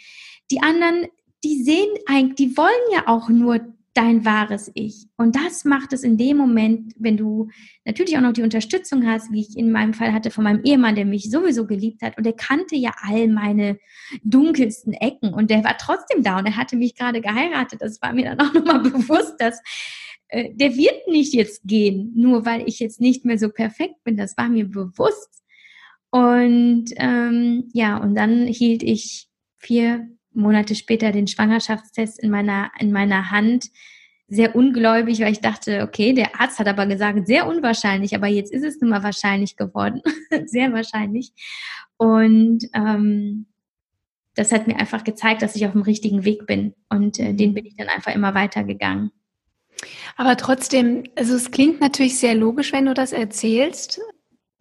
Die 0.50 0.60
anderen, 0.60 1.06
die 1.42 1.62
sehen 1.64 1.88
eigentlich, 2.06 2.36
die 2.36 2.56
wollen 2.56 2.92
ja 2.92 3.08
auch 3.08 3.28
nur 3.28 3.60
dein 3.94 4.24
wahres 4.24 4.70
Ich. 4.74 5.06
Und 5.16 5.36
das 5.36 5.64
macht 5.64 5.92
es 5.92 6.02
in 6.02 6.16
dem 6.16 6.36
Moment, 6.36 6.94
wenn 6.98 7.16
du 7.16 7.48
natürlich 7.84 8.16
auch 8.16 8.22
noch 8.22 8.32
die 8.32 8.42
Unterstützung 8.42 9.06
hast, 9.06 9.30
wie 9.32 9.40
ich 9.40 9.56
in 9.56 9.70
meinem 9.70 9.92
Fall 9.92 10.12
hatte 10.12 10.30
von 10.30 10.44
meinem 10.44 10.62
Ehemann, 10.64 10.94
der 10.94 11.04
mich 11.04 11.30
sowieso 11.30 11.66
geliebt 11.66 12.02
hat 12.02 12.16
und 12.16 12.24
der 12.24 12.32
kannte 12.32 12.74
ja 12.76 12.92
all 13.02 13.28
meine 13.28 13.78
dunkelsten 14.24 14.94
Ecken 14.94 15.34
und 15.34 15.50
der 15.50 15.62
war 15.64 15.76
trotzdem 15.76 16.22
da 16.22 16.38
und 16.38 16.46
er 16.46 16.56
hatte 16.56 16.76
mich 16.76 16.94
gerade 16.94 17.20
geheiratet. 17.20 17.82
Das 17.82 18.00
war 18.00 18.12
mir 18.12 18.24
dann 18.24 18.40
auch 18.40 18.54
nochmal 18.54 18.80
bewusst, 18.80 19.34
dass 19.38 19.60
äh, 20.28 20.54
der 20.54 20.74
wird 20.76 21.08
nicht 21.08 21.34
jetzt 21.34 21.62
gehen, 21.64 22.12
nur 22.14 22.46
weil 22.46 22.66
ich 22.66 22.78
jetzt 22.78 23.00
nicht 23.00 23.24
mehr 23.24 23.38
so 23.38 23.50
perfekt 23.50 24.02
bin. 24.04 24.16
Das 24.16 24.36
war 24.36 24.48
mir 24.48 24.66
bewusst. 24.66 25.42
Und 26.10 26.86
ähm, 26.96 27.70
ja, 27.72 27.96
und 27.98 28.14
dann 28.14 28.46
hielt 28.46 28.82
ich 28.82 29.28
vier 29.58 30.08
Monate 30.34 30.74
später 30.74 31.12
den 31.12 31.26
Schwangerschaftstest 31.26 32.22
in 32.22 32.30
meiner, 32.30 32.70
in 32.78 32.92
meiner 32.92 33.30
Hand. 33.30 33.66
Sehr 34.28 34.56
ungläubig, 34.56 35.20
weil 35.20 35.32
ich 35.32 35.40
dachte, 35.40 35.82
okay, 35.82 36.14
der 36.14 36.40
Arzt 36.40 36.58
hat 36.58 36.66
aber 36.66 36.86
gesagt, 36.86 37.26
sehr 37.26 37.46
unwahrscheinlich, 37.46 38.14
aber 38.14 38.28
jetzt 38.28 38.52
ist 38.52 38.64
es 38.64 38.80
nun 38.80 38.90
mal 38.90 39.02
wahrscheinlich 39.02 39.56
geworden. 39.56 40.00
sehr 40.46 40.72
wahrscheinlich. 40.72 41.32
Und 41.98 42.64
ähm, 42.74 43.46
das 44.34 44.52
hat 44.52 44.66
mir 44.66 44.76
einfach 44.76 45.04
gezeigt, 45.04 45.42
dass 45.42 45.56
ich 45.56 45.66
auf 45.66 45.72
dem 45.72 45.82
richtigen 45.82 46.24
Weg 46.24 46.46
bin. 46.46 46.74
Und 46.88 47.18
äh, 47.18 47.34
den 47.34 47.52
bin 47.52 47.66
ich 47.66 47.76
dann 47.76 47.88
einfach 47.88 48.14
immer 48.14 48.34
weitergegangen. 48.34 49.12
Aber 50.16 50.36
trotzdem, 50.36 51.04
also 51.16 51.34
es 51.34 51.50
klingt 51.50 51.80
natürlich 51.80 52.18
sehr 52.18 52.34
logisch, 52.34 52.72
wenn 52.72 52.86
du 52.86 52.94
das 52.94 53.12
erzählst. 53.12 54.00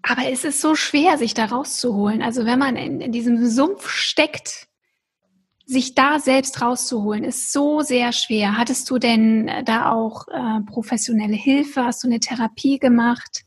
Aber 0.04 0.30
es 0.30 0.44
ist 0.44 0.62
so 0.62 0.76
schwer, 0.76 1.18
sich 1.18 1.34
da 1.34 1.46
rauszuholen. 1.46 2.22
Also 2.22 2.46
wenn 2.46 2.60
man 2.60 2.76
in, 2.76 3.02
in 3.02 3.12
diesem 3.12 3.46
Sumpf 3.46 3.90
steckt, 3.90 4.68
sich 5.72 5.96
da 5.96 6.20
selbst 6.20 6.62
rauszuholen, 6.62 7.24
ist 7.24 7.54
so 7.54 7.82
sehr 7.82 8.12
schwer. 8.12 8.58
Hattest 8.58 8.90
du 8.90 8.98
denn 8.98 9.48
äh, 9.48 9.64
da 9.64 9.92
auch 9.92 10.28
äh, 10.28 10.62
professionelle 10.66 11.36
Hilfe? 11.36 11.86
Hast 11.86 12.04
du 12.04 12.08
eine 12.08 12.20
Therapie 12.20 12.78
gemacht? 12.78 13.46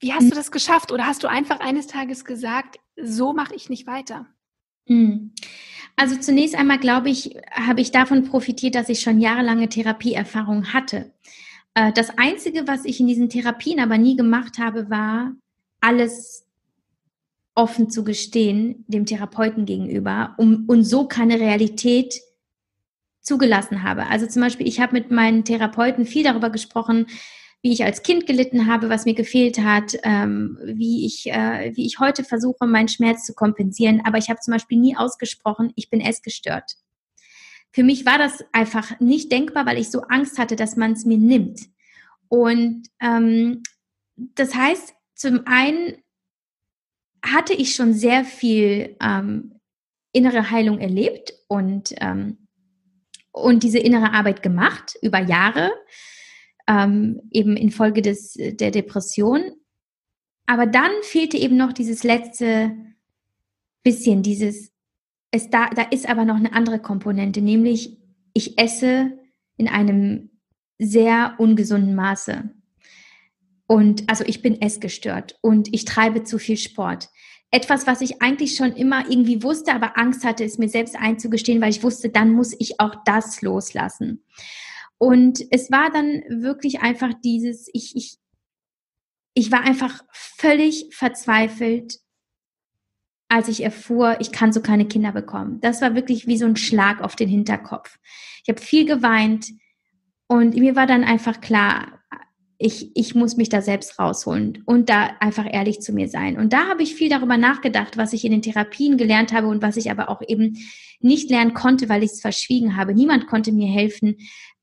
Wie 0.00 0.12
hast 0.12 0.22
hm. 0.22 0.30
du 0.30 0.36
das 0.36 0.52
geschafft? 0.52 0.92
Oder 0.92 1.06
hast 1.06 1.24
du 1.24 1.28
einfach 1.28 1.58
eines 1.58 1.88
Tages 1.88 2.24
gesagt, 2.24 2.78
so 2.96 3.32
mache 3.32 3.54
ich 3.56 3.68
nicht 3.68 3.86
weiter? 3.88 4.26
Hm. 4.86 5.32
Also 5.96 6.16
zunächst 6.16 6.54
einmal 6.54 6.78
glaube 6.78 7.10
ich, 7.10 7.36
habe 7.50 7.80
ich 7.80 7.90
davon 7.90 8.24
profitiert, 8.24 8.76
dass 8.76 8.88
ich 8.88 9.00
schon 9.00 9.20
jahrelange 9.20 9.68
Therapieerfahrung 9.68 10.72
hatte. 10.72 11.10
Äh, 11.74 11.92
das 11.92 12.16
Einzige, 12.16 12.68
was 12.68 12.84
ich 12.84 13.00
in 13.00 13.08
diesen 13.08 13.28
Therapien 13.28 13.80
aber 13.80 13.98
nie 13.98 14.16
gemacht 14.16 14.58
habe, 14.58 14.88
war, 14.88 15.32
alles 15.80 16.47
offen 17.58 17.90
zu 17.90 18.04
gestehen 18.04 18.84
dem 18.86 19.04
Therapeuten 19.04 19.66
gegenüber 19.66 20.34
um, 20.38 20.64
und 20.68 20.84
so 20.84 21.08
keine 21.08 21.40
Realität 21.40 22.20
zugelassen 23.20 23.82
habe. 23.82 24.06
Also 24.06 24.26
zum 24.28 24.42
Beispiel, 24.42 24.68
ich 24.68 24.80
habe 24.80 24.92
mit 24.92 25.10
meinen 25.10 25.44
Therapeuten 25.44 26.06
viel 26.06 26.22
darüber 26.22 26.50
gesprochen, 26.50 27.06
wie 27.60 27.72
ich 27.72 27.82
als 27.82 28.04
Kind 28.04 28.26
gelitten 28.26 28.66
habe, 28.66 28.88
was 28.88 29.06
mir 29.06 29.14
gefehlt 29.14 29.58
hat, 29.58 29.96
ähm, 30.04 30.56
wie, 30.62 31.04
ich, 31.04 31.26
äh, 31.26 31.72
wie 31.74 31.84
ich 31.84 31.98
heute 31.98 32.22
versuche, 32.22 32.64
meinen 32.64 32.86
Schmerz 32.86 33.26
zu 33.26 33.34
kompensieren. 33.34 34.02
Aber 34.04 34.18
ich 34.18 34.30
habe 34.30 34.38
zum 34.38 34.52
Beispiel 34.52 34.78
nie 34.78 34.96
ausgesprochen, 34.96 35.72
ich 35.74 35.90
bin 35.90 36.00
essgestört. 36.00 36.76
Für 37.72 37.82
mich 37.82 38.06
war 38.06 38.18
das 38.18 38.44
einfach 38.52 39.00
nicht 39.00 39.32
denkbar, 39.32 39.66
weil 39.66 39.78
ich 39.78 39.90
so 39.90 40.02
Angst 40.02 40.38
hatte, 40.38 40.54
dass 40.54 40.76
man 40.76 40.92
es 40.92 41.04
mir 41.04 41.18
nimmt. 41.18 41.60
Und 42.28 42.84
ähm, 43.00 43.64
das 44.16 44.54
heißt, 44.54 44.94
zum 45.16 45.40
einen 45.46 45.96
hatte 47.22 47.52
ich 47.52 47.74
schon 47.74 47.94
sehr 47.94 48.24
viel 48.24 48.96
ähm, 49.00 49.60
innere 50.12 50.50
Heilung 50.50 50.78
erlebt 50.78 51.34
und, 51.48 51.94
ähm, 51.98 52.48
und 53.32 53.62
diese 53.62 53.78
innere 53.78 54.12
Arbeit 54.12 54.42
gemacht 54.42 54.96
über 55.02 55.20
Jahre, 55.20 55.70
ähm, 56.66 57.20
eben 57.30 57.56
infolge 57.56 58.02
des, 58.02 58.34
der 58.34 58.70
Depression. 58.70 59.42
Aber 60.46 60.66
dann 60.66 60.90
fehlte 61.02 61.36
eben 61.36 61.56
noch 61.56 61.72
dieses 61.72 62.04
letzte 62.04 62.74
bisschen, 63.82 64.22
dieses, 64.22 64.72
es 65.30 65.50
da, 65.50 65.68
da 65.70 65.82
ist 65.82 66.08
aber 66.08 66.24
noch 66.24 66.36
eine 66.36 66.52
andere 66.52 66.78
Komponente, 66.78 67.40
nämlich 67.40 67.98
ich 68.32 68.58
esse 68.58 69.18
in 69.56 69.68
einem 69.68 70.30
sehr 70.78 71.34
ungesunden 71.38 71.94
Maße. 71.94 72.50
Und 73.68 74.08
also 74.08 74.24
ich 74.26 74.40
bin 74.40 74.60
essgestört 74.62 75.38
und 75.42 75.72
ich 75.74 75.84
treibe 75.84 76.24
zu 76.24 76.38
viel 76.38 76.56
Sport. 76.56 77.10
Etwas, 77.50 77.86
was 77.86 78.00
ich 78.00 78.22
eigentlich 78.22 78.56
schon 78.56 78.72
immer 78.72 79.10
irgendwie 79.10 79.42
wusste, 79.42 79.74
aber 79.74 79.98
Angst 79.98 80.24
hatte, 80.24 80.42
es 80.42 80.58
mir 80.58 80.70
selbst 80.70 80.96
einzugestehen, 80.96 81.60
weil 81.60 81.70
ich 81.70 81.82
wusste, 81.82 82.08
dann 82.08 82.32
muss 82.32 82.56
ich 82.58 82.80
auch 82.80 82.94
das 83.04 83.42
loslassen. 83.42 84.24
Und 84.96 85.44
es 85.50 85.70
war 85.70 85.90
dann 85.90 86.22
wirklich 86.28 86.80
einfach 86.80 87.12
dieses, 87.22 87.68
ich, 87.74 87.94
ich, 87.94 88.16
ich 89.34 89.52
war 89.52 89.60
einfach 89.60 90.02
völlig 90.12 90.88
verzweifelt, 90.90 91.98
als 93.28 93.48
ich 93.48 93.62
erfuhr, 93.62 94.16
ich 94.20 94.32
kann 94.32 94.54
so 94.54 94.62
keine 94.62 94.88
Kinder 94.88 95.12
bekommen. 95.12 95.60
Das 95.60 95.82
war 95.82 95.94
wirklich 95.94 96.26
wie 96.26 96.38
so 96.38 96.46
ein 96.46 96.56
Schlag 96.56 97.02
auf 97.02 97.16
den 97.16 97.28
Hinterkopf. 97.28 97.98
Ich 98.42 98.48
habe 98.48 98.60
viel 98.60 98.86
geweint 98.86 99.50
und 100.26 100.56
mir 100.56 100.74
war 100.74 100.86
dann 100.86 101.04
einfach 101.04 101.42
klar, 101.42 101.97
ich, 102.60 102.90
ich 102.94 103.14
muss 103.14 103.36
mich 103.36 103.48
da 103.48 103.62
selbst 103.62 104.00
rausholen 104.00 104.62
und 104.66 104.88
da 104.88 105.10
einfach 105.20 105.46
ehrlich 105.48 105.80
zu 105.80 105.92
mir 105.92 106.08
sein. 106.08 106.36
Und 106.36 106.52
da 106.52 106.66
habe 106.66 106.82
ich 106.82 106.94
viel 106.94 107.08
darüber 107.08 107.36
nachgedacht, 107.36 107.96
was 107.96 108.12
ich 108.12 108.24
in 108.24 108.32
den 108.32 108.42
Therapien 108.42 108.98
gelernt 108.98 109.32
habe 109.32 109.46
und 109.46 109.62
was 109.62 109.76
ich 109.76 109.92
aber 109.92 110.08
auch 110.08 110.20
eben 110.26 110.58
nicht 110.98 111.30
lernen 111.30 111.54
konnte, 111.54 111.88
weil 111.88 112.02
ich 112.02 112.10
es 112.10 112.20
verschwiegen 112.20 112.76
habe. 112.76 112.94
Niemand 112.94 113.28
konnte 113.28 113.52
mir 113.52 113.68
helfen, 113.68 114.16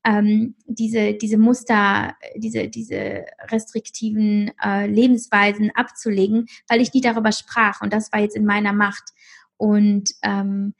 ähm, 0.04 0.56
diese, 0.66 1.14
diese 1.14 1.38
Muster, 1.38 2.14
diese, 2.36 2.68
diese 2.68 3.24
restriktiven 3.50 4.52
äh, 4.62 4.86
Lebensweisen 4.86 5.70
abzulegen, 5.74 6.46
weil 6.68 6.82
ich 6.82 6.92
nie 6.92 7.00
darüber 7.00 7.32
sprach. 7.32 7.80
Und 7.80 7.94
das 7.94 8.12
war 8.12 8.20
jetzt 8.20 8.36
in 8.36 8.44
meiner 8.44 8.74
Macht. 8.74 9.04
Und 9.56 10.10
ähm, 10.22 10.74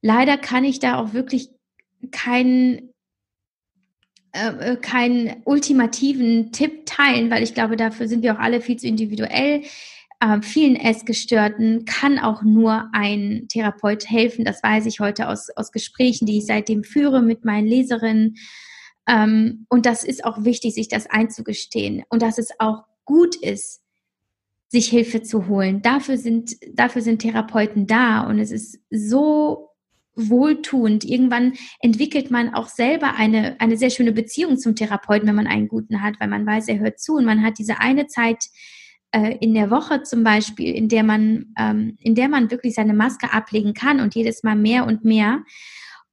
leider 0.00 0.38
kann 0.38 0.64
ich 0.64 0.80
da 0.80 0.96
auch 0.96 1.12
wirklich 1.12 1.50
keinen 2.10 2.93
äh, 4.34 4.72
äh, 4.72 4.76
keinen 4.76 5.42
ultimativen 5.44 6.50
Tipp 6.50 6.86
teilen, 6.86 7.30
weil 7.30 7.44
ich 7.44 7.54
glaube, 7.54 7.76
dafür 7.76 8.08
sind 8.08 8.24
wir 8.24 8.34
auch 8.34 8.40
alle 8.40 8.60
viel 8.60 8.76
zu 8.76 8.88
individuell. 8.88 9.62
Äh, 10.20 10.42
vielen 10.42 10.74
Essgestörten 10.74 11.84
kann 11.84 12.18
auch 12.18 12.42
nur 12.42 12.88
ein 12.92 13.46
Therapeut 13.48 14.10
helfen. 14.10 14.44
Das 14.44 14.60
weiß 14.60 14.86
ich 14.86 14.98
heute 14.98 15.28
aus, 15.28 15.50
aus 15.50 15.70
Gesprächen, 15.70 16.26
die 16.26 16.38
ich 16.38 16.46
seitdem 16.46 16.82
führe 16.82 17.22
mit 17.22 17.44
meinen 17.44 17.68
Leserinnen. 17.68 18.34
Ähm, 19.08 19.66
und 19.68 19.86
das 19.86 20.02
ist 20.02 20.24
auch 20.24 20.44
wichtig, 20.44 20.74
sich 20.74 20.88
das 20.88 21.06
einzugestehen 21.06 22.02
und 22.08 22.20
dass 22.20 22.38
es 22.38 22.58
auch 22.58 22.82
gut 23.04 23.36
ist, 23.36 23.82
sich 24.66 24.88
Hilfe 24.88 25.22
zu 25.22 25.46
holen. 25.46 25.80
Dafür 25.80 26.18
sind, 26.18 26.56
dafür 26.72 27.02
sind 27.02 27.20
Therapeuten 27.20 27.86
da 27.86 28.22
und 28.22 28.40
es 28.40 28.50
ist 28.50 28.80
so 28.90 29.73
wohltuend. 30.16 31.04
Irgendwann 31.04 31.54
entwickelt 31.80 32.30
man 32.30 32.54
auch 32.54 32.68
selber 32.68 33.14
eine, 33.14 33.60
eine 33.60 33.76
sehr 33.76 33.90
schöne 33.90 34.12
Beziehung 34.12 34.58
zum 34.58 34.76
Therapeuten, 34.76 35.26
wenn 35.28 35.34
man 35.34 35.46
einen 35.46 35.68
guten 35.68 36.02
hat, 36.02 36.20
weil 36.20 36.28
man 36.28 36.46
weiß, 36.46 36.68
er 36.68 36.78
hört 36.78 37.00
zu 37.00 37.14
und 37.14 37.24
man 37.24 37.42
hat 37.42 37.58
diese 37.58 37.80
eine 37.80 38.06
Zeit 38.06 38.46
äh, 39.12 39.36
in 39.40 39.54
der 39.54 39.70
Woche 39.70 40.02
zum 40.02 40.24
Beispiel, 40.24 40.74
in 40.74 40.88
der 40.88 41.04
man, 41.04 41.54
ähm, 41.58 41.96
in 42.00 42.14
der 42.14 42.28
man 42.28 42.50
wirklich 42.50 42.74
seine 42.74 42.94
Maske 42.94 43.32
ablegen 43.32 43.74
kann 43.74 44.00
und 44.00 44.14
jedes 44.14 44.42
Mal 44.42 44.56
mehr 44.56 44.86
und 44.86 45.04
mehr. 45.04 45.44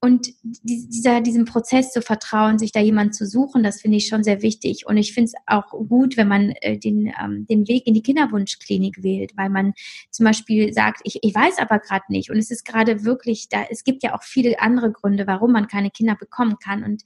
Und 0.03 0.29
dieser, 0.43 1.21
diesem 1.21 1.45
Prozess 1.45 1.91
zu 1.91 2.01
vertrauen, 2.01 2.57
sich 2.57 2.71
da 2.71 2.79
jemand 2.79 3.13
zu 3.13 3.27
suchen, 3.27 3.61
das 3.61 3.81
finde 3.81 3.97
ich 3.97 4.07
schon 4.07 4.23
sehr 4.23 4.41
wichtig. 4.41 4.87
Und 4.87 4.97
ich 4.97 5.13
finde 5.13 5.27
es 5.27 5.33
auch 5.45 5.69
gut, 5.69 6.17
wenn 6.17 6.27
man 6.27 6.49
äh, 6.61 6.79
den, 6.79 7.13
ähm, 7.23 7.45
den 7.45 7.67
Weg 7.67 7.85
in 7.85 7.93
die 7.93 8.01
Kinderwunschklinik 8.01 9.03
wählt, 9.03 9.33
weil 9.37 9.51
man 9.51 9.73
zum 10.09 10.25
Beispiel 10.25 10.73
sagt, 10.73 11.01
ich, 11.03 11.19
ich 11.21 11.35
weiß 11.35 11.59
aber 11.59 11.77
gerade 11.77 12.05
nicht. 12.09 12.31
Und 12.31 12.37
es 12.37 12.49
ist 12.49 12.65
gerade 12.65 13.05
wirklich, 13.05 13.47
da, 13.49 13.63
es 13.69 13.83
gibt 13.83 14.01
ja 14.01 14.15
auch 14.15 14.23
viele 14.23 14.59
andere 14.59 14.91
Gründe, 14.91 15.27
warum 15.27 15.51
man 15.51 15.67
keine 15.67 15.91
Kinder 15.91 16.15
bekommen 16.15 16.57
kann. 16.57 16.83
Und 16.83 17.03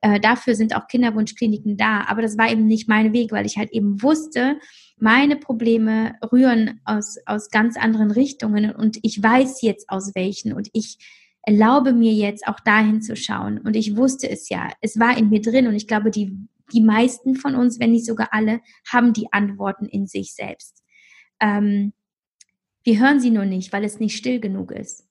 äh, 0.00 0.18
dafür 0.18 0.56
sind 0.56 0.74
auch 0.74 0.88
Kinderwunschkliniken 0.88 1.76
da. 1.76 2.06
Aber 2.08 2.22
das 2.22 2.36
war 2.36 2.50
eben 2.50 2.66
nicht 2.66 2.88
mein 2.88 3.12
Weg, 3.12 3.30
weil 3.30 3.46
ich 3.46 3.56
halt 3.56 3.70
eben 3.70 4.02
wusste, 4.02 4.58
meine 4.98 5.36
Probleme 5.36 6.16
rühren 6.32 6.80
aus, 6.84 7.18
aus 7.24 7.50
ganz 7.50 7.76
anderen 7.76 8.10
Richtungen 8.10 8.72
und 8.72 8.98
ich 9.02 9.20
weiß 9.20 9.62
jetzt 9.62 9.88
aus 9.88 10.14
welchen 10.14 10.52
und 10.52 10.68
ich 10.72 10.98
erlaube 11.42 11.92
mir 11.92 12.12
jetzt 12.12 12.46
auch 12.46 12.60
dahin 12.60 13.02
zu 13.02 13.16
schauen. 13.16 13.58
Und 13.58 13.74
ich 13.74 13.96
wusste 13.96 14.30
es 14.30 14.48
ja, 14.48 14.70
es 14.80 14.98
war 14.98 15.16
in 15.16 15.28
mir 15.28 15.40
drin 15.40 15.66
und 15.66 15.74
ich 15.74 15.88
glaube, 15.88 16.10
die, 16.10 16.36
die 16.72 16.80
meisten 16.80 17.34
von 17.34 17.54
uns, 17.54 17.80
wenn 17.80 17.92
nicht 17.92 18.06
sogar 18.06 18.28
alle, 18.32 18.60
haben 18.90 19.12
die 19.12 19.32
Antworten 19.32 19.86
in 19.86 20.06
sich 20.06 20.34
selbst. 20.34 20.82
Ähm, 21.40 21.92
wir 22.84 23.00
hören 23.00 23.20
sie 23.20 23.30
nur 23.30 23.44
nicht, 23.44 23.72
weil 23.72 23.84
es 23.84 24.00
nicht 24.00 24.16
still 24.16 24.40
genug 24.40 24.72
ist. 24.72 25.06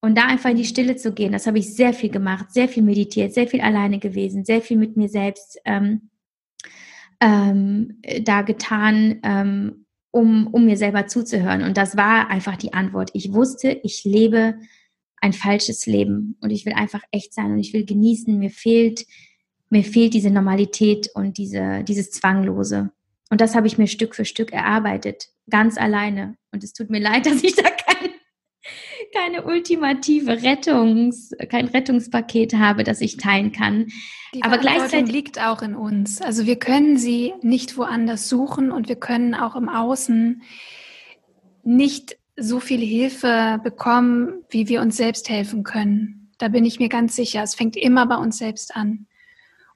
Und 0.00 0.18
da 0.18 0.26
einfach 0.26 0.50
in 0.50 0.56
die 0.56 0.64
Stille 0.64 0.96
zu 0.96 1.12
gehen, 1.12 1.32
das 1.32 1.46
habe 1.46 1.58
ich 1.58 1.74
sehr 1.74 1.92
viel 1.92 2.10
gemacht, 2.10 2.52
sehr 2.52 2.68
viel 2.68 2.82
meditiert, 2.82 3.32
sehr 3.32 3.46
viel 3.46 3.60
alleine 3.60 3.98
gewesen, 3.98 4.44
sehr 4.44 4.60
viel 4.60 4.76
mit 4.76 4.96
mir 4.96 5.08
selbst 5.08 5.60
ähm, 5.64 6.10
ähm, 7.20 8.00
da 8.22 8.42
getan, 8.42 9.20
ähm, 9.22 9.86
um, 10.10 10.48
um 10.48 10.64
mir 10.64 10.76
selber 10.76 11.06
zuzuhören. 11.06 11.62
Und 11.62 11.76
das 11.76 11.96
war 11.96 12.28
einfach 12.28 12.56
die 12.56 12.72
Antwort. 12.72 13.10
Ich 13.14 13.32
wusste, 13.32 13.70
ich 13.70 14.04
lebe 14.04 14.56
ein 15.22 15.32
falsches 15.32 15.86
Leben 15.86 16.36
und 16.40 16.50
ich 16.50 16.66
will 16.66 16.72
einfach 16.72 17.02
echt 17.12 17.32
sein 17.32 17.52
und 17.52 17.58
ich 17.60 17.72
will 17.72 17.86
genießen. 17.86 18.36
Mir 18.38 18.50
fehlt, 18.50 19.06
mir 19.70 19.84
fehlt 19.84 20.14
diese 20.14 20.30
Normalität 20.30 21.08
und 21.14 21.38
diese, 21.38 21.84
dieses 21.84 22.10
Zwanglose. 22.10 22.90
Und 23.30 23.40
das 23.40 23.54
habe 23.54 23.68
ich 23.68 23.78
mir 23.78 23.86
Stück 23.86 24.16
für 24.16 24.24
Stück 24.24 24.52
erarbeitet, 24.52 25.28
ganz 25.48 25.78
alleine. 25.78 26.36
Und 26.50 26.64
es 26.64 26.72
tut 26.72 26.90
mir 26.90 27.00
leid, 27.00 27.24
dass 27.26 27.44
ich 27.44 27.54
da 27.54 27.62
kein, 27.62 28.10
keine 29.14 29.44
ultimative 29.44 30.42
Rettungs, 30.42 31.30
kein 31.48 31.68
Rettungspaket 31.68 32.54
habe, 32.54 32.82
das 32.82 33.00
ich 33.00 33.16
teilen 33.16 33.52
kann. 33.52 33.86
Die 34.34 34.42
Aber 34.42 34.58
gleichzeitig 34.58 35.12
liegt 35.12 35.40
auch 35.40 35.62
in 35.62 35.76
uns. 35.76 36.20
Also 36.20 36.46
wir 36.46 36.56
können 36.56 36.96
sie 36.96 37.32
nicht 37.42 37.78
woanders 37.78 38.28
suchen 38.28 38.72
und 38.72 38.88
wir 38.88 38.96
können 38.96 39.36
auch 39.36 39.54
im 39.54 39.68
Außen 39.68 40.42
nicht 41.62 42.16
so 42.36 42.60
viel 42.60 42.80
Hilfe 42.80 43.60
bekommen, 43.62 44.44
wie 44.48 44.68
wir 44.68 44.80
uns 44.80 44.96
selbst 44.96 45.28
helfen 45.28 45.64
können. 45.64 46.30
Da 46.38 46.48
bin 46.48 46.64
ich 46.64 46.78
mir 46.78 46.88
ganz 46.88 47.14
sicher. 47.14 47.42
Es 47.42 47.54
fängt 47.54 47.76
immer 47.76 48.06
bei 48.06 48.16
uns 48.16 48.38
selbst 48.38 48.74
an. 48.74 49.06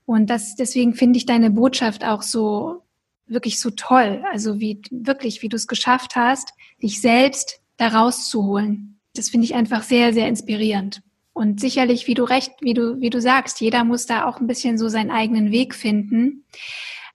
Und 0.04 0.30
das, 0.30 0.56
deswegen 0.56 0.94
finde 0.94 1.18
ich 1.18 1.26
deine 1.26 1.50
Botschaft 1.50 2.04
auch 2.04 2.22
so, 2.22 2.82
wirklich 3.26 3.60
so 3.60 3.70
toll. 3.70 4.24
Also 4.32 4.60
wie, 4.60 4.80
wirklich, 4.90 5.42
wie 5.42 5.48
du 5.48 5.56
es 5.56 5.66
geschafft 5.66 6.16
hast, 6.16 6.52
dich 6.82 7.00
selbst 7.00 7.60
da 7.76 7.88
rauszuholen. 7.88 9.00
Das 9.14 9.28
finde 9.28 9.44
ich 9.44 9.54
einfach 9.54 9.82
sehr, 9.82 10.12
sehr 10.12 10.28
inspirierend. 10.28 11.02
Und 11.32 11.60
sicherlich, 11.60 12.06
wie 12.06 12.14
du 12.14 12.24
recht, 12.24 12.52
wie 12.60 12.72
du, 12.72 13.00
wie 13.00 13.10
du 13.10 13.20
sagst, 13.20 13.60
jeder 13.60 13.84
muss 13.84 14.06
da 14.06 14.24
auch 14.26 14.40
ein 14.40 14.46
bisschen 14.46 14.78
so 14.78 14.88
seinen 14.88 15.10
eigenen 15.10 15.50
Weg 15.50 15.74
finden. 15.74 16.44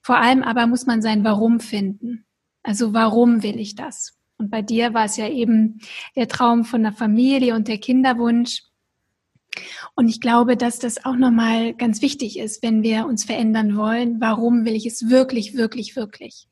Vor 0.00 0.18
allem 0.18 0.42
aber 0.42 0.66
muss 0.66 0.86
man 0.86 1.02
sein 1.02 1.24
Warum 1.24 1.58
finden. 1.58 2.24
Also 2.62 2.92
warum 2.92 3.42
will 3.42 3.58
ich 3.58 3.74
das? 3.74 4.14
Und 4.42 4.50
bei 4.50 4.60
dir 4.60 4.92
war 4.92 5.04
es 5.04 5.16
ja 5.16 5.28
eben 5.28 5.78
der 6.16 6.26
Traum 6.26 6.64
von 6.64 6.82
der 6.82 6.92
Familie 6.92 7.54
und 7.54 7.68
der 7.68 7.78
Kinderwunsch. 7.78 8.64
Und 9.94 10.08
ich 10.08 10.20
glaube, 10.20 10.56
dass 10.56 10.80
das 10.80 11.04
auch 11.04 11.14
nochmal 11.14 11.74
ganz 11.74 12.02
wichtig 12.02 12.40
ist, 12.40 12.60
wenn 12.60 12.82
wir 12.82 13.06
uns 13.06 13.22
verändern 13.22 13.76
wollen. 13.76 14.20
Warum 14.20 14.64
will 14.64 14.74
ich 14.74 14.84
es 14.84 15.10
wirklich, 15.10 15.56
wirklich, 15.56 15.94
wirklich? 15.94 16.48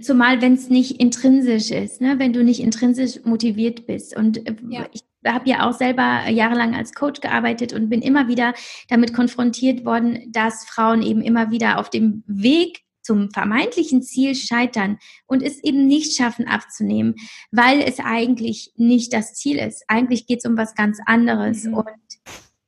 Zumal, 0.00 0.40
wenn 0.40 0.52
es 0.52 0.70
nicht 0.70 1.00
intrinsisch 1.00 1.72
ist, 1.72 2.00
ne? 2.00 2.20
wenn 2.20 2.32
du 2.32 2.44
nicht 2.44 2.60
intrinsisch 2.60 3.24
motiviert 3.24 3.86
bist. 3.86 4.16
Und 4.16 4.46
äh, 4.46 4.54
ja. 4.68 4.86
ich 4.92 5.02
habe 5.26 5.50
ja 5.50 5.68
auch 5.68 5.72
selber 5.72 6.28
jahrelang 6.28 6.76
als 6.76 6.92
Coach 6.92 7.20
gearbeitet 7.20 7.72
und 7.72 7.88
bin 7.88 8.00
immer 8.00 8.28
wieder 8.28 8.54
damit 8.88 9.12
konfrontiert 9.12 9.84
worden, 9.84 10.30
dass 10.30 10.66
Frauen 10.66 11.02
eben 11.02 11.22
immer 11.22 11.50
wieder 11.50 11.80
auf 11.80 11.90
dem 11.90 12.22
Weg 12.28 12.84
zum 13.08 13.30
vermeintlichen 13.30 14.02
Ziel 14.02 14.34
scheitern 14.34 14.98
und 15.26 15.42
es 15.42 15.64
eben 15.64 15.86
nicht 15.86 16.14
schaffen 16.14 16.46
abzunehmen, 16.46 17.14
weil 17.50 17.80
es 17.80 18.00
eigentlich 18.00 18.74
nicht 18.76 19.14
das 19.14 19.32
Ziel 19.32 19.56
ist. 19.56 19.82
Eigentlich 19.88 20.26
geht 20.26 20.40
es 20.44 20.50
um 20.50 20.58
was 20.58 20.74
ganz 20.74 20.98
anderes. 21.06 21.64
Mhm. 21.64 21.74
Und, 21.74 21.88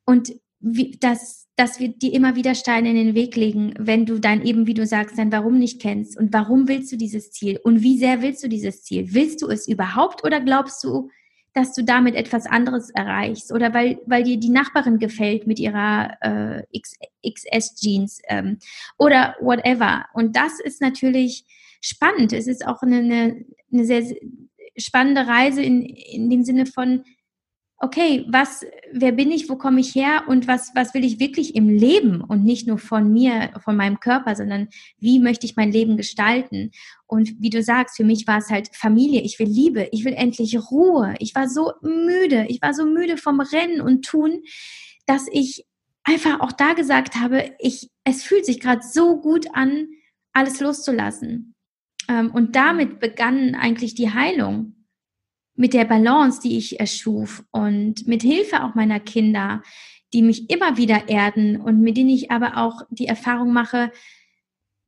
und 0.07 0.33
wie, 0.61 0.97
das, 0.99 1.47
dass 1.57 1.79
wir 1.79 1.89
dir 1.89 2.15
immer 2.15 2.37
wieder 2.37 2.55
Steine 2.55 2.89
in 2.89 2.97
den 2.97 3.15
Weg 3.15 3.37
legen, 3.37 3.75
wenn 3.79 4.07
du 4.07 4.19
dein 4.19 4.43
eben, 4.47 4.67
wie 4.67 4.73
du 4.73 4.87
sagst, 4.87 5.19
dein 5.19 5.31
Warum 5.31 5.59
nicht 5.59 5.79
kennst. 5.79 6.17
Und 6.17 6.33
warum 6.33 6.69
willst 6.69 6.91
du 6.91 6.97
dieses 6.97 7.33
Ziel? 7.33 7.61
Und 7.63 7.83
wie 7.83 7.99
sehr 7.99 8.23
willst 8.23 8.43
du 8.43 8.49
dieses 8.49 8.83
Ziel? 8.83 9.13
Willst 9.13 9.43
du 9.43 9.49
es 9.49 9.69
überhaupt 9.69 10.25
oder 10.25 10.41
glaubst 10.41 10.83
du, 10.85 11.11
dass 11.53 11.75
du 11.75 11.83
damit 11.83 12.15
etwas 12.15 12.47
anderes 12.47 12.91
erreichst 12.91 13.53
oder 13.53 13.75
weil, 13.75 13.99
weil 14.07 14.23
dir 14.23 14.39
die 14.39 14.51
Nachbarin 14.51 14.99
gefällt 14.99 15.47
mit 15.47 15.59
ihrer 15.59 16.17
äh, 16.21 16.63
XS-Jeans 17.29 18.23
ähm, 18.29 18.59
oder 18.99 19.37
whatever. 19.41 20.07
Und 20.13 20.37
das 20.37 20.61
ist 20.61 20.81
natürlich 20.81 21.45
spannend. 21.81 22.33
Es 22.33 22.47
ist 22.47 22.67
auch 22.67 22.83
eine, 22.83 23.45
eine, 23.73 23.85
sehr 23.85 24.05
spannende 24.77 25.27
Reise 25.27 25.63
in, 25.63 25.83
in 25.83 26.31
dem 26.31 26.45
Sinne 26.45 26.67
von, 26.67 27.05
okay, 27.83 28.27
was, 28.29 28.65
wer 28.93 29.13
bin 29.13 29.31
ich, 29.31 29.49
wo 29.49 29.57
komme 29.57 29.81
ich 29.81 29.95
her 29.95 30.25
und 30.29 30.47
was, 30.47 30.71
was 30.75 30.93
will 30.93 31.03
ich 31.03 31.19
wirklich 31.19 31.55
im 31.55 31.71
Leben 31.71 32.21
und 32.21 32.45
nicht 32.45 32.67
nur 32.67 32.77
von 32.77 33.11
mir, 33.11 33.53
von 33.65 33.75
meinem 33.75 34.01
Körper, 34.01 34.37
sondern 34.37 34.69
wie 34.99 35.19
möchte 35.19 35.47
ich 35.47 35.57
mein 35.57 35.73
Leben 35.73 35.97
gestalten? 35.97 36.73
Und 37.07 37.41
wie 37.41 37.49
du 37.49 37.63
sagst, 37.63 37.97
für 37.97 38.05
mich 38.05 38.27
war 38.27 38.39
es 38.39 38.51
halt 38.51 38.69
Familie. 38.77 39.23
Ich 39.23 39.39
will 39.39 39.49
Liebe. 39.49 39.89
Ich 39.93 40.05
will 40.05 40.13
endlich 40.13 40.59
Ruhe. 40.71 41.15
Ich 41.19 41.35
war 41.35 41.49
so 41.49 41.73
müde. 41.81 42.45
Ich 42.49 42.61
war 42.61 42.75
so 42.75 42.85
müde 42.85 43.17
vom 43.17 43.41
Rennen 43.41 43.81
und 43.81 44.05
Tun, 44.05 44.43
dass 45.07 45.27
ich 45.33 45.65
einfach 46.05 46.41
auch 46.41 46.53
da 46.53 46.75
gesagt 46.75 47.17
habe, 47.17 47.51
ich, 47.59 47.91
es 48.05 48.23
fühlt 48.23 48.45
sich 48.45 48.61
gerade 48.61 48.83
so 48.83 49.21
gut 49.21 49.47
an, 49.55 49.89
alles 50.35 50.61
loszulassen. 50.61 51.55
Ähm, 52.09 52.31
und 52.31 52.57
damit 52.57 53.01
begann 53.01 53.55
eigentlich 53.55 53.95
die 53.95 54.13
Heilung 54.13 54.75
mit 55.61 55.75
der 55.75 55.85
Balance, 55.85 56.41
die 56.43 56.57
ich 56.57 56.81
erschuf 56.81 57.45
und 57.51 58.09
mit 58.09 58.23
Hilfe 58.23 58.65
auch 58.65 58.75
meiner 58.75 58.99
Kinder, 58.99 59.63
die 60.15 60.23
mich 60.23 60.49
immer 60.49 60.79
wieder 60.79 61.11
erden 61.11 61.61
und 61.61 61.83
mit 61.83 61.99
denen 61.99 62.09
ich 62.09 62.31
aber 62.31 62.57
auch 62.57 62.81
die 62.89 63.05
Erfahrung 63.05 63.53
mache, 63.53 63.93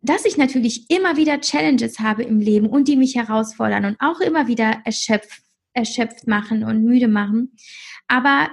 dass 0.00 0.24
ich 0.24 0.38
natürlich 0.38 0.90
immer 0.90 1.18
wieder 1.18 1.42
Challenges 1.42 2.00
habe 2.00 2.22
im 2.22 2.40
Leben 2.40 2.68
und 2.68 2.88
die 2.88 2.96
mich 2.96 3.16
herausfordern 3.16 3.84
und 3.84 3.96
auch 4.00 4.20
immer 4.20 4.48
wieder 4.48 4.80
erschöpft, 4.86 5.42
erschöpft 5.74 6.26
machen 6.26 6.64
und 6.64 6.82
müde 6.82 7.06
machen. 7.06 7.52
Aber 8.08 8.48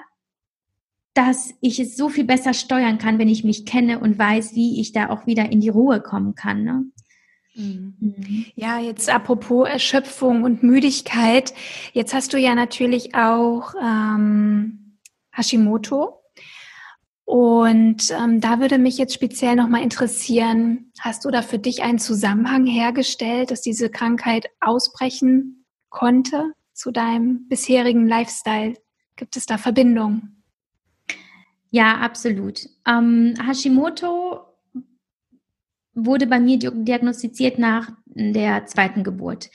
dass 1.14 1.54
ich 1.62 1.80
es 1.80 1.96
so 1.96 2.10
viel 2.10 2.26
besser 2.26 2.54
steuern 2.54 2.98
kann, 2.98 3.18
wenn 3.18 3.30
ich 3.30 3.46
mich 3.46 3.66
kenne 3.66 3.98
und 4.00 4.20
weiß, 4.20 4.56
wie 4.56 4.82
ich 4.82 4.92
da 4.92 5.10
auch 5.10 5.26
wieder 5.26 5.50
in 5.50 5.62
die 5.62 5.70
Ruhe 5.70 6.02
kommen 6.02 6.36
kann. 6.36 6.64
Ne? 6.66 6.84
Mhm. 7.60 8.46
Ja, 8.56 8.80
jetzt 8.80 9.10
apropos 9.10 9.68
Erschöpfung 9.68 10.44
und 10.44 10.64
Müdigkeit. 10.64 11.54
Jetzt 11.94 12.14
hast 12.14 12.34
du 12.34 12.38
ja 12.38 12.56
natürlich 12.56 13.16
auch 13.16 13.74
ähm, 13.82 14.98
Hashimoto. 15.32 16.16
Und 17.26 18.10
ähm, 18.10 18.42
da 18.42 18.60
würde 18.60 18.80
mich 18.80 18.98
jetzt 18.98 19.14
speziell 19.14 19.56
nochmal 19.56 19.84
interessieren, 19.84 20.92
hast 21.00 21.26
du 21.26 21.30
da 21.30 21.44
für 21.44 21.60
dich 21.60 21.84
einen 21.84 22.00
Zusammenhang 22.00 22.66
hergestellt, 22.66 23.52
dass 23.52 23.62
diese 23.62 23.90
Krankheit 23.90 24.48
ausbrechen 24.62 25.66
konnte 25.90 26.54
zu 26.74 26.92
deinem 26.92 27.48
bisherigen 27.48 28.08
Lifestyle? 28.08 28.76
Gibt 29.16 29.38
es 29.38 29.46
da 29.46 29.58
Verbindungen? 29.58 30.44
Ja, 31.70 31.98
absolut. 31.98 32.68
Ähm, 32.88 33.36
Hashimoto 33.46 34.49
wurde 36.06 36.28
bei 36.28 36.40
mir 36.40 36.58
diagnostiziert 36.58 37.60
nach 37.60 37.92
der 38.06 38.66
zweiten 38.66 39.04
Geburt. 39.04 39.50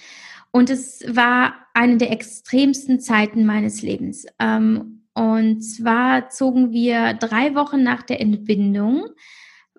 Und 0.51 0.71
es 0.71 1.05
war 1.09 1.55
eine 1.75 1.97
der 1.97 2.13
extremsten 2.13 3.01
Zeiten 3.01 3.45
meines 3.45 3.83
Lebens. 3.83 4.27
Ähm, 4.39 5.03
und 5.15 5.63
zwar 5.63 6.29
zogen 6.29 6.73
wir 6.73 7.15
drei 7.15 7.55
Wochen 7.55 7.83
nach 7.83 8.03
der 8.03 8.21
Entbindung 8.21 9.07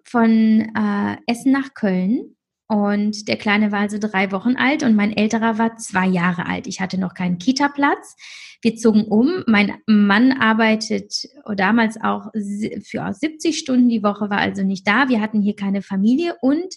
von 0.04 0.62
äh, 0.76 1.18
Essen 1.28 1.52
nach 1.52 1.74
Köln. 1.74 2.35
Und 2.68 3.28
der 3.28 3.38
Kleine 3.38 3.72
war 3.72 3.82
also 3.82 4.00
drei 4.00 4.32
Wochen 4.32 4.56
alt 4.56 4.82
und 4.82 4.96
mein 4.96 5.16
Älterer 5.16 5.60
war 5.60 5.78
zwei 5.78 6.08
Jahre 6.08 6.48
alt. 6.48 6.66
Ich 6.66 6.82
hatte 6.82 7.00
noch 7.00 7.14
keinen 7.14 7.38
Kita-Platz. 7.38 8.16
Wir 8.62 8.76
zogen 8.76 9.04
um. 9.06 9.44
Mein 9.46 9.76
Mann 9.86 10.32
arbeitet 10.32 11.28
damals 11.56 12.02
auch 12.02 12.32
für 12.34 13.14
70 13.14 13.60
Stunden 13.60 13.90
die 13.90 14.02
Woche, 14.02 14.32
war 14.32 14.40
also 14.40 14.64
nicht 14.64 14.88
da. 14.88 15.10
Wir 15.10 15.22
hatten 15.22 15.42
hier 15.42 15.56
keine 15.56 15.84
Familie 15.84 16.36
und 16.42 16.74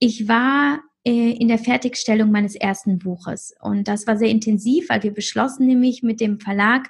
ich 0.00 0.26
war 0.26 0.80
äh, 1.04 1.30
in 1.30 1.46
der 1.48 1.58
Fertigstellung 1.58 2.32
meines 2.32 2.56
ersten 2.56 2.98
Buches. 2.98 3.54
Und 3.60 3.86
das 3.86 4.06
war 4.08 4.16
sehr 4.16 4.30
intensiv, 4.30 4.88
weil 4.88 5.02
wir 5.04 5.14
beschlossen 5.14 5.66
nämlich 5.66 6.02
mit 6.02 6.20
dem 6.20 6.40
Verlag, 6.40 6.88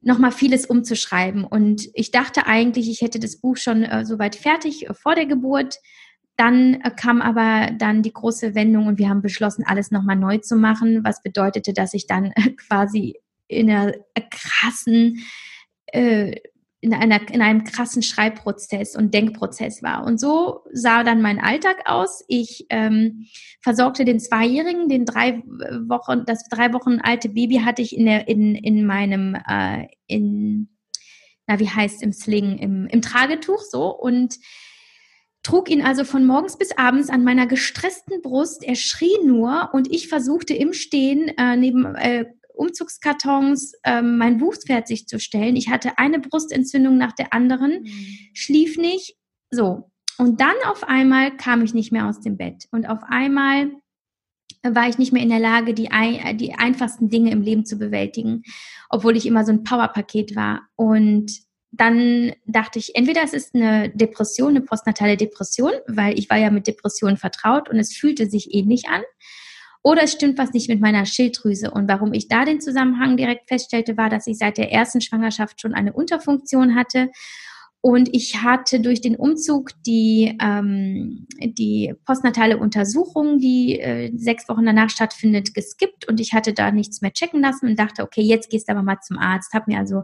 nochmal 0.00 0.30
vieles 0.30 0.66
umzuschreiben. 0.66 1.44
Und 1.44 1.88
ich 1.94 2.12
dachte 2.12 2.46
eigentlich, 2.46 2.88
ich 2.88 3.00
hätte 3.00 3.18
das 3.18 3.40
Buch 3.40 3.56
schon 3.56 3.82
äh, 3.82 4.04
soweit 4.04 4.36
fertig 4.36 4.88
äh, 4.88 4.94
vor 4.94 5.14
der 5.14 5.26
Geburt. 5.26 5.78
Dann 6.36 6.80
äh, 6.82 6.90
kam 6.90 7.22
aber 7.22 7.70
dann 7.78 8.02
die 8.02 8.12
große 8.12 8.54
Wendung 8.54 8.86
und 8.86 8.98
wir 8.98 9.08
haben 9.08 9.22
beschlossen, 9.22 9.64
alles 9.66 9.90
nochmal 9.90 10.16
neu 10.16 10.38
zu 10.38 10.56
machen, 10.56 11.02
was 11.04 11.22
bedeutete, 11.22 11.72
dass 11.72 11.94
ich 11.94 12.06
dann 12.06 12.32
quasi 12.68 13.20
in 13.48 13.70
einer 13.70 13.94
krassen, 14.30 15.24
äh, 15.86 16.36
in, 16.80 16.92
einer, 16.92 17.28
in 17.30 17.40
einem 17.40 17.64
krassen 17.64 18.02
Schreibprozess 18.02 18.96
und 18.96 19.14
Denkprozess 19.14 19.82
war. 19.82 20.04
Und 20.04 20.20
so 20.20 20.60
sah 20.72 21.04
dann 21.04 21.22
mein 21.22 21.40
Alltag 21.40 21.82
aus. 21.86 22.24
Ich 22.28 22.66
ähm, 22.70 23.26
versorgte 23.62 24.04
den 24.04 24.20
Zweijährigen, 24.20 24.88
den 24.88 25.06
drei 25.06 25.42
Wochen, 25.88 26.24
das 26.26 26.48
drei 26.48 26.72
Wochen 26.72 27.00
alte 27.00 27.28
Baby 27.28 27.60
hatte 27.64 27.82
ich 27.82 27.96
in 27.96 28.06
der, 28.06 28.28
in, 28.28 28.54
in 28.54 28.84
meinem, 28.84 29.36
äh, 29.48 29.86
in, 30.06 30.68
na, 31.46 31.58
wie 31.58 31.68
heißt 31.68 32.02
im 32.02 32.12
Sling, 32.12 32.58
im, 32.58 32.86
im 32.88 33.00
Tragetuch 33.00 33.60
so 33.60 33.88
und 33.88 34.36
trug 35.46 35.70
ihn 35.70 35.82
also 35.82 36.02
von 36.02 36.26
morgens 36.26 36.58
bis 36.58 36.76
abends 36.76 37.08
an 37.08 37.22
meiner 37.22 37.46
gestressten 37.46 38.20
Brust. 38.20 38.64
Er 38.64 38.74
schrie 38.74 39.16
nur 39.24 39.70
und 39.72 39.92
ich 39.94 40.08
versuchte 40.08 40.54
im 40.54 40.72
Stehen 40.72 41.28
äh, 41.38 41.56
neben 41.56 41.94
äh, 41.94 42.24
Umzugskartons 42.52 43.74
ähm, 43.84 44.18
mein 44.18 44.38
Buch 44.38 44.56
fertigzustellen. 44.66 45.54
Ich 45.54 45.68
hatte 45.68 45.98
eine 45.98 46.18
Brustentzündung 46.18 46.98
nach 46.98 47.12
der 47.12 47.32
anderen, 47.32 47.82
mhm. 47.82 48.18
schlief 48.32 48.76
nicht. 48.76 49.16
So. 49.50 49.88
Und 50.18 50.40
dann 50.40 50.56
auf 50.68 50.82
einmal 50.82 51.36
kam 51.36 51.62
ich 51.62 51.74
nicht 51.74 51.92
mehr 51.92 52.08
aus 52.08 52.20
dem 52.20 52.36
Bett. 52.36 52.64
Und 52.72 52.88
auf 52.88 53.04
einmal 53.06 53.70
war 54.64 54.88
ich 54.88 54.98
nicht 54.98 55.12
mehr 55.12 55.22
in 55.22 55.28
der 55.28 55.38
Lage, 55.38 55.74
die, 55.74 55.92
ein, 55.92 56.38
die 56.38 56.54
einfachsten 56.54 57.08
Dinge 57.08 57.30
im 57.30 57.42
Leben 57.42 57.64
zu 57.64 57.76
bewältigen, 57.76 58.42
obwohl 58.90 59.16
ich 59.16 59.26
immer 59.26 59.44
so 59.44 59.52
ein 59.52 59.62
Powerpaket 59.62 60.34
war. 60.34 60.62
Und 60.74 61.45
dann 61.76 62.32
dachte 62.46 62.78
ich, 62.78 62.94
entweder 62.94 63.22
es 63.22 63.32
ist 63.32 63.54
eine 63.54 63.90
Depression, 63.90 64.50
eine 64.50 64.62
postnatale 64.62 65.16
Depression, 65.16 65.72
weil 65.86 66.18
ich 66.18 66.30
war 66.30 66.38
ja 66.38 66.50
mit 66.50 66.66
Depressionen 66.66 67.16
vertraut 67.16 67.68
und 67.68 67.78
es 67.78 67.94
fühlte 67.94 68.28
sich 68.28 68.54
ähnlich 68.54 68.88
an. 68.88 69.02
Oder 69.82 70.02
es 70.02 70.12
stimmt 70.12 70.36
was 70.38 70.52
nicht 70.52 70.68
mit 70.68 70.80
meiner 70.80 71.06
Schilddrüse. 71.06 71.70
Und 71.70 71.88
warum 71.88 72.12
ich 72.12 72.26
da 72.26 72.44
den 72.44 72.60
Zusammenhang 72.60 73.16
direkt 73.16 73.46
feststellte, 73.46 73.96
war, 73.96 74.10
dass 74.10 74.26
ich 74.26 74.36
seit 74.36 74.58
der 74.58 74.72
ersten 74.72 75.00
Schwangerschaft 75.00 75.60
schon 75.60 75.74
eine 75.74 75.92
Unterfunktion 75.92 76.74
hatte. 76.74 77.10
Und 77.82 78.08
ich 78.12 78.42
hatte 78.42 78.80
durch 78.80 79.00
den 79.00 79.14
Umzug 79.14 79.70
die, 79.86 80.36
ähm, 80.42 81.28
die 81.40 81.94
postnatale 82.04 82.56
Untersuchung, 82.58 83.38
die 83.38 83.78
äh, 83.78 84.10
sechs 84.16 84.48
Wochen 84.48 84.66
danach 84.66 84.90
stattfindet, 84.90 85.54
geskippt. 85.54 86.08
Und 86.08 86.18
ich 86.18 86.32
hatte 86.32 86.52
da 86.52 86.72
nichts 86.72 87.00
mehr 87.00 87.12
checken 87.12 87.40
lassen 87.40 87.68
und 87.68 87.78
dachte, 87.78 88.02
okay, 88.02 88.22
jetzt 88.22 88.50
gehst 88.50 88.68
du 88.68 88.72
aber 88.72 88.82
mal 88.82 88.98
zum 89.02 89.18
Arzt. 89.18 89.52
Habe 89.52 89.70
mir 89.70 89.78
also 89.78 90.02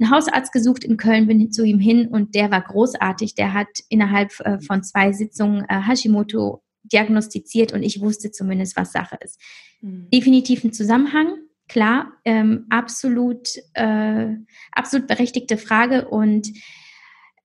einen 0.00 0.10
Hausarzt 0.10 0.52
gesucht 0.52 0.84
in 0.84 0.96
Köln, 0.96 1.26
bin 1.26 1.52
zu 1.52 1.64
ihm 1.64 1.78
hin 1.78 2.08
und 2.08 2.34
der 2.34 2.50
war 2.50 2.62
großartig. 2.62 3.34
Der 3.34 3.52
hat 3.52 3.68
innerhalb 3.88 4.38
äh, 4.40 4.58
von 4.60 4.82
zwei 4.82 5.12
Sitzungen 5.12 5.64
äh, 5.68 5.80
Hashimoto 5.80 6.62
diagnostiziert 6.82 7.72
und 7.72 7.82
ich 7.82 8.00
wusste 8.00 8.30
zumindest, 8.30 8.76
was 8.76 8.92
Sache 8.92 9.18
ist. 9.22 9.40
Mhm. 9.80 10.08
Definitiv 10.12 10.64
ein 10.64 10.72
Zusammenhang, 10.72 11.36
klar, 11.68 12.12
ähm, 12.24 12.66
absolut, 12.70 13.48
äh, 13.74 14.34
absolut 14.72 15.06
berechtigte 15.06 15.56
Frage 15.56 16.08
und 16.08 16.50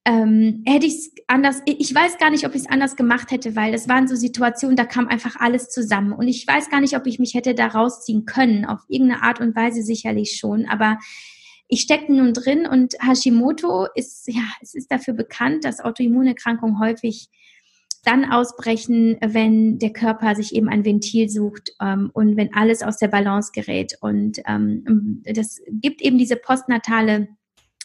ähm, 0.07 0.63
hätte 0.67 0.85
ich 0.85 0.93
es 0.93 1.11
anders, 1.27 1.61
ich 1.65 1.93
weiß 1.93 2.19
gar 2.19 2.29
nicht, 2.29 2.45
ob 2.45 2.53
ich 2.53 2.61
es 2.61 2.69
anders 2.69 2.95
gemacht 2.95 3.31
hätte, 3.31 3.55
weil 3.55 3.73
es 3.73 3.89
waren 3.89 4.07
so 4.07 4.15
Situationen, 4.15 4.75
da 4.75 4.85
kam 4.85 5.07
einfach 5.07 5.35
alles 5.37 5.69
zusammen 5.69 6.13
und 6.13 6.27
ich 6.27 6.47
weiß 6.47 6.69
gar 6.69 6.79
nicht, 6.79 6.95
ob 6.95 7.07
ich 7.07 7.17
mich 7.17 7.33
hätte 7.33 7.55
da 7.55 7.67
rausziehen 7.67 8.25
können, 8.25 8.65
auf 8.65 8.81
irgendeine 8.87 9.23
Art 9.23 9.41
und 9.41 9.55
Weise 9.55 9.81
sicherlich 9.81 10.37
schon, 10.37 10.67
aber 10.67 10.99
ich 11.67 11.81
steckte 11.81 12.13
nun 12.13 12.33
drin 12.33 12.67
und 12.67 12.95
Hashimoto 13.01 13.87
ist, 13.95 14.27
ja, 14.27 14.43
es 14.61 14.75
ist 14.75 14.91
dafür 14.91 15.13
bekannt, 15.13 15.65
dass 15.65 15.79
Autoimmunerkrankungen 15.79 16.79
häufig 16.79 17.29
dann 18.03 18.25
ausbrechen, 18.31 19.17
wenn 19.19 19.79
der 19.79 19.91
Körper 19.91 20.35
sich 20.35 20.53
eben 20.55 20.69
ein 20.69 20.85
Ventil 20.85 21.27
sucht 21.27 21.71
ähm, 21.81 22.11
und 22.13 22.37
wenn 22.37 22.53
alles 22.53 22.83
aus 22.83 22.97
der 22.97 23.07
Balance 23.07 23.51
gerät. 23.53 23.97
Und 23.99 24.41
ähm, 24.47 25.23
das 25.25 25.59
gibt 25.67 26.01
eben 26.01 26.19
diese 26.19 26.35
postnatale, 26.35 27.29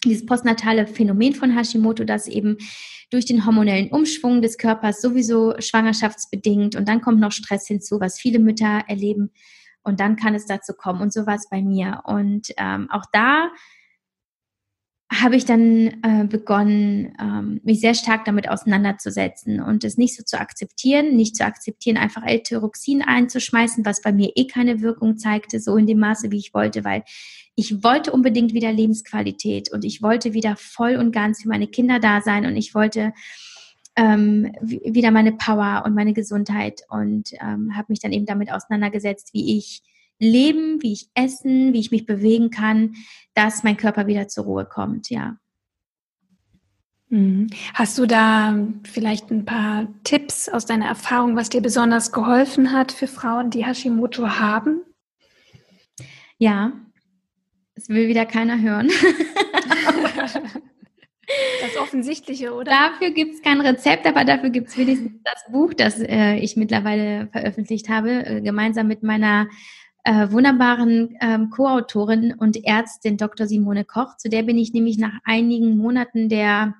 dieses 0.05 0.26
postnatale 0.26 0.87
Phänomen 0.87 1.35
von 1.35 1.57
Hashimoto, 1.57 2.05
dass 2.05 2.28
eben 2.28 2.59
durch 3.11 3.24
den 3.24 3.47
hormonellen 3.47 3.89
Umschwung 3.91 4.43
des 4.43 4.59
Körpers 4.59 5.01
sowieso 5.01 5.55
schwangerschaftsbedingt 5.59 6.76
und 6.76 6.87
dann 6.87 7.01
kommt 7.01 7.18
noch 7.18 7.33
Stress 7.33 7.66
hinzu, 7.66 7.99
was 7.99 8.18
viele 8.18 8.39
Mütter 8.39 8.85
erleben, 8.87 9.31
und 9.83 10.01
dann 10.01 10.16
kann 10.16 10.35
es 10.35 10.47
dazu 10.47 10.72
kommen 10.74 11.01
und 11.01 11.12
so 11.12 11.26
war 11.26 11.35
es 11.35 11.49
bei 11.49 11.62
mir. 11.62 12.03
Und 12.05 12.49
ähm, 12.59 12.89
auch 12.91 13.05
da 13.12 13.51
habe 15.12 15.35
ich 15.35 15.45
dann 15.45 15.89
äh, 16.03 16.24
begonnen, 16.28 17.16
ähm, 17.20 17.61
mich 17.64 17.81
sehr 17.81 17.95
stark 17.95 18.24
damit 18.26 18.49
auseinanderzusetzen 18.49 19.61
und 19.61 19.83
es 19.83 19.99
nicht 19.99 20.16
so 20.16 20.22
zu 20.22 20.39
akzeptieren, 20.39 21.16
nicht 21.16 21.35
zu 21.35 21.45
akzeptieren, 21.45 21.97
einfach 21.97 22.22
L-Tyroxin 22.24 23.03
einzuschmeißen, 23.03 23.85
was 23.85 24.03
bei 24.03 24.12
mir 24.12 24.31
eh 24.37 24.47
keine 24.47 24.83
Wirkung 24.83 25.18
zeigte, 25.18 25.59
so 25.59 25.76
in 25.76 25.87
dem 25.87 25.99
Maße, 25.99 26.31
wie 26.31 26.39
ich 26.39 26.55
wollte, 26.55 26.85
weil 26.85 27.03
ich 27.57 27.83
wollte 27.83 28.12
unbedingt 28.12 28.55
wieder 28.55 28.72
Lebensqualität 28.72 29.72
und 29.72 29.85
ich 29.85 30.01
wollte 30.01 30.33
wieder 30.33 30.55
voll 30.57 30.95
und 30.95 31.11
ganz 31.11 31.43
für 31.43 31.49
meine 31.49 31.66
Kinder 31.66 31.99
da 31.99 32.20
sein 32.20 32.47
und 32.47 32.55
ich 32.55 32.74
wollte 32.74 33.12
ähm, 34.01 34.51
wieder 34.62 35.11
meine 35.11 35.32
Power 35.32 35.82
und 35.84 35.94
meine 35.94 36.14
Gesundheit 36.14 36.80
und 36.88 37.32
ähm, 37.34 37.76
habe 37.76 37.86
mich 37.88 38.01
dann 38.01 38.12
eben 38.12 38.24
damit 38.24 38.51
auseinandergesetzt, 38.51 39.34
wie 39.34 39.59
ich 39.59 39.82
leben, 40.18 40.82
wie 40.82 40.94
ich 40.94 41.11
essen, 41.14 41.74
wie 41.74 41.80
ich 41.80 41.90
mich 41.90 42.07
bewegen 42.07 42.51
kann, 42.51 42.94
dass 43.34 43.62
mein 43.62 43.76
Körper 43.76 44.07
wieder 44.07 44.26
zur 44.26 44.44
Ruhe 44.44 44.64
kommt, 44.64 45.11
ja. 45.11 45.36
Mhm. 47.11 47.48
Hast 47.74 47.98
du 47.98 48.07
da 48.07 48.66
vielleicht 48.84 49.30
ein 49.30 49.44
paar 49.44 49.88
Tipps 50.03 50.48
aus 50.48 50.64
deiner 50.64 50.86
Erfahrung, 50.86 51.36
was 51.36 51.51
dir 51.51 51.61
besonders 51.61 52.11
geholfen 52.11 52.72
hat 52.72 52.92
für 52.92 53.07
Frauen, 53.07 53.51
die 53.51 53.66
Hashimoto 53.66 54.26
haben? 54.38 54.80
Ja, 56.38 56.72
es 57.74 57.90
will 57.90 58.09
wieder 58.09 58.24
keiner 58.24 58.59
hören. 58.62 58.88
Das 61.61 61.76
Offensichtliche, 61.76 62.55
oder? 62.55 62.70
Dafür 62.70 63.11
gibt 63.11 63.35
es 63.35 63.43
kein 63.43 63.61
Rezept, 63.61 64.07
aber 64.07 64.24
dafür 64.24 64.51
gibt 64.51 64.68
es 64.68 64.76
wenigstens 64.76 65.12
das 65.24 65.45
Buch, 65.51 65.74
das 65.74 66.01
äh, 66.01 66.37
ich 66.37 66.57
mittlerweile 66.57 67.28
veröffentlicht 67.33 67.89
habe, 67.89 68.26
äh, 68.26 68.41
gemeinsam 68.41 68.89
mit 68.89 69.03
meiner 69.03 69.49
äh, 70.05 70.31
wunderbaren 70.31 71.16
ähm, 71.20 71.51
Co-Autorin 71.51 72.35
und 72.39 72.64
Ärztin 72.64 73.16
Dr. 73.16 73.47
Simone 73.47 73.85
Koch. 73.85 74.16
Zu 74.16 74.28
der 74.28 74.43
bin 74.43 74.59
ich 74.59 74.72
nämlich 74.72 74.99
nach 74.99 75.12
einigen 75.24 75.76
Monaten 75.76 76.28
der 76.28 76.74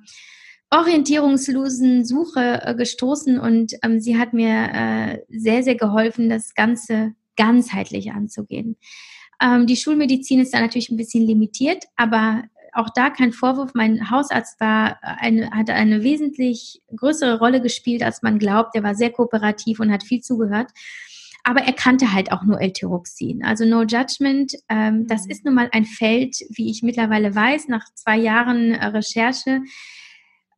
orientierungslosen 0.71 2.05
Suche 2.05 2.63
äh, 2.65 2.75
gestoßen 2.75 3.39
und 3.39 3.75
ähm, 3.83 4.01
sie 4.01 4.19
hat 4.19 4.33
mir 4.33 4.71
äh, 4.73 5.19
sehr, 5.29 5.63
sehr 5.63 5.75
geholfen, 5.75 6.31
das 6.31 6.55
Ganze 6.55 7.15
ganzheitlich 7.37 8.13
anzugehen. 8.13 8.77
Ähm, 9.43 9.67
die 9.67 9.77
Schulmedizin 9.77 10.41
ist 10.41 10.55
da 10.55 10.61
natürlich 10.61 10.91
ein 10.91 10.97
bisschen 10.97 11.27
limitiert, 11.27 11.85
aber 11.97 12.45
auch 12.73 12.91
da 12.95 13.11
kein 13.11 13.33
Vorwurf. 13.33 13.73
Mein 13.75 14.11
Hausarzt 14.11 14.61
war 14.61 14.99
eine, 15.03 15.51
hat 15.51 15.71
eine 15.71 16.03
wesentlich 16.03 16.83
größere 16.95 17.39
Rolle 17.39 17.61
gespielt, 17.61 18.03
als 18.03 18.23
man 18.23 18.39
glaubt. 18.39 18.75
Er 18.75 18.83
war 18.83 18.95
sehr 18.95 19.11
kooperativ 19.11 19.81
und 19.81 19.93
hat 19.93 20.03
viel 20.03 20.21
zugehört. 20.21 20.71
Aber 21.45 21.63
er 21.63 21.73
kannte 21.73 22.13
halt 22.13 22.33
auch 22.33 22.43
nur 22.45 22.61
L-Tyroxin. 22.61 23.45
Also 23.45 23.65
no 23.65 23.83
judgment. 23.83 24.55
Ähm, 24.69 25.07
das 25.07 25.25
mhm. 25.25 25.31
ist 25.31 25.45
nun 25.45 25.55
mal 25.55 25.69
ein 25.73 25.85
Feld, 25.85 26.37
wie 26.51 26.71
ich 26.71 26.83
mittlerweile 26.83 27.35
weiß, 27.35 27.69
nach 27.69 27.85
zwei 27.95 28.19
Jahren 28.19 28.73
äh, 28.73 28.87
Recherche. 28.87 29.63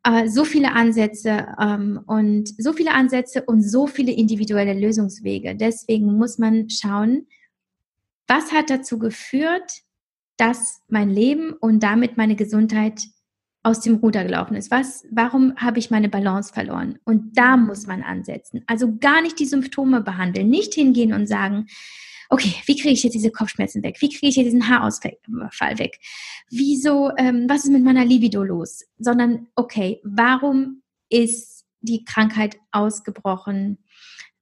Äh, 0.04 0.28
so 0.28 0.44
viele 0.44 0.72
Ansätze 0.72 1.46
ähm, 1.60 2.00
und 2.06 2.48
so 2.58 2.72
viele 2.72 2.92
Ansätze 2.92 3.44
und 3.44 3.62
so 3.62 3.86
viele 3.86 4.12
individuelle 4.12 4.74
Lösungswege. 4.74 5.54
Deswegen 5.54 6.16
muss 6.18 6.38
man 6.38 6.68
schauen, 6.68 7.28
was 8.26 8.52
hat 8.52 8.70
dazu 8.70 8.98
geführt, 8.98 9.81
dass 10.42 10.82
mein 10.88 11.08
Leben 11.08 11.52
und 11.52 11.84
damit 11.84 12.16
meine 12.16 12.34
Gesundheit 12.34 13.04
aus 13.62 13.78
dem 13.78 13.94
Ruder 13.94 14.24
gelaufen 14.24 14.56
ist. 14.56 14.72
Was, 14.72 15.06
warum 15.08 15.54
habe 15.54 15.78
ich 15.78 15.88
meine 15.92 16.08
Balance 16.08 16.52
verloren? 16.52 16.98
Und 17.04 17.38
da 17.38 17.56
muss 17.56 17.86
man 17.86 18.02
ansetzen. 18.02 18.64
Also 18.66 18.96
gar 18.98 19.22
nicht 19.22 19.38
die 19.38 19.46
Symptome 19.46 20.00
behandeln, 20.00 20.48
nicht 20.48 20.74
hingehen 20.74 21.12
und 21.12 21.28
sagen, 21.28 21.66
okay, 22.28 22.54
wie 22.66 22.74
kriege 22.74 22.92
ich 22.92 23.04
jetzt 23.04 23.12
diese 23.12 23.30
Kopfschmerzen 23.30 23.84
weg? 23.84 23.98
Wie 24.00 24.08
kriege 24.08 24.26
ich 24.26 24.34
jetzt 24.34 24.46
diesen 24.46 24.68
Haarausfall 24.68 25.78
weg? 25.78 26.00
Wieso, 26.50 27.12
ähm, 27.18 27.46
was 27.48 27.62
ist 27.62 27.70
mit 27.70 27.84
meiner 27.84 28.04
Libido 28.04 28.42
los? 28.42 28.84
Sondern, 28.98 29.46
okay, 29.54 30.00
warum 30.02 30.82
ist 31.08 31.66
die 31.82 32.04
Krankheit 32.04 32.56
ausgebrochen? 32.72 33.78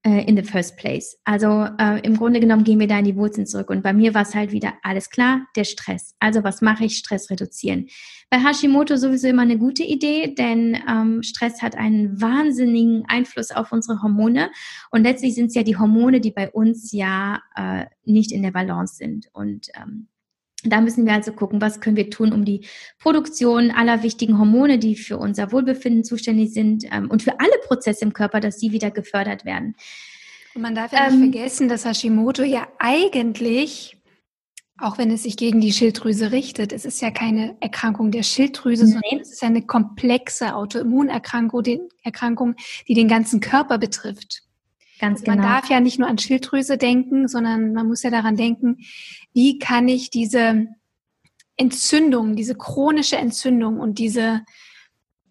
Äh, 0.02 0.24
in 0.26 0.36
the 0.36 0.42
first 0.42 0.76
place. 0.76 1.18
Also 1.24 1.66
äh, 1.78 2.00
im 2.00 2.16
Grunde 2.16 2.40
genommen 2.40 2.64
gehen 2.64 2.80
wir 2.80 2.86
da 2.86 2.98
in 2.98 3.04
die 3.04 3.16
Wurzeln 3.16 3.46
zurück. 3.46 3.70
Und 3.70 3.82
bei 3.82 3.92
mir 3.92 4.14
war 4.14 4.22
es 4.22 4.34
halt 4.34 4.52
wieder 4.52 4.74
alles 4.82 5.10
klar, 5.10 5.46
der 5.56 5.64
Stress. 5.64 6.14
Also 6.20 6.42
was 6.42 6.62
mache 6.62 6.84
ich? 6.84 6.96
Stress 6.96 7.30
reduzieren. 7.30 7.86
Bei 8.30 8.38
Hashimoto 8.38 8.96
sowieso 8.96 9.28
immer 9.28 9.42
eine 9.42 9.58
gute 9.58 9.82
Idee, 9.82 10.34
denn 10.34 10.78
ähm, 10.88 11.22
Stress 11.22 11.60
hat 11.62 11.76
einen 11.76 12.20
wahnsinnigen 12.20 13.04
Einfluss 13.08 13.50
auf 13.50 13.72
unsere 13.72 14.02
Hormone. 14.02 14.50
Und 14.90 15.02
letztlich 15.02 15.34
sind 15.34 15.46
es 15.46 15.54
ja 15.54 15.62
die 15.62 15.76
Hormone, 15.76 16.20
die 16.20 16.30
bei 16.30 16.50
uns 16.50 16.92
ja 16.92 17.40
äh, 17.54 17.86
nicht 18.04 18.32
in 18.32 18.42
der 18.42 18.52
Balance 18.52 18.96
sind. 18.96 19.28
Und 19.32 19.68
ähm, 19.74 20.08
da 20.64 20.80
müssen 20.80 21.06
wir 21.06 21.14
also 21.14 21.32
gucken, 21.32 21.60
was 21.60 21.80
können 21.80 21.96
wir 21.96 22.10
tun, 22.10 22.32
um 22.32 22.44
die 22.44 22.66
Produktion 22.98 23.70
aller 23.70 24.02
wichtigen 24.02 24.38
Hormone, 24.38 24.78
die 24.78 24.96
für 24.96 25.18
unser 25.18 25.52
Wohlbefinden 25.52 26.04
zuständig 26.04 26.52
sind 26.52 26.84
ähm, 26.90 27.10
und 27.10 27.22
für 27.22 27.40
alle 27.40 27.56
Prozesse 27.66 28.04
im 28.04 28.12
Körper, 28.12 28.40
dass 28.40 28.58
die 28.58 28.72
wieder 28.72 28.90
gefördert 28.90 29.44
werden. 29.44 29.74
Und 30.54 30.62
man 30.62 30.74
darf 30.74 30.92
ja 30.92 31.08
nicht 31.08 31.14
ähm, 31.14 31.32
vergessen, 31.32 31.68
dass 31.68 31.84
Hashimoto 31.84 32.42
ja 32.42 32.66
eigentlich, 32.78 33.96
auch 34.78 34.98
wenn 34.98 35.10
es 35.10 35.22
sich 35.22 35.36
gegen 35.36 35.60
die 35.60 35.72
Schilddrüse 35.72 36.32
richtet, 36.32 36.72
es 36.72 36.84
ist 36.84 37.00
ja 37.00 37.10
keine 37.10 37.56
Erkrankung 37.60 38.10
der 38.10 38.22
Schilddrüse, 38.22 38.84
nee. 38.84 38.90
sondern 38.92 39.20
es 39.20 39.32
ist 39.32 39.42
eine 39.42 39.62
komplexe 39.62 40.54
Autoimmunerkrankung, 40.54 41.62
die, 41.62 41.80
Erkrankung, 42.02 42.56
die 42.88 42.94
den 42.94 43.08
ganzen 43.08 43.40
Körper 43.40 43.78
betrifft. 43.78 44.42
Ganz 45.00 45.22
genau. 45.22 45.36
Man 45.36 45.44
darf 45.44 45.70
ja 45.70 45.80
nicht 45.80 45.98
nur 45.98 46.08
an 46.08 46.18
Schilddrüse 46.18 46.76
denken, 46.76 47.26
sondern 47.26 47.72
man 47.72 47.88
muss 47.88 48.02
ja 48.02 48.10
daran 48.10 48.36
denken, 48.36 48.78
wie 49.32 49.58
kann 49.58 49.88
ich 49.88 50.10
diese 50.10 50.66
Entzündung, 51.56 52.36
diese 52.36 52.54
chronische 52.54 53.16
Entzündung 53.16 53.80
und 53.80 53.98
diese, 53.98 54.42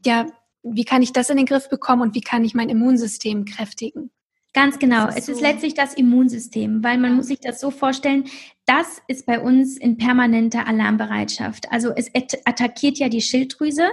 ja, 0.04 0.26
wie 0.64 0.86
kann 0.86 1.04
ich 1.04 1.14
das 1.14 1.30
in 1.30 1.38
den 1.38 1.46
Griff 1.46 1.70
bekommen 1.70 2.02
und 2.02 2.16
wie 2.16 2.22
kann 2.22 2.44
ich 2.44 2.56
mein 2.56 2.70
Immunsystem 2.70 3.46
kräftigen? 3.46 4.10
Ganz 4.54 4.80
genau. 4.80 5.08
Ist 5.08 5.18
es 5.18 5.26
so 5.28 5.32
ist 5.34 5.42
letztlich 5.42 5.76
das 5.76 5.94
Immunsystem, 5.94 6.84
weil 6.84 6.98
man 6.98 7.16
muss 7.16 7.28
sich 7.28 7.40
das 7.40 7.62
so 7.62 7.70
vorstellen, 7.70 8.26
das 8.66 9.00
ist 9.08 9.28
bei 9.28 9.40
uns 9.40 9.78
in 9.78 9.98
permanenter 9.98 10.66
Alarmbereitschaft. 10.66 11.72
Also 11.72 11.92
es 11.96 12.10
attackiert 12.46 12.98
ja 12.98 13.10
die 13.10 13.22
Schilddrüse, 13.22 13.90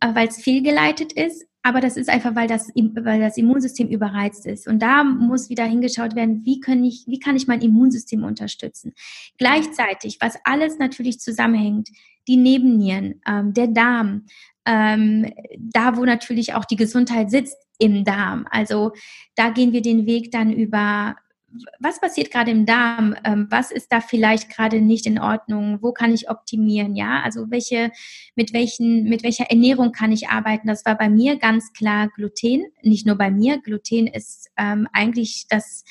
äh, 0.00 0.14
weil 0.14 0.28
es 0.28 0.40
fehlgeleitet 0.40 1.12
ist 1.12 1.44
aber 1.68 1.80
das 1.80 1.98
ist 1.98 2.08
einfach, 2.08 2.34
weil 2.34 2.48
das, 2.48 2.70
weil 2.74 3.20
das 3.20 3.36
Immunsystem 3.36 3.88
überreizt 3.88 4.46
ist. 4.46 4.66
Und 4.66 4.80
da 4.80 5.04
muss 5.04 5.50
wieder 5.50 5.64
hingeschaut 5.64 6.14
werden, 6.14 6.44
wie 6.46 6.60
kann 6.60 6.82
ich, 6.82 7.04
wie 7.06 7.18
kann 7.18 7.36
ich 7.36 7.46
mein 7.46 7.60
Immunsystem 7.60 8.24
unterstützen? 8.24 8.94
Gleichzeitig, 9.36 10.16
was 10.20 10.38
alles 10.44 10.78
natürlich 10.78 11.20
zusammenhängt, 11.20 11.90
die 12.26 12.38
Nebennieren, 12.38 13.20
ähm, 13.28 13.52
der 13.52 13.66
Darm, 13.66 14.24
ähm, 14.64 15.30
da 15.58 15.96
wo 15.96 16.06
natürlich 16.06 16.54
auch 16.54 16.64
die 16.64 16.76
Gesundheit 16.76 17.30
sitzt, 17.30 17.56
im 17.78 18.04
Darm. 18.04 18.46
Also 18.50 18.92
da 19.36 19.50
gehen 19.50 19.72
wir 19.72 19.82
den 19.82 20.06
Weg 20.06 20.32
dann 20.32 20.52
über 20.52 21.16
was 21.80 22.00
passiert 22.00 22.30
gerade 22.30 22.50
im 22.50 22.66
Darm? 22.66 23.16
Ähm, 23.24 23.46
was 23.50 23.70
ist 23.70 23.92
da 23.92 24.00
vielleicht 24.00 24.50
gerade 24.50 24.80
nicht 24.80 25.06
in 25.06 25.18
Ordnung? 25.18 25.78
Wo 25.80 25.92
kann 25.92 26.12
ich 26.12 26.30
optimieren? 26.30 26.94
Ja, 26.94 27.22
also 27.22 27.50
welche, 27.50 27.90
mit 28.34 28.52
welchen, 28.52 29.04
mit 29.04 29.22
welcher 29.22 29.50
Ernährung 29.50 29.92
kann 29.92 30.12
ich 30.12 30.28
arbeiten? 30.28 30.68
Das 30.68 30.84
war 30.84 30.96
bei 30.96 31.08
mir 31.08 31.38
ganz 31.38 31.72
klar 31.72 32.08
Gluten. 32.08 32.64
Nicht 32.82 33.06
nur 33.06 33.16
bei 33.16 33.30
mir. 33.30 33.60
Gluten 33.60 34.06
ist 34.06 34.50
ähm, 34.56 34.88
eigentlich 34.92 35.46
das 35.48 35.84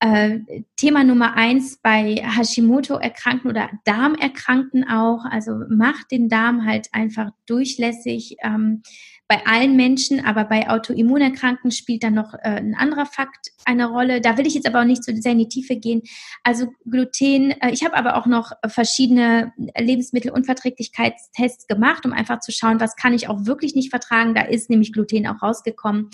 äh, 0.00 0.40
Thema 0.76 1.04
Nummer 1.04 1.34
eins 1.34 1.78
bei 1.82 2.16
Hashimoto-Erkrankten 2.22 3.50
oder 3.50 3.70
Darmerkrankten 3.84 4.88
auch. 4.88 5.24
Also 5.24 5.62
macht 5.68 6.10
den 6.10 6.28
Darm 6.28 6.64
halt 6.64 6.88
einfach 6.92 7.30
durchlässig. 7.46 8.36
Ähm, 8.42 8.82
bei 9.28 9.44
allen 9.44 9.74
Menschen, 9.74 10.24
aber 10.24 10.44
bei 10.44 10.70
Autoimmunerkrankten 10.70 11.72
spielt 11.72 12.04
dann 12.04 12.14
noch 12.14 12.34
äh, 12.34 12.58
ein 12.58 12.76
anderer 12.76 13.06
Fakt 13.06 13.52
eine 13.64 13.86
Rolle. 13.86 14.20
Da 14.20 14.38
will 14.38 14.46
ich 14.46 14.54
jetzt 14.54 14.68
aber 14.68 14.82
auch 14.82 14.86
nicht 14.86 15.02
so 15.02 15.12
sehr 15.14 15.32
in 15.32 15.38
die 15.38 15.48
Tiefe 15.48 15.76
gehen. 15.76 16.02
Also 16.44 16.68
Gluten, 16.88 17.50
äh, 17.50 17.70
ich 17.72 17.84
habe 17.84 17.96
aber 17.96 18.16
auch 18.16 18.26
noch 18.26 18.52
verschiedene 18.66 19.52
Lebensmittelunverträglichkeitstests 19.76 21.66
gemacht, 21.66 22.06
um 22.06 22.12
einfach 22.12 22.38
zu 22.40 22.52
schauen, 22.52 22.78
was 22.78 22.94
kann 22.94 23.14
ich 23.14 23.28
auch 23.28 23.46
wirklich 23.46 23.74
nicht 23.74 23.90
vertragen. 23.90 24.34
Da 24.34 24.42
ist 24.42 24.70
nämlich 24.70 24.92
Gluten 24.92 25.26
auch 25.26 25.42
rausgekommen. 25.42 26.10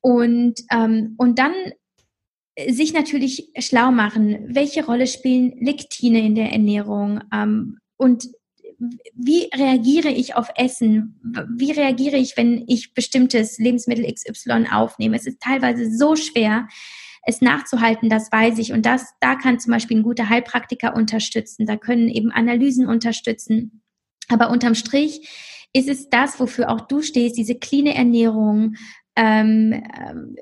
Und, 0.00 0.60
ähm, 0.70 1.14
und 1.18 1.38
dann 1.38 1.52
sich 2.68 2.92
natürlich 2.92 3.50
schlau 3.58 3.90
machen, 3.90 4.54
welche 4.54 4.84
Rolle 4.84 5.06
spielen 5.06 5.58
Lektine 5.60 6.20
in 6.20 6.34
der 6.34 6.52
Ernährung 6.52 7.20
ähm, 7.32 7.78
und 7.96 8.28
wie 9.14 9.50
reagiere 9.54 10.08
ich 10.08 10.34
auf 10.34 10.48
Essen? 10.56 11.20
Wie 11.54 11.72
reagiere 11.72 12.16
ich, 12.16 12.36
wenn 12.36 12.64
ich 12.66 12.94
bestimmtes 12.94 13.58
Lebensmittel 13.58 14.10
XY 14.10 14.66
aufnehme? 14.72 15.16
Es 15.16 15.26
ist 15.26 15.40
teilweise 15.40 15.94
so 15.94 16.16
schwer, 16.16 16.66
es 17.22 17.42
nachzuhalten, 17.42 18.08
das 18.08 18.32
weiß 18.32 18.58
ich. 18.58 18.72
Und 18.72 18.86
das, 18.86 19.12
da 19.20 19.34
kann 19.34 19.60
zum 19.60 19.72
Beispiel 19.72 19.98
ein 19.98 20.02
guter 20.02 20.28
Heilpraktiker 20.28 20.96
unterstützen. 20.96 21.66
Da 21.66 21.76
können 21.76 22.08
eben 22.08 22.32
Analysen 22.32 22.86
unterstützen. 22.86 23.82
Aber 24.28 24.50
unterm 24.50 24.74
Strich 24.74 25.28
ist 25.72 25.88
es 25.88 26.08
das, 26.08 26.40
wofür 26.40 26.70
auch 26.70 26.80
du 26.80 27.02
stehst, 27.02 27.36
diese 27.36 27.56
clean 27.56 27.86
Ernährung, 27.86 28.76
ähm, 29.16 29.82
ähm, 29.98 30.36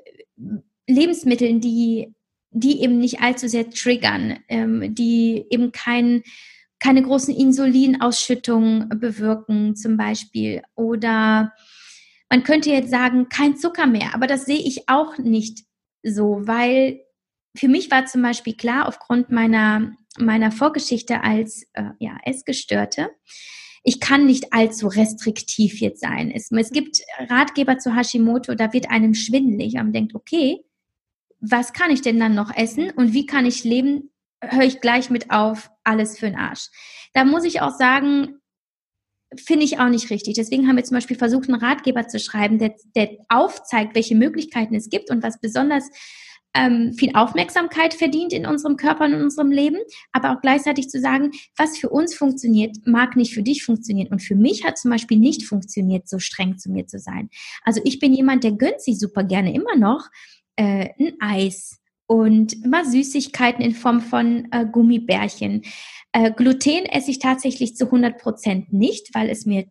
Lebensmittel, 0.87 1.59
die, 1.59 2.13
die 2.51 2.81
eben 2.81 2.97
nicht 2.97 3.21
allzu 3.21 3.47
sehr 3.47 3.69
triggern, 3.69 4.39
ähm, 4.47 4.95
die 4.95 5.45
eben 5.49 5.71
keinen 5.71 6.23
keine 6.79 7.01
großen 7.01 7.35
Insulinausschüttungen 7.35 8.89
bewirken 8.89 9.75
zum 9.75 9.97
Beispiel. 9.97 10.61
Oder 10.75 11.53
man 12.29 12.43
könnte 12.43 12.69
jetzt 12.69 12.91
sagen, 12.91 13.27
kein 13.29 13.57
Zucker 13.57 13.87
mehr, 13.87 14.13
aber 14.13 14.27
das 14.27 14.45
sehe 14.45 14.59
ich 14.59 14.87
auch 14.87 15.17
nicht 15.17 15.65
so, 16.03 16.41
weil 16.43 17.01
für 17.55 17.67
mich 17.67 17.89
war 17.91 18.05
zum 18.05 18.21
Beispiel 18.21 18.55
klar, 18.55 18.87
aufgrund 18.87 19.31
meiner, 19.31 19.91
meiner 20.17 20.51
Vorgeschichte 20.51 21.23
als 21.23 21.63
äh, 21.73 21.89
ja, 21.99 22.17
Essgestörte, 22.23 23.09
ich 23.83 23.99
kann 23.99 24.25
nicht 24.25 24.53
allzu 24.53 24.87
restriktiv 24.87 25.79
jetzt 25.79 26.01
sein. 26.01 26.31
Es, 26.31 26.51
es 26.51 26.71
gibt 26.71 26.99
Ratgeber 27.17 27.77
zu 27.77 27.95
Hashimoto, 27.95 28.55
da 28.55 28.73
wird 28.73 28.91
einem 28.91 29.13
schwindelig. 29.13 29.73
Man 29.73 29.93
denkt, 29.93 30.15
okay, 30.15 30.63
was 31.39 31.73
kann 31.73 31.89
ich 31.89 32.01
denn 32.01 32.19
dann 32.19 32.35
noch 32.35 32.55
essen 32.55 32.91
und 32.91 33.13
wie 33.13 33.25
kann 33.25 33.45
ich 33.45 33.63
leben, 33.63 34.11
höre 34.41 34.63
ich 34.63 34.81
gleich 34.81 35.09
mit 35.09 35.31
auf, 35.31 35.69
alles 35.83 36.17
für 36.17 36.27
den 36.27 36.37
Arsch. 36.37 36.69
Da 37.13 37.25
muss 37.25 37.43
ich 37.43 37.61
auch 37.61 37.71
sagen, 37.71 38.39
finde 39.35 39.65
ich 39.65 39.79
auch 39.79 39.89
nicht 39.89 40.09
richtig. 40.09 40.35
Deswegen 40.35 40.67
haben 40.67 40.77
wir 40.77 40.83
zum 40.83 40.95
Beispiel 40.95 41.17
versucht, 41.17 41.49
einen 41.49 41.61
Ratgeber 41.61 42.07
zu 42.07 42.19
schreiben, 42.19 42.57
der, 42.57 42.75
der 42.95 43.11
aufzeigt, 43.29 43.95
welche 43.95 44.15
Möglichkeiten 44.15 44.75
es 44.75 44.89
gibt 44.89 45.11
und 45.11 45.23
was 45.23 45.39
besonders 45.39 45.89
ähm, 46.55 46.93
viel 46.97 47.15
Aufmerksamkeit 47.15 47.93
verdient 47.93 48.33
in 48.33 48.47
unserem 48.47 48.75
Körper 48.75 49.05
und 49.05 49.13
in 49.13 49.21
unserem 49.21 49.51
Leben, 49.51 49.77
aber 50.11 50.31
auch 50.31 50.41
gleichzeitig 50.41 50.89
zu 50.89 50.99
sagen, 50.99 51.31
was 51.55 51.77
für 51.77 51.89
uns 51.89 52.15
funktioniert, 52.15 52.75
mag 52.85 53.15
nicht 53.15 53.35
für 53.35 53.43
dich 53.43 53.63
funktionieren. 53.63 54.07
Und 54.07 54.23
für 54.23 54.35
mich 54.35 54.65
hat 54.65 54.77
zum 54.77 54.89
Beispiel 54.89 55.19
nicht 55.19 55.45
funktioniert, 55.45 56.09
so 56.09 56.17
streng 56.17 56.57
zu 56.57 56.71
mir 56.71 56.87
zu 56.87 56.97
sein. 56.97 57.29
Also 57.63 57.81
ich 57.83 57.99
bin 57.99 58.13
jemand, 58.13 58.43
der 58.43 58.53
gönnt 58.53 58.81
sich 58.81 58.97
super 58.97 59.23
gerne 59.23 59.53
immer 59.53 59.75
noch 59.75 60.07
äh, 60.55 60.89
ein 60.99 61.13
Eis 61.19 61.78
und 62.09 62.65
mal 62.65 62.85
Süßigkeiten 62.85 63.63
in 63.63 63.75
Form 63.75 64.01
von 64.01 64.47
äh, 64.51 64.65
Gummibärchen. 64.65 65.61
Äh, 66.11 66.31
Gluten 66.31 66.85
esse 66.85 67.11
ich 67.11 67.19
tatsächlich 67.19 67.75
zu 67.75 67.85
100 67.85 68.17
Prozent 68.17 68.73
nicht, 68.73 69.13
weil 69.13 69.29
es 69.29 69.45
mir 69.45 69.65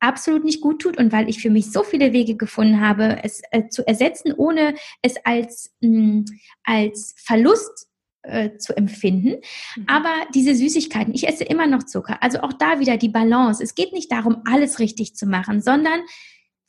absolut 0.00 0.42
nicht 0.42 0.62
gut 0.62 0.80
tut 0.80 0.96
und 0.96 1.12
weil 1.12 1.28
ich 1.28 1.42
für 1.42 1.50
mich 1.50 1.70
so 1.70 1.82
viele 1.82 2.14
Wege 2.14 2.34
gefunden 2.36 2.80
habe, 2.80 3.18
es 3.22 3.42
äh, 3.50 3.68
zu 3.68 3.86
ersetzen, 3.86 4.32
ohne 4.32 4.74
es 5.02 5.16
als, 5.24 5.74
mh, 5.82 5.98
mm, 5.98 6.24
als 6.64 7.14
Verlust 7.18 7.88
äh, 8.22 8.56
zu 8.56 8.74
empfinden. 8.74 9.42
Mhm. 9.76 9.84
Aber 9.86 10.14
diese 10.34 10.54
Süßigkeiten, 10.54 11.12
ich 11.12 11.28
esse 11.28 11.44
immer 11.44 11.66
noch 11.66 11.82
Zucker. 11.82 12.22
Also 12.22 12.40
auch 12.40 12.54
da 12.54 12.80
wieder 12.80 12.96
die 12.96 13.10
Balance. 13.10 13.62
Es 13.62 13.74
geht 13.74 13.92
nicht 13.92 14.10
darum, 14.10 14.38
alles 14.46 14.78
richtig 14.78 15.14
zu 15.14 15.26
machen, 15.26 15.60
sondern 15.60 16.00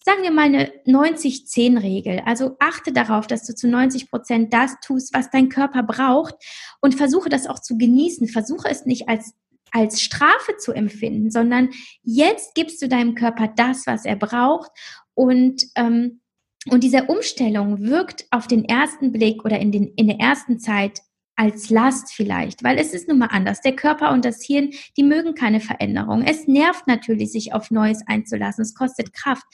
sagen 0.04 0.22
wir 0.22 0.32
mal 0.32 0.44
eine 0.46 0.72
90-10-Regel. 0.86 2.22
Also 2.26 2.56
achte 2.60 2.92
darauf, 2.92 3.26
dass 3.26 3.46
du 3.46 3.56
zu 3.56 3.68
90 3.68 4.10
Prozent 4.10 4.54
das 4.54 4.76
tust, 4.82 5.14
was 5.14 5.30
dein 5.30 5.50
Körper 5.50 5.84
braucht 5.84 6.36
und 6.82 6.96
versuche 6.96 7.30
das 7.30 7.48
auch 7.48 7.60
zu 7.60 7.78
genießen. 7.78 8.28
Versuche 8.28 8.70
es 8.70 8.86
nicht 8.86 9.10
als 9.10 9.34
als 9.76 10.02
Strafe 10.02 10.56
zu 10.60 10.72
empfinden, 10.72 11.32
sondern 11.32 11.72
jetzt 12.04 12.54
gibst 12.54 12.80
du 12.80 12.88
deinem 12.88 13.16
Körper 13.16 13.48
das, 13.48 13.88
was 13.88 14.06
er 14.06 14.16
braucht 14.16 14.70
und 15.16 15.64
ähm, 15.76 16.22
und 16.70 16.84
diese 16.84 17.06
Umstellung 17.06 17.82
wirkt 17.82 18.26
auf 18.32 18.48
den 18.48 18.64
ersten 18.64 19.12
Blick 19.12 19.44
oder 19.44 19.60
in, 19.60 19.72
den, 19.72 19.94
in 19.96 20.08
der 20.08 20.20
ersten 20.20 20.60
Zeit 20.60 21.02
als 21.36 21.70
Last 21.70 22.14
vielleicht, 22.14 22.64
weil 22.64 22.78
es 22.78 22.94
ist 22.94 23.08
nun 23.08 23.18
mal 23.18 23.28
anders. 23.28 23.62
Der 23.62 23.76
Körper 23.76 24.12
und 24.12 24.24
das 24.24 24.44
Hirn, 24.44 24.72
die 24.98 25.04
mögen 25.04 25.34
keine 25.34 25.60
Veränderung. 25.60 26.24
Es 26.24 26.48
nervt 26.48 26.88
natürlich, 26.88 27.32
sich 27.32 27.54
auf 27.54 27.72
Neues 27.72 28.02
einzulassen. 28.08 28.62
Es 28.62 28.76
kostet 28.76 29.14
Kraft. 29.14 29.46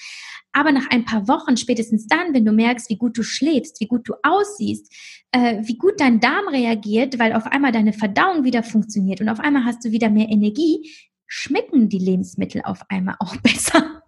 Aber 0.52 0.72
nach 0.72 0.90
ein 0.90 1.06
paar 1.06 1.28
Wochen, 1.28 1.58
spätestens 1.58 2.08
dann, 2.08 2.34
wenn 2.34 2.44
du 2.44 2.52
merkst, 2.52 2.90
wie 2.90 2.98
gut 2.98 3.18
du 3.18 3.24
schläfst, 3.24 3.80
wie 3.80 3.88
gut 3.88 4.10
du 4.10 4.14
aussiehst, 4.24 4.92
äh, 5.32 5.60
wie 5.62 5.78
gut 5.78 6.00
dein 6.00 6.20
Darm 6.20 6.48
reagiert, 6.48 7.20
weil 7.20 7.34
auf 7.34 7.46
einmal 7.46 7.72
deine 7.72 7.94
Verdauung 7.94 8.44
wieder 8.44 8.64
funktioniert 8.64 9.22
und 9.22 9.30
auf 9.30 9.40
einmal 9.40 9.64
hast 9.64 9.86
du 9.86 9.92
wieder 9.92 10.10
mehr 10.10 10.28
Energie, 10.30 10.90
schmecken 11.30 11.90
die 11.90 12.00
Lebensmittel 12.00 12.62
auf 12.66 12.82
einmal 12.90 13.16
auch 13.20 13.38
besser. 13.44 14.02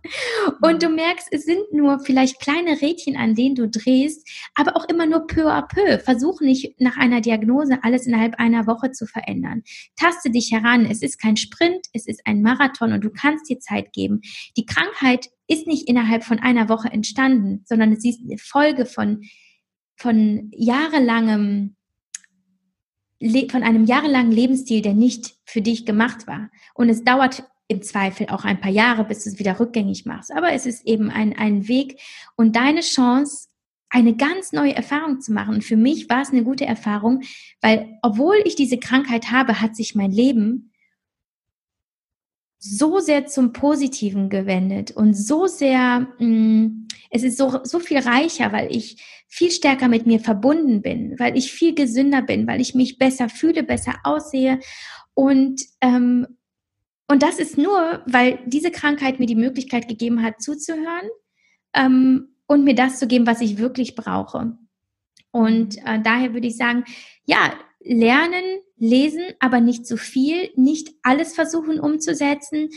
Und 0.62 0.82
du 0.82 0.90
merkst, 0.90 1.28
es 1.32 1.46
sind 1.46 1.72
nur 1.72 2.00
vielleicht 2.00 2.42
kleine 2.42 2.82
Rädchen, 2.82 3.16
an 3.16 3.36
denen 3.36 3.56
du 3.56 3.70
drehst, 3.70 4.28
aber 4.56 4.76
auch 4.76 4.90
immer 4.90 5.06
nur 5.06 5.28
peu 5.28 5.48
à 5.48 5.62
peu. 5.62 6.00
Versuch 6.00 6.42
nicht 6.42 6.82
nach 6.82 6.98
einer 6.98 7.22
Diagnose 7.22 7.78
alles 7.84 8.08
innerhalb 8.08 8.40
einer 8.40 8.66
Woche 8.66 8.92
zu 8.92 9.06
verändern. 9.06 9.62
Taste 9.96 10.32
dich 10.32 10.52
heran. 10.52 10.86
Es 10.86 11.04
ist 11.04 11.22
kein 11.22 11.38
Sprint, 11.38 11.86
es 11.94 12.08
ist 12.08 12.22
ein 12.26 12.42
Marathon 12.42 12.92
und 12.92 13.04
du 13.04 13.12
kannst 13.12 13.50
dir 13.50 13.60
Zeit 13.60 13.94
geben. 13.94 14.22
Die 14.58 14.66
Krankheit 14.66 15.30
ist 15.48 15.68
nicht 15.68 15.88
innerhalb 15.88 16.24
von 16.24 16.40
einer 16.40 16.68
Woche 16.68 16.90
entstanden, 16.90 17.64
sondern 17.66 17.94
es 17.94 18.04
ist 18.04 18.22
eine 18.24 18.40
Folge 18.40 18.88
von, 18.88 19.22
von 19.96 20.50
jahrelangem 20.56 21.76
von 23.52 23.64
einem 23.64 23.86
jahrelangen 23.86 24.32
Lebensstil, 24.32 24.82
der 24.82 24.94
nicht 24.94 25.36
für 25.46 25.62
dich 25.62 25.86
gemacht 25.86 26.28
war. 26.28 26.50
Und 26.74 26.90
es 26.90 27.04
dauert 27.04 27.44
im 27.68 27.82
Zweifel 27.82 28.28
auch 28.28 28.44
ein 28.44 28.60
paar 28.60 28.72
Jahre, 28.72 29.06
bis 29.06 29.24
du 29.24 29.30
es 29.30 29.40
wieder 29.40 29.60
rückgängig 29.60 30.06
machst. 30.06 30.32
Aber 30.34 30.52
es 30.52 30.66
ist 30.66 30.86
eben 30.86 31.10
ein, 31.10 31.38
ein 31.38 31.68
Weg 31.68 32.00
und 32.36 32.56
deine 32.56 32.82
Chance, 32.82 33.48
eine 33.90 34.16
ganz 34.16 34.54
neue 34.54 34.74
Erfahrung 34.74 35.20
zu 35.20 35.34
machen. 35.34 35.56
Und 35.56 35.64
für 35.64 35.76
mich 35.76 36.10
war 36.10 36.22
es 36.22 36.32
eine 36.32 36.44
gute 36.44 36.66
Erfahrung, 36.66 37.22
weil 37.62 37.98
obwohl 38.02 38.38
ich 38.46 38.56
diese 38.56 38.78
Krankheit 38.78 39.32
habe, 39.32 39.62
hat 39.62 39.76
sich 39.76 39.96
mein 39.96 40.12
Leben 40.12 40.71
so 42.64 43.00
sehr 43.00 43.26
zum 43.26 43.54
Positiven 43.54 44.30
gewendet 44.30 44.92
und 44.92 45.16
so 45.16 45.48
sehr, 45.48 46.08
mh, 46.20 46.26
mm, 46.28 46.88
es 47.10 47.24
ist 47.24 47.38
so, 47.38 47.60
so 47.64 47.80
viel 47.80 47.98
reicher, 47.98 48.54
weil 48.54 48.74
ich 48.74 49.04
viel 49.28 49.50
stärker 49.50 49.88
mit 49.88 50.06
mir 50.06 50.20
verbunden 50.20 50.82
bin, 50.82 51.20
weil 51.20 51.36
ich 51.36 51.52
viel 51.52 51.74
gesünder 51.74 52.22
bin, 52.22 52.48
weil 52.48 52.62
ich 52.62 52.76
mich 52.76 53.00
besser 53.00 53.30
fühle, 53.30 53.64
besser 53.64 53.96
aussehe. 54.04 54.60
Und, 55.16 55.62
ähm, 55.82 56.28
und 57.08 57.24
das 57.24 57.40
ist 57.40 57.58
nur, 57.58 58.04
weil 58.06 58.40
diese 58.46 58.72
Krankheit 58.72 59.20
mir 59.20 59.26
die 59.26 59.36
Möglichkeit 59.36 59.88
gegeben 59.88 60.22
hat, 60.22 60.42
zuzuhören 60.42 61.10
ähm, 61.74 62.36
und 62.46 62.64
mir 62.64 62.76
das 62.76 63.00
zu 63.00 63.08
geben, 63.08 63.26
was 63.26 63.42
ich 63.42 63.58
wirklich 63.58 63.96
brauche. 63.96 64.56
Und 65.32 65.78
äh, 65.80 66.00
daher 66.02 66.34
würde 66.34 66.48
ich 66.48 66.58
sagen, 66.58 66.86
ja, 67.26 67.54
lernen, 67.84 68.44
lesen, 68.78 69.24
aber 69.40 69.60
nicht 69.60 69.86
zu 69.86 69.98
viel, 69.98 70.50
nicht 70.56 70.90
alles 71.04 71.34
versuchen 71.34 71.80
umzusetzen, 71.80 72.70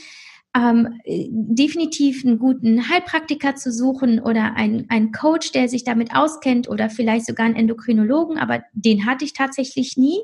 ähm, 0.57 1.01
definitiv 1.07 2.25
einen 2.25 2.39
guten 2.39 2.89
Heilpraktiker 2.89 3.57
zu 3.57 3.73
suchen 3.73 4.21
oder 4.21 4.55
einen, 4.55 4.89
einen 4.89 5.11
Coach, 5.11 5.53
der 5.53 5.69
sich 5.69 5.83
damit 5.83 6.15
auskennt 6.15 6.69
oder 6.69 6.91
vielleicht 6.91 7.27
sogar 7.27 7.47
einen 7.47 7.57
Endokrinologen, 7.57 8.39
aber 8.39 8.63
den 8.73 9.05
hatte 9.05 9.25
ich 9.25 9.33
tatsächlich 9.33 9.97
nie. 9.97 10.21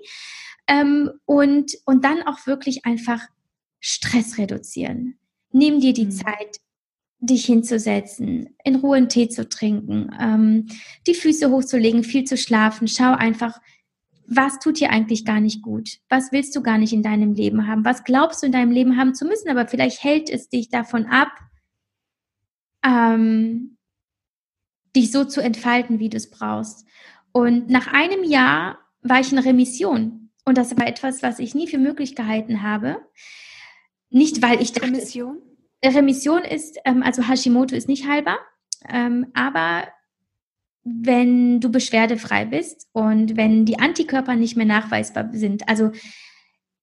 Ähm, 0.68 1.10
und, 1.24 1.72
und 1.84 2.04
dann 2.04 2.22
auch 2.22 2.46
wirklich 2.46 2.86
einfach 2.86 3.20
Stress 3.80 4.38
reduzieren. 4.38 5.18
Nimm 5.52 5.80
dir 5.80 5.92
die 5.92 6.04
mhm. 6.04 6.10
Zeit, 6.12 6.60
dich 7.18 7.44
hinzusetzen, 7.44 8.56
in 8.64 8.76
Ruhe 8.76 8.96
einen 8.96 9.08
Tee 9.08 9.28
zu 9.28 9.48
trinken, 9.48 10.10
ähm, 10.20 10.66
die 11.06 11.14
Füße 11.14 11.50
hochzulegen, 11.50 12.04
viel 12.04 12.24
zu 12.24 12.36
schlafen. 12.36 12.86
Schau 12.88 13.12
einfach, 13.12 13.60
was 14.30 14.60
tut 14.60 14.78
dir 14.78 14.90
eigentlich 14.90 15.24
gar 15.24 15.40
nicht 15.40 15.60
gut? 15.60 15.98
Was 16.08 16.30
willst 16.30 16.54
du 16.54 16.62
gar 16.62 16.78
nicht 16.78 16.92
in 16.92 17.02
deinem 17.02 17.34
Leben 17.34 17.66
haben? 17.66 17.84
Was 17.84 18.04
glaubst 18.04 18.42
du 18.42 18.46
in 18.46 18.52
deinem 18.52 18.70
Leben 18.70 18.96
haben 18.96 19.12
zu 19.12 19.24
müssen? 19.24 19.50
Aber 19.50 19.66
vielleicht 19.66 20.04
hält 20.04 20.30
es 20.30 20.48
dich 20.48 20.70
davon 20.70 21.06
ab, 21.06 21.32
ähm, 22.84 23.76
dich 24.94 25.10
so 25.10 25.24
zu 25.24 25.42
entfalten, 25.42 25.98
wie 25.98 26.08
du 26.08 26.16
es 26.16 26.30
brauchst. 26.30 26.86
Und 27.32 27.68
nach 27.70 27.88
einem 27.92 28.22
Jahr 28.22 28.78
war 29.02 29.18
ich 29.18 29.32
in 29.32 29.38
Remission. 29.38 30.30
Und 30.44 30.56
das 30.56 30.76
war 30.78 30.86
etwas, 30.86 31.24
was 31.24 31.40
ich 31.40 31.56
nie 31.56 31.66
für 31.66 31.78
möglich 31.78 32.14
gehalten 32.14 32.62
habe. 32.62 33.04
Nicht, 34.10 34.42
weil 34.42 34.62
ich 34.62 34.72
dachte, 34.72 34.92
Remission? 34.92 35.38
Remission 35.84 36.42
ist, 36.42 36.78
ähm, 36.84 37.02
also 37.02 37.26
Hashimoto 37.26 37.74
ist 37.74 37.88
nicht 37.88 38.06
heilbar, 38.06 38.38
ähm, 38.88 39.26
aber 39.34 39.88
wenn 40.84 41.60
du 41.60 41.70
beschwerdefrei 41.70 42.46
bist 42.46 42.88
und 42.92 43.36
wenn 43.36 43.64
die 43.66 43.78
Antikörper 43.78 44.36
nicht 44.36 44.56
mehr 44.56 44.66
nachweisbar 44.66 45.28
sind. 45.32 45.68
Also 45.68 45.90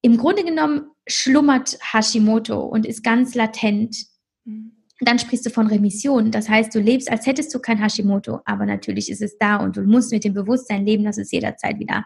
im 0.01 0.17
Grunde 0.17 0.43
genommen 0.43 0.87
schlummert 1.07 1.77
Hashimoto 1.81 2.59
und 2.59 2.85
ist 2.85 3.03
ganz 3.03 3.33
latent. 3.35 3.97
Mhm. 4.45 4.73
Dann 4.99 5.19
sprichst 5.19 5.45
du 5.45 5.49
von 5.49 5.67
Remission. 5.67 6.31
Das 6.31 6.49
heißt, 6.49 6.73
du 6.73 6.79
lebst, 6.79 7.11
als 7.11 7.27
hättest 7.27 7.53
du 7.53 7.59
kein 7.59 7.77
Hashimoto, 7.81 8.41
aber 8.45 8.65
natürlich 8.65 9.11
ist 9.11 9.21
es 9.21 9.37
da 9.37 9.57
und 9.57 9.77
du 9.77 9.81
musst 9.81 10.11
mit 10.11 10.23
dem 10.23 10.33
Bewusstsein 10.33 10.85
leben, 10.85 11.03
dass 11.03 11.17
es 11.17 11.31
jederzeit 11.31 11.79
wieder, 11.79 12.05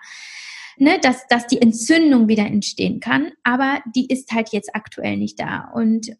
ne, 0.77 0.99
dass, 1.01 1.25
dass 1.27 1.47
die 1.47 1.61
Entzündung 1.61 2.27
wieder 2.27 2.45
entstehen 2.45 2.99
kann. 2.99 3.31
Aber 3.43 3.81
die 3.95 4.07
ist 4.07 4.31
halt 4.33 4.49
jetzt 4.49 4.75
aktuell 4.75 5.17
nicht 5.17 5.39
da. 5.39 5.71
Und 5.73 6.11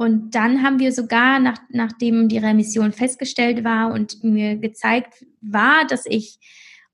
und 0.00 0.34
dann 0.34 0.62
haben 0.62 0.78
wir 0.78 0.92
sogar, 0.92 1.40
nach, 1.40 1.58
nachdem 1.68 2.30
die 2.30 2.38
Remission 2.38 2.92
festgestellt 2.92 3.64
war 3.64 3.92
und 3.92 4.24
mir 4.24 4.56
gezeigt 4.56 5.26
war, 5.42 5.86
dass 5.86 6.06
ich 6.06 6.38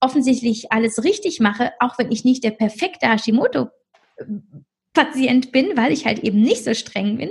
offensichtlich 0.00 0.72
alles 0.72 1.04
richtig 1.04 1.38
mache, 1.38 1.70
auch 1.78 2.00
wenn 2.00 2.10
ich 2.10 2.24
nicht 2.24 2.42
der 2.42 2.50
perfekte 2.50 3.06
Hashimoto-Patient 3.06 5.52
bin, 5.52 5.76
weil 5.76 5.92
ich 5.92 6.04
halt 6.04 6.18
eben 6.18 6.42
nicht 6.42 6.64
so 6.64 6.74
streng 6.74 7.18
bin. 7.18 7.30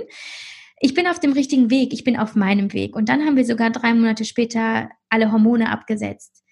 Ich 0.80 0.94
bin 0.94 1.06
auf 1.06 1.20
dem 1.20 1.34
richtigen 1.34 1.68
Weg, 1.68 1.92
ich 1.92 2.04
bin 2.04 2.16
auf 2.16 2.36
meinem 2.36 2.72
Weg. 2.72 2.96
Und 2.96 3.10
dann 3.10 3.26
haben 3.26 3.36
wir 3.36 3.44
sogar 3.44 3.68
drei 3.68 3.92
Monate 3.92 4.24
später 4.24 4.88
alle 5.10 5.30
Hormone 5.30 5.70
abgesetzt. 5.70 6.42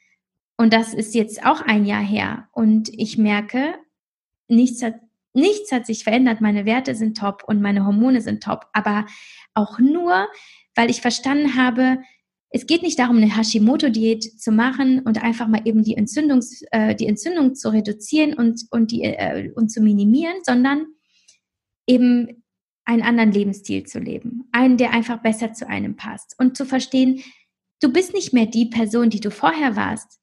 Und 0.59 0.75
das 0.75 0.93
ist 0.93 1.15
jetzt 1.15 1.47
auch 1.47 1.63
ein 1.63 1.87
Jahr 1.87 2.05
her. 2.05 2.51
Und 2.53 2.91
ich 2.93 3.17
merke, 3.17 3.73
nichts 4.49 4.83
hat 4.83 4.97
nichts 5.35 5.73
hat 5.73 5.87
sich 5.87 6.05
verändert, 6.05 6.41
meine 6.41 6.65
Werte 6.65 6.95
sind 6.95 7.19
top 7.19 7.45
und 7.47 7.61
meine 7.61 7.85
Hormone 7.85 8.21
sind 8.21 8.43
top, 8.43 8.67
aber 8.73 9.07
auch 9.53 9.79
nur, 9.79 10.29
weil 10.75 10.91
ich 10.91 11.01
verstanden 11.01 11.57
habe, 11.57 11.99
es 12.51 12.67
geht 12.67 12.83
nicht 12.83 13.01
darum, 13.01 13.17
eine 13.17 13.37
Hashimoto-Diät 13.37 14.41
zu 14.41 14.53
machen 14.53 15.01
und 15.01 15.21
einfach 15.23 15.49
mal 15.49 15.63
eben 15.65 15.83
die, 15.83 15.97
Entzündungs, 15.97 16.63
äh, 16.71 16.95
die 16.95 17.09
Entzündung 17.09 17.57
zu 17.57 17.71
reduzieren 17.71 18.35
und, 18.35 18.63
und, 18.71 18.93
die, 18.93 19.03
äh, 19.03 19.51
und 19.57 19.71
zu 19.71 19.81
minimieren, 19.81 20.37
sondern 20.45 20.87
eben 21.89 22.45
einen 22.85 23.03
anderen 23.03 23.33
Lebensstil 23.33 23.85
zu 23.85 23.99
leben. 23.99 24.49
Einen, 24.53 24.77
der 24.77 24.93
einfach 24.93 25.21
besser 25.21 25.53
zu 25.53 25.67
einem 25.67 25.97
passt. 25.97 26.37
Und 26.39 26.57
zu 26.57 26.65
verstehen, 26.65 27.23
du 27.81 27.93
bist 27.93 28.15
nicht 28.15 28.33
mehr 28.33 28.47
die 28.47 28.67
Person, 28.67 29.11
die 29.11 29.21
du 29.21 29.33
vorher 29.33 29.75
warst. 29.75 30.21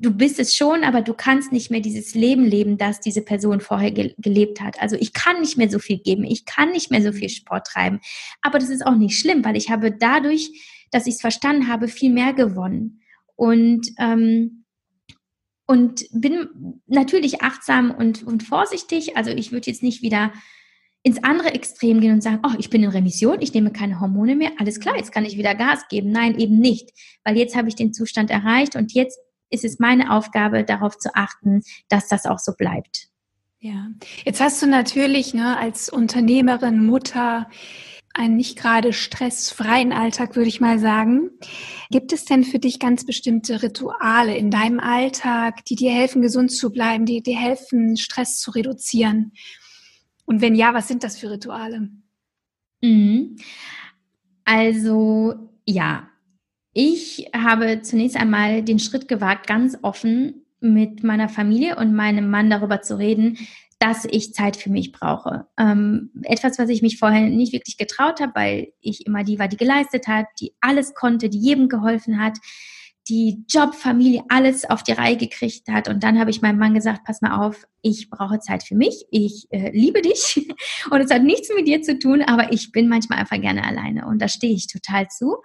Du 0.00 0.12
bist 0.12 0.38
es 0.38 0.54
schon, 0.54 0.84
aber 0.84 1.02
du 1.02 1.12
kannst 1.12 1.50
nicht 1.50 1.70
mehr 1.70 1.80
dieses 1.80 2.14
Leben 2.14 2.44
leben, 2.44 2.78
das 2.78 3.00
diese 3.00 3.22
Person 3.22 3.60
vorher 3.60 3.90
ge 3.90 4.14
gelebt 4.18 4.60
hat. 4.60 4.80
Also 4.80 4.96
ich 4.96 5.12
kann 5.12 5.40
nicht 5.40 5.58
mehr 5.58 5.68
so 5.68 5.78
viel 5.80 5.98
geben, 5.98 6.24
ich 6.24 6.44
kann 6.44 6.70
nicht 6.70 6.90
mehr 6.90 7.02
so 7.02 7.12
viel 7.12 7.28
Sport 7.28 7.66
treiben. 7.66 8.00
Aber 8.40 8.58
das 8.58 8.68
ist 8.68 8.86
auch 8.86 8.94
nicht 8.94 9.18
schlimm, 9.18 9.44
weil 9.44 9.56
ich 9.56 9.70
habe 9.70 9.90
dadurch 9.90 10.50
dass 10.90 11.06
ich 11.06 11.14
es 11.14 11.20
verstanden 11.20 11.68
habe, 11.68 11.88
viel 11.88 12.12
mehr 12.12 12.32
gewonnen. 12.32 13.00
Und, 13.36 13.88
ähm, 13.98 14.64
und 15.66 16.06
bin 16.12 16.80
natürlich 16.86 17.42
achtsam 17.42 17.90
und, 17.90 18.22
und 18.22 18.42
vorsichtig. 18.42 19.16
Also 19.16 19.30
ich 19.30 19.52
würde 19.52 19.70
jetzt 19.70 19.82
nicht 19.82 20.02
wieder 20.02 20.32
ins 21.02 21.22
andere 21.22 21.54
Extrem 21.54 22.00
gehen 22.00 22.14
und 22.14 22.22
sagen, 22.22 22.40
oh, 22.44 22.56
ich 22.58 22.70
bin 22.70 22.82
in 22.82 22.90
Remission, 22.90 23.40
ich 23.40 23.54
nehme 23.54 23.70
keine 23.70 24.00
Hormone 24.00 24.34
mehr, 24.34 24.50
alles 24.58 24.80
klar, 24.80 24.96
jetzt 24.96 25.12
kann 25.12 25.24
ich 25.24 25.38
wieder 25.38 25.54
Gas 25.54 25.86
geben. 25.88 26.10
Nein, 26.10 26.38
eben 26.38 26.58
nicht, 26.58 26.90
weil 27.22 27.36
jetzt 27.36 27.54
habe 27.54 27.68
ich 27.68 27.76
den 27.76 27.92
Zustand 27.92 28.30
erreicht 28.30 28.74
und 28.74 28.92
jetzt 28.94 29.18
ist 29.50 29.64
es 29.64 29.78
meine 29.78 30.12
Aufgabe, 30.12 30.64
darauf 30.64 30.98
zu 30.98 31.14
achten, 31.14 31.62
dass 31.88 32.08
das 32.08 32.26
auch 32.26 32.38
so 32.38 32.52
bleibt. 32.52 33.08
Ja, 33.60 33.88
jetzt 34.24 34.40
hast 34.40 34.62
du 34.62 34.66
natürlich 34.66 35.34
ne, 35.34 35.56
als 35.56 35.88
Unternehmerin, 35.88 36.86
Mutter, 36.86 37.48
einen 38.14 38.36
nicht 38.36 38.58
gerade 38.58 38.92
stressfreien 38.92 39.92
Alltag, 39.92 40.36
würde 40.36 40.48
ich 40.48 40.60
mal 40.60 40.78
sagen. 40.78 41.30
Gibt 41.90 42.12
es 42.12 42.24
denn 42.24 42.44
für 42.44 42.58
dich 42.58 42.78
ganz 42.78 43.04
bestimmte 43.04 43.62
Rituale 43.62 44.36
in 44.36 44.50
deinem 44.50 44.80
Alltag, 44.80 45.64
die 45.64 45.76
dir 45.76 45.92
helfen, 45.92 46.22
gesund 46.22 46.52
zu 46.52 46.70
bleiben, 46.70 47.06
die 47.06 47.22
dir 47.22 47.38
helfen, 47.38 47.96
Stress 47.96 48.38
zu 48.38 48.50
reduzieren? 48.50 49.32
Und 50.24 50.40
wenn 50.40 50.54
ja, 50.54 50.74
was 50.74 50.88
sind 50.88 51.04
das 51.04 51.16
für 51.16 51.30
Rituale? 51.30 51.90
Mhm. 52.82 53.36
Also 54.44 55.34
ja, 55.64 56.08
ich 56.80 57.28
habe 57.34 57.82
zunächst 57.82 58.16
einmal 58.16 58.62
den 58.62 58.78
Schritt 58.78 59.08
gewagt, 59.08 59.48
ganz 59.48 59.76
offen 59.82 60.46
mit 60.60 61.02
meiner 61.02 61.28
Familie 61.28 61.74
und 61.74 61.92
meinem 61.92 62.30
Mann 62.30 62.50
darüber 62.50 62.82
zu 62.82 62.96
reden, 62.96 63.36
dass 63.80 64.04
ich 64.04 64.32
Zeit 64.32 64.56
für 64.56 64.70
mich 64.70 64.92
brauche. 64.92 65.48
Ähm, 65.58 66.12
etwas, 66.22 66.56
was 66.56 66.68
ich 66.68 66.80
mich 66.80 66.96
vorher 66.96 67.22
nicht 67.22 67.52
wirklich 67.52 67.78
getraut 67.78 68.20
habe, 68.20 68.32
weil 68.36 68.72
ich 68.80 69.06
immer 69.06 69.24
die 69.24 69.40
war, 69.40 69.48
die 69.48 69.56
geleistet 69.56 70.06
hat, 70.06 70.26
die 70.38 70.54
alles 70.60 70.94
konnte, 70.94 71.28
die 71.28 71.40
jedem 71.40 71.68
geholfen 71.68 72.22
hat, 72.22 72.38
die 73.08 73.44
Job, 73.48 73.74
Familie, 73.74 74.22
alles 74.28 74.64
auf 74.64 74.84
die 74.84 74.92
Reihe 74.92 75.16
gekriegt 75.16 75.66
hat. 75.68 75.88
Und 75.88 76.04
dann 76.04 76.20
habe 76.20 76.30
ich 76.30 76.42
meinem 76.42 76.58
Mann 76.58 76.74
gesagt, 76.74 77.02
pass 77.04 77.22
mal 77.22 77.44
auf, 77.44 77.66
ich 77.82 78.08
brauche 78.08 78.38
Zeit 78.38 78.62
für 78.62 78.76
mich, 78.76 79.04
ich 79.10 79.48
äh, 79.50 79.72
liebe 79.72 80.00
dich 80.00 80.46
und 80.92 81.00
es 81.00 81.10
hat 81.10 81.24
nichts 81.24 81.48
mit 81.56 81.66
dir 81.66 81.82
zu 81.82 81.98
tun, 81.98 82.22
aber 82.22 82.52
ich 82.52 82.70
bin 82.70 82.86
manchmal 82.86 83.18
einfach 83.18 83.40
gerne 83.40 83.64
alleine 83.64 84.06
und 84.06 84.22
da 84.22 84.28
stehe 84.28 84.54
ich 84.54 84.68
total 84.68 85.08
zu. 85.08 85.38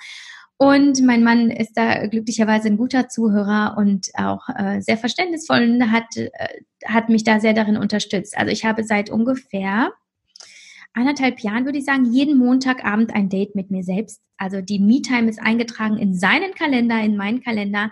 Und 0.58 1.02
mein 1.02 1.24
Mann 1.24 1.50
ist 1.50 1.74
da 1.76 2.08
glücklicherweise 2.08 2.68
ein 2.68 2.78
guter 2.78 3.10
Zuhörer 3.10 3.76
und 3.78 4.10
auch 4.14 4.48
äh, 4.50 4.82
sehr 4.82 4.98
verständnisvoll 4.98 5.64
und 5.64 5.92
hat, 5.92 6.16
äh, 6.16 6.30
hat 6.86 7.10
mich 7.10 7.24
da 7.24 7.40
sehr 7.40 7.54
darin 7.54 7.78
unterstützt. 7.78 8.38
Also 8.38 8.52
ich 8.52 8.64
habe 8.64 8.84
seit 8.84 9.10
ungefähr 9.10 9.92
anderthalb 10.94 11.40
Jahren, 11.40 11.66
würde 11.66 11.80
ich 11.80 11.86
sagen, 11.86 12.06
jeden 12.06 12.38
Montagabend 12.38 13.14
ein 13.14 13.30
Date 13.30 13.56
mit 13.56 13.72
mir 13.72 13.84
selbst. 13.84 14.22
Also 14.38 14.62
die 14.62 14.80
Me-Time 14.80 15.30
ist 15.30 15.42
eingetragen 15.42 15.98
in 15.98 16.14
seinen 16.14 16.54
Kalender, 16.54 17.02
in 17.02 17.18
meinen 17.18 17.42
Kalender. 17.42 17.92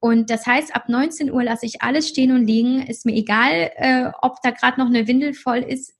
Und 0.00 0.30
das 0.30 0.46
heißt, 0.46 0.74
ab 0.74 0.88
19 0.88 1.30
Uhr 1.30 1.44
lasse 1.44 1.64
ich 1.64 1.82
alles 1.82 2.08
stehen 2.08 2.32
und 2.32 2.44
liegen. 2.44 2.82
Ist 2.82 3.06
mir 3.06 3.14
egal, 3.14 3.70
äh, 3.76 4.10
ob 4.20 4.42
da 4.42 4.50
gerade 4.50 4.80
noch 4.80 4.88
eine 4.88 5.06
Windel 5.06 5.32
voll 5.32 5.58
ist 5.58 5.94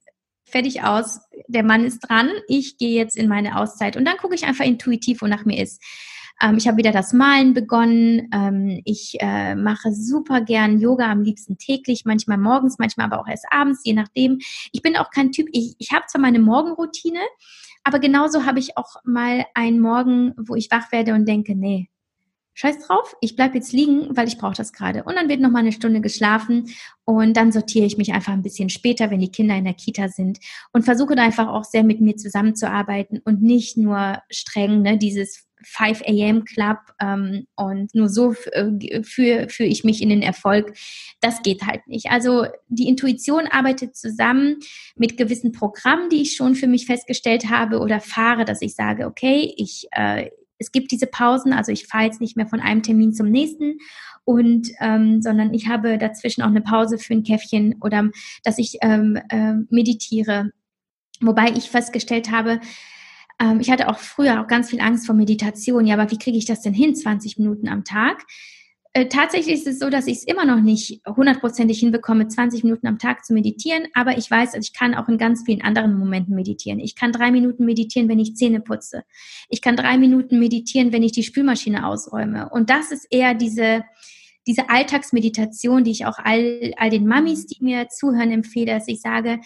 fertig 0.53 0.83
aus, 0.83 1.19
der 1.47 1.63
Mann 1.63 1.83
ist 1.83 1.99
dran, 1.99 2.29
ich 2.47 2.77
gehe 2.77 2.95
jetzt 2.95 3.17
in 3.17 3.27
meine 3.27 3.57
Auszeit 3.57 3.97
und 3.97 4.05
dann 4.05 4.17
gucke 4.17 4.35
ich 4.35 4.45
einfach 4.45 4.63
intuitiv, 4.63 5.21
wonach 5.21 5.45
mir 5.45 5.61
ist. 5.61 5.81
Ähm, 6.41 6.57
ich 6.57 6.67
habe 6.67 6.77
wieder 6.77 6.91
das 6.91 7.11
Malen 7.11 7.53
begonnen. 7.53 8.29
Ähm, 8.33 8.81
ich 8.85 9.17
äh, 9.19 9.55
mache 9.55 9.91
super 9.93 10.41
gern 10.41 10.79
Yoga, 10.79 11.11
am 11.11 11.23
liebsten 11.23 11.57
täglich, 11.57 12.03
manchmal 12.05 12.37
morgens, 12.37 12.77
manchmal 12.77 13.07
aber 13.07 13.19
auch 13.19 13.27
erst 13.27 13.45
abends, 13.51 13.81
je 13.83 13.93
nachdem. 13.93 14.39
Ich 14.71 14.81
bin 14.81 14.95
auch 14.95 15.09
kein 15.09 15.31
Typ, 15.31 15.47
ich, 15.51 15.75
ich 15.79 15.91
habe 15.91 16.05
zwar 16.07 16.21
meine 16.21 16.39
Morgenroutine, 16.39 17.19
aber 17.83 17.99
genauso 17.99 18.45
habe 18.45 18.59
ich 18.59 18.77
auch 18.77 18.95
mal 19.03 19.45
einen 19.55 19.79
Morgen, 19.79 20.33
wo 20.37 20.55
ich 20.55 20.69
wach 20.71 20.91
werde 20.91 21.13
und 21.15 21.27
denke, 21.27 21.55
nee, 21.55 21.89
scheiß 22.53 22.87
drauf, 22.87 23.15
ich 23.21 23.35
bleib 23.35 23.55
jetzt 23.55 23.73
liegen, 23.73 24.15
weil 24.15 24.27
ich 24.27 24.37
brauche 24.37 24.55
das 24.55 24.73
gerade. 24.73 25.03
Und 25.03 25.15
dann 25.15 25.29
wird 25.29 25.39
noch 25.39 25.49
mal 25.49 25.59
eine 25.59 25.71
Stunde 25.71 26.01
geschlafen 26.01 26.69
und 27.05 27.35
dann 27.35 27.51
sortiere 27.51 27.85
ich 27.85 27.97
mich 27.97 28.13
einfach 28.13 28.33
ein 28.33 28.43
bisschen 28.43 28.69
später, 28.69 29.09
wenn 29.11 29.19
die 29.19 29.31
Kinder 29.31 29.55
in 29.55 29.65
der 29.65 29.73
Kita 29.73 30.07
sind 30.07 30.39
und 30.71 30.83
versuche 30.85 31.15
da 31.15 31.23
einfach 31.23 31.47
auch 31.47 31.63
sehr 31.63 31.83
mit 31.83 32.01
mir 32.01 32.15
zusammenzuarbeiten 32.15 33.19
und 33.23 33.41
nicht 33.41 33.77
nur 33.77 34.19
streng, 34.29 34.81
ne, 34.81 34.97
dieses 34.97 35.47
5 35.65 36.01
a.m. 36.01 36.45
Club 36.45 36.77
ähm, 36.99 37.47
und 37.55 37.93
nur 37.95 38.09
so 38.09 38.33
äh, 38.51 39.03
führe 39.03 39.49
für 39.49 39.63
ich 39.63 39.83
mich 39.83 40.01
in 40.01 40.09
den 40.09 40.21
Erfolg. 40.21 40.75
Das 41.21 41.41
geht 41.41 41.63
halt 41.63 41.87
nicht. 41.87 42.07
Also 42.11 42.45
die 42.67 42.87
Intuition 42.87 43.47
arbeitet 43.47 43.95
zusammen 43.95 44.57
mit 44.95 45.17
gewissen 45.17 45.51
Programmen, 45.51 46.09
die 46.09 46.21
ich 46.21 46.35
schon 46.35 46.55
für 46.55 46.67
mich 46.67 46.85
festgestellt 46.85 47.49
habe 47.49 47.79
oder 47.79 47.99
fahre, 47.99 48.45
dass 48.45 48.61
ich 48.61 48.75
sage, 48.75 49.05
okay, 49.05 49.53
ich, 49.57 49.87
äh, 49.91 50.29
es 50.57 50.71
gibt 50.71 50.91
diese 50.91 51.07
Pausen, 51.07 51.53
also 51.53 51.71
ich 51.71 51.87
fahre 51.87 52.05
jetzt 52.05 52.21
nicht 52.21 52.37
mehr 52.37 52.47
von 52.47 52.59
einem 52.59 52.83
Termin 52.83 53.13
zum 53.13 53.29
nächsten 53.29 53.77
und 54.23 54.69
ähm, 54.79 55.21
sondern 55.21 55.53
ich 55.53 55.67
habe 55.67 55.97
dazwischen 55.97 56.41
auch 56.41 56.47
eine 56.47 56.61
Pause 56.61 56.97
für 56.97 57.13
ein 57.13 57.23
Käffchen 57.23 57.75
oder 57.81 58.09
dass 58.43 58.57
ich 58.57 58.77
ähm, 58.81 59.19
äh, 59.29 59.53
meditiere. 59.69 60.51
Wobei 61.21 61.51
ich 61.51 61.69
festgestellt 61.69 62.31
habe, 62.31 62.59
ähm, 63.39 63.59
ich 63.59 63.69
hatte 63.71 63.89
auch 63.89 63.99
früher 63.99 64.41
auch 64.41 64.47
ganz 64.47 64.69
viel 64.69 64.81
Angst 64.81 65.05
vor 65.05 65.15
Meditation. 65.15 65.85
Ja, 65.85 65.95
aber 65.95 66.11
wie 66.11 66.17
kriege 66.17 66.37
ich 66.37 66.45
das 66.45 66.61
denn 66.61 66.73
hin, 66.73 66.95
20 66.95 67.37
Minuten 67.37 67.67
am 67.67 67.83
Tag? 67.83 68.23
Äh, 68.95 69.07
tatsächlich 69.07 69.55
ist 69.55 69.65
es 69.65 69.79
so, 69.79 69.89
dass 69.89 70.05
ich 70.05 70.17
es 70.17 70.23
immer 70.23 70.45
noch 70.45 70.61
nicht 70.61 71.01
hundertprozentig 71.07 71.79
hinbekomme, 71.79 72.27
20 72.27 72.63
Minuten 72.63 72.85
am 72.85 72.99
Tag 72.99 73.25
zu 73.25 73.33
meditieren, 73.33 73.87
aber 73.95 74.19
ich 74.19 74.29
weiß, 74.29 74.53
ich 74.53 74.71
kann 74.71 74.93
auch 74.93 75.09
in 75.09 75.17
ganz 75.17 75.43
vielen 75.45 75.63
anderen 75.63 75.97
Momenten 75.97 76.35
meditieren. 76.35 76.79
Ich 76.79 76.95
kann 76.95 77.11
drei 77.11 77.31
Minuten 77.31 77.65
meditieren, 77.65 78.07
wenn 78.07 78.19
ich 78.19 78.35
Zähne 78.35 78.61
putze. 78.61 79.03
Ich 79.49 79.63
kann 79.63 79.75
drei 79.75 79.97
Minuten 79.97 80.37
meditieren, 80.37 80.91
wenn 80.91 81.01
ich 81.01 81.11
die 81.11 81.23
Spülmaschine 81.23 81.87
ausräume. 81.87 82.49
Und 82.49 82.69
das 82.69 82.91
ist 82.91 83.07
eher 83.09 83.33
diese, 83.33 83.83
diese 84.45 84.69
Alltagsmeditation, 84.69 85.83
die 85.83 85.91
ich 85.91 86.05
auch 86.05 86.19
all, 86.19 86.73
all 86.77 86.91
den 86.91 87.07
Mamis, 87.07 87.47
die 87.47 87.63
mir 87.63 87.87
zuhören, 87.89 88.29
empfehle, 88.29 88.73
dass 88.73 88.87
ich 88.87 89.01
sage, 89.01 89.39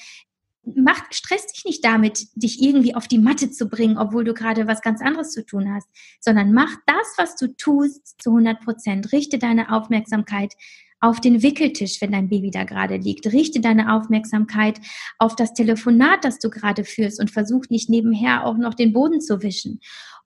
mach, 0.76 1.04
stress 1.12 1.48
dich 1.48 1.66
nicht 1.66 1.86
damit, 1.86 2.28
dich 2.36 2.62
irgendwie 2.62 2.96
auf 2.96 3.08
die 3.08 3.20
Matte 3.20 3.52
zu 3.52 3.68
bringen, 3.70 3.98
obwohl 3.98 4.24
du 4.24 4.34
gerade 4.34 4.68
was 4.68 4.82
ganz 4.82 5.02
anderes 5.02 5.32
zu 5.32 5.46
tun 5.46 5.74
hast, 5.74 5.88
sondern 6.20 6.54
mach 6.54 6.76
das, 6.86 7.14
was 7.18 7.36
du 7.36 7.56
tust, 7.56 8.22
zu 8.22 8.32
100 8.32 8.60
Prozent. 8.62 9.12
Richte 9.12 9.40
deine 9.40 9.72
Aufmerksamkeit 9.72 10.54
auf 11.00 11.22
den 11.22 11.44
Wickeltisch, 11.44 12.02
wenn 12.02 12.12
dein 12.12 12.30
Baby 12.30 12.52
da 12.52 12.64
gerade 12.64 12.98
liegt. 12.98 13.32
Richte 13.32 13.60
deine 13.60 13.94
Aufmerksamkeit 13.94 14.80
auf 15.20 15.36
das 15.36 15.54
Telefonat, 15.54 16.24
das 16.24 16.40
du 16.40 16.50
gerade 16.50 16.84
führst 16.84 17.20
und 17.20 17.32
versuch 17.32 17.66
nicht 17.70 17.90
nebenher 17.90 18.46
auch 18.46 18.58
noch 18.58 18.74
den 18.74 18.94
Boden 18.94 19.22
zu 19.22 19.44
wischen. 19.44 19.80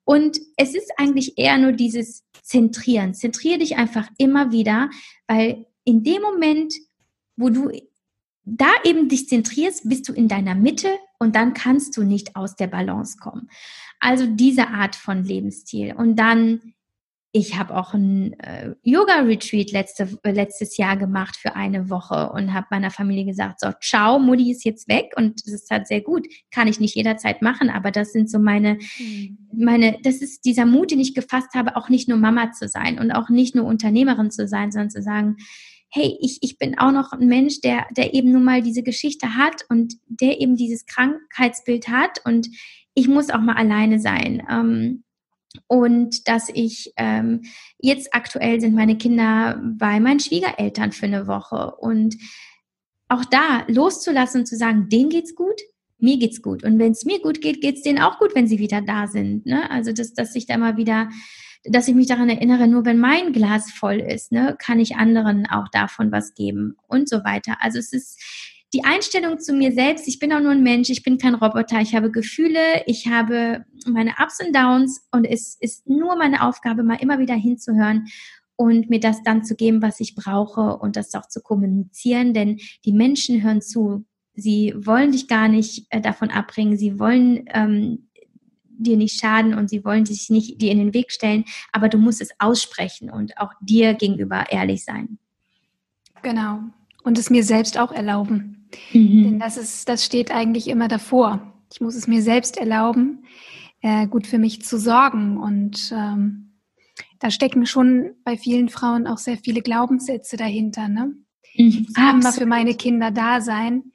Und 0.04 0.38
es 0.56 0.74
ist 0.74 0.90
eigentlich 0.96 1.38
eher 1.38 1.58
nur 1.58 1.72
dieses 1.72 2.24
Zentrieren. 2.42 3.14
Zentriere 3.14 3.58
dich 3.58 3.76
einfach 3.76 4.08
immer 4.18 4.50
wieder, 4.50 4.90
weil 5.28 5.66
in 5.84 6.02
dem 6.02 6.22
Moment, 6.22 6.74
wo 7.36 7.50
du 7.50 7.70
da 8.44 8.70
eben 8.84 9.08
dich 9.08 9.28
zentrierst, 9.28 9.88
bist 9.88 10.08
du 10.08 10.12
in 10.12 10.28
deiner 10.28 10.54
Mitte 10.54 10.88
und 11.18 11.36
dann 11.36 11.54
kannst 11.54 11.96
du 11.96 12.02
nicht 12.02 12.34
aus 12.34 12.56
der 12.56 12.66
Balance 12.66 13.16
kommen. 13.18 13.48
Also 14.00 14.26
diese 14.26 14.68
Art 14.68 14.96
von 14.96 15.22
Lebensstil. 15.22 15.94
Und 15.94 16.16
dann, 16.16 16.74
ich 17.30 17.56
habe 17.56 17.76
auch 17.76 17.94
ein 17.94 18.32
äh, 18.40 18.74
Yoga-Retreat 18.82 19.70
letzte, 19.70 20.18
äh, 20.24 20.32
letztes 20.32 20.76
Jahr 20.76 20.96
gemacht 20.96 21.36
für 21.36 21.54
eine 21.54 21.88
Woche 21.88 22.30
und 22.32 22.52
habe 22.52 22.66
meiner 22.70 22.90
Familie 22.90 23.24
gesagt, 23.24 23.60
so, 23.60 23.70
ciao, 23.80 24.18
Mutti 24.18 24.50
ist 24.50 24.64
jetzt 24.64 24.88
weg 24.88 25.12
und 25.16 25.46
das 25.46 25.54
ist 25.54 25.70
halt 25.70 25.86
sehr 25.86 26.00
gut. 26.00 26.26
Kann 26.50 26.66
ich 26.66 26.80
nicht 26.80 26.96
jederzeit 26.96 27.42
machen, 27.42 27.70
aber 27.70 27.92
das 27.92 28.12
sind 28.12 28.28
so 28.28 28.40
meine, 28.40 28.78
mhm. 28.98 29.38
meine, 29.54 29.98
das 30.02 30.16
ist 30.16 30.44
dieser 30.44 30.66
Mut, 30.66 30.90
den 30.90 30.98
ich 30.98 31.14
gefasst 31.14 31.54
habe, 31.54 31.76
auch 31.76 31.88
nicht 31.88 32.08
nur 32.08 32.18
Mama 32.18 32.50
zu 32.50 32.66
sein 32.66 32.98
und 32.98 33.12
auch 33.12 33.28
nicht 33.28 33.54
nur 33.54 33.66
Unternehmerin 33.66 34.32
zu 34.32 34.48
sein, 34.48 34.72
sondern 34.72 34.90
zu 34.90 35.00
sagen, 35.00 35.36
hey, 35.92 36.16
ich, 36.20 36.38
ich 36.40 36.58
bin 36.58 36.78
auch 36.78 36.90
noch 36.90 37.12
ein 37.12 37.26
Mensch, 37.26 37.60
der, 37.60 37.86
der 37.96 38.14
eben 38.14 38.32
nun 38.32 38.44
mal 38.44 38.62
diese 38.62 38.82
Geschichte 38.82 39.36
hat 39.36 39.66
und 39.68 39.94
der 40.08 40.40
eben 40.40 40.56
dieses 40.56 40.86
Krankheitsbild 40.86 41.88
hat 41.88 42.20
und 42.24 42.48
ich 42.94 43.08
muss 43.08 43.30
auch 43.30 43.40
mal 43.40 43.56
alleine 43.56 43.98
sein. 44.00 44.42
Ähm, 44.50 45.04
und 45.66 46.28
dass 46.28 46.48
ich 46.48 46.92
ähm, 46.96 47.42
jetzt 47.78 48.14
aktuell 48.14 48.58
sind 48.60 48.74
meine 48.74 48.96
Kinder 48.96 49.60
bei 49.78 50.00
meinen 50.00 50.20
Schwiegereltern 50.20 50.92
für 50.92 51.06
eine 51.06 51.26
Woche 51.26 51.76
und 51.76 52.16
auch 53.08 53.26
da 53.26 53.64
loszulassen 53.68 54.40
und 54.40 54.46
zu 54.46 54.56
sagen, 54.56 54.88
denen 54.88 55.10
geht's 55.10 55.34
gut, 55.34 55.60
mir 55.98 56.18
geht's 56.18 56.40
gut. 56.40 56.64
Und 56.64 56.78
wenn 56.78 56.92
es 56.92 57.04
mir 57.04 57.20
gut 57.20 57.42
geht, 57.42 57.60
geht's 57.60 57.82
denen 57.82 58.00
auch 58.00 58.18
gut, 58.18 58.34
wenn 58.34 58.48
sie 58.48 58.58
wieder 58.58 58.80
da 58.80 59.06
sind. 59.06 59.44
Ne? 59.44 59.70
Also, 59.70 59.92
dass, 59.92 60.14
dass 60.14 60.34
ich 60.34 60.46
da 60.46 60.56
mal 60.56 60.78
wieder, 60.78 61.10
dass 61.64 61.88
ich 61.88 61.94
mich 61.94 62.08
daran 62.08 62.28
erinnere, 62.28 62.66
nur 62.66 62.84
wenn 62.84 62.98
mein 62.98 63.32
Glas 63.32 63.70
voll 63.70 64.00
ist, 64.00 64.32
ne, 64.32 64.56
kann 64.58 64.80
ich 64.80 64.96
anderen 64.96 65.46
auch 65.46 65.68
davon 65.68 66.10
was 66.10 66.34
geben 66.34 66.76
und 66.88 67.08
so 67.08 67.24
weiter. 67.24 67.56
Also 67.60 67.78
es 67.78 67.92
ist 67.92 68.20
die 68.74 68.84
Einstellung 68.84 69.38
zu 69.38 69.52
mir 69.52 69.72
selbst, 69.72 70.08
ich 70.08 70.18
bin 70.18 70.32
auch 70.32 70.40
nur 70.40 70.52
ein 70.52 70.62
Mensch, 70.62 70.88
ich 70.88 71.02
bin 71.02 71.18
kein 71.18 71.34
Roboter, 71.34 71.80
ich 71.80 71.94
habe 71.94 72.10
Gefühle, 72.10 72.82
ich 72.86 73.06
habe 73.06 73.64
meine 73.86 74.14
Ups 74.22 74.40
und 74.44 74.56
Downs 74.56 75.06
und 75.12 75.24
es 75.26 75.56
ist 75.60 75.88
nur 75.88 76.16
meine 76.16 76.46
Aufgabe, 76.46 76.82
mal 76.82 77.00
immer 77.00 77.18
wieder 77.18 77.34
hinzuhören 77.34 78.06
und 78.56 78.88
mir 78.88 79.00
das 79.00 79.22
dann 79.22 79.44
zu 79.44 79.56
geben, 79.56 79.82
was 79.82 80.00
ich 80.00 80.14
brauche 80.14 80.78
und 80.78 80.96
das 80.96 81.14
auch 81.14 81.28
zu 81.28 81.42
kommunizieren, 81.42 82.32
denn 82.32 82.58
die 82.84 82.92
Menschen 82.92 83.42
hören 83.42 83.60
zu. 83.60 84.04
Sie 84.34 84.72
wollen 84.74 85.12
dich 85.12 85.28
gar 85.28 85.48
nicht 85.48 85.86
äh, 85.90 86.00
davon 86.00 86.30
abbringen, 86.30 86.78
sie 86.78 86.98
wollen 86.98 87.44
ähm, 87.52 88.08
dir 88.78 88.96
nicht 88.96 89.18
schaden 89.20 89.54
und 89.54 89.70
sie 89.70 89.84
wollen 89.84 90.06
sich 90.06 90.30
nicht 90.30 90.60
dir 90.60 90.72
in 90.72 90.78
den 90.78 90.94
Weg 90.94 91.12
stellen, 91.12 91.44
aber 91.72 91.88
du 91.88 91.98
musst 91.98 92.20
es 92.20 92.30
aussprechen 92.38 93.10
und 93.10 93.38
auch 93.38 93.52
dir 93.60 93.94
gegenüber 93.94 94.50
ehrlich 94.50 94.84
sein. 94.84 95.18
Genau. 96.22 96.60
Und 97.04 97.18
es 97.18 97.30
mir 97.30 97.44
selbst 97.44 97.78
auch 97.78 97.92
erlauben. 97.92 98.68
Mhm. 98.92 99.24
Denn 99.24 99.38
das 99.38 99.56
ist, 99.56 99.88
das 99.88 100.04
steht 100.04 100.30
eigentlich 100.30 100.68
immer 100.68 100.88
davor. 100.88 101.52
Ich 101.72 101.80
muss 101.80 101.94
es 101.94 102.06
mir 102.06 102.22
selbst 102.22 102.56
erlauben, 102.56 103.24
äh, 103.80 104.06
gut 104.06 104.26
für 104.26 104.38
mich 104.38 104.62
zu 104.62 104.78
sorgen. 104.78 105.36
Und 105.36 105.92
ähm, 105.94 106.52
da 107.18 107.30
stecken 107.30 107.66
schon 107.66 108.12
bei 108.24 108.36
vielen 108.36 108.68
Frauen 108.68 109.06
auch 109.06 109.18
sehr 109.18 109.38
viele 109.38 109.62
Glaubenssätze 109.62 110.36
dahinter. 110.36 110.88
Ne? 110.88 111.14
Mhm. 111.56 111.86
Ich 111.88 111.88
muss 111.88 111.96
immer 111.96 112.32
für 112.32 112.46
meine 112.46 112.74
Kinder 112.74 113.10
da 113.10 113.40
sein. 113.40 113.92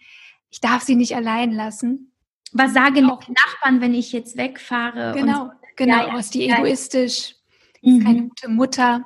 Ich 0.49 0.59
darf 0.59 0.84
sie 0.84 0.95
nicht 0.95 1.15
allein 1.15 1.51
lassen. 1.51 2.11
Was 2.54 2.74
sagen 2.74 3.10
auch 3.10 3.24
die 3.24 3.32
Nachbarn, 3.34 3.82
wenn 3.82 3.93
ich 3.93 4.12
jetzt 4.12 4.38
wegfahre? 4.38 5.14
Genau, 5.14 5.45
so. 5.45 5.52
genau. 5.76 5.98
Ja, 5.98 6.08
ja. 6.08 6.20
Ist 6.20 6.34
die 6.34 6.50
egoistisch? 6.50 7.36
Mhm. 7.82 8.04
Keine 8.04 8.22
gute 8.24 8.50
Mutter. 8.50 9.06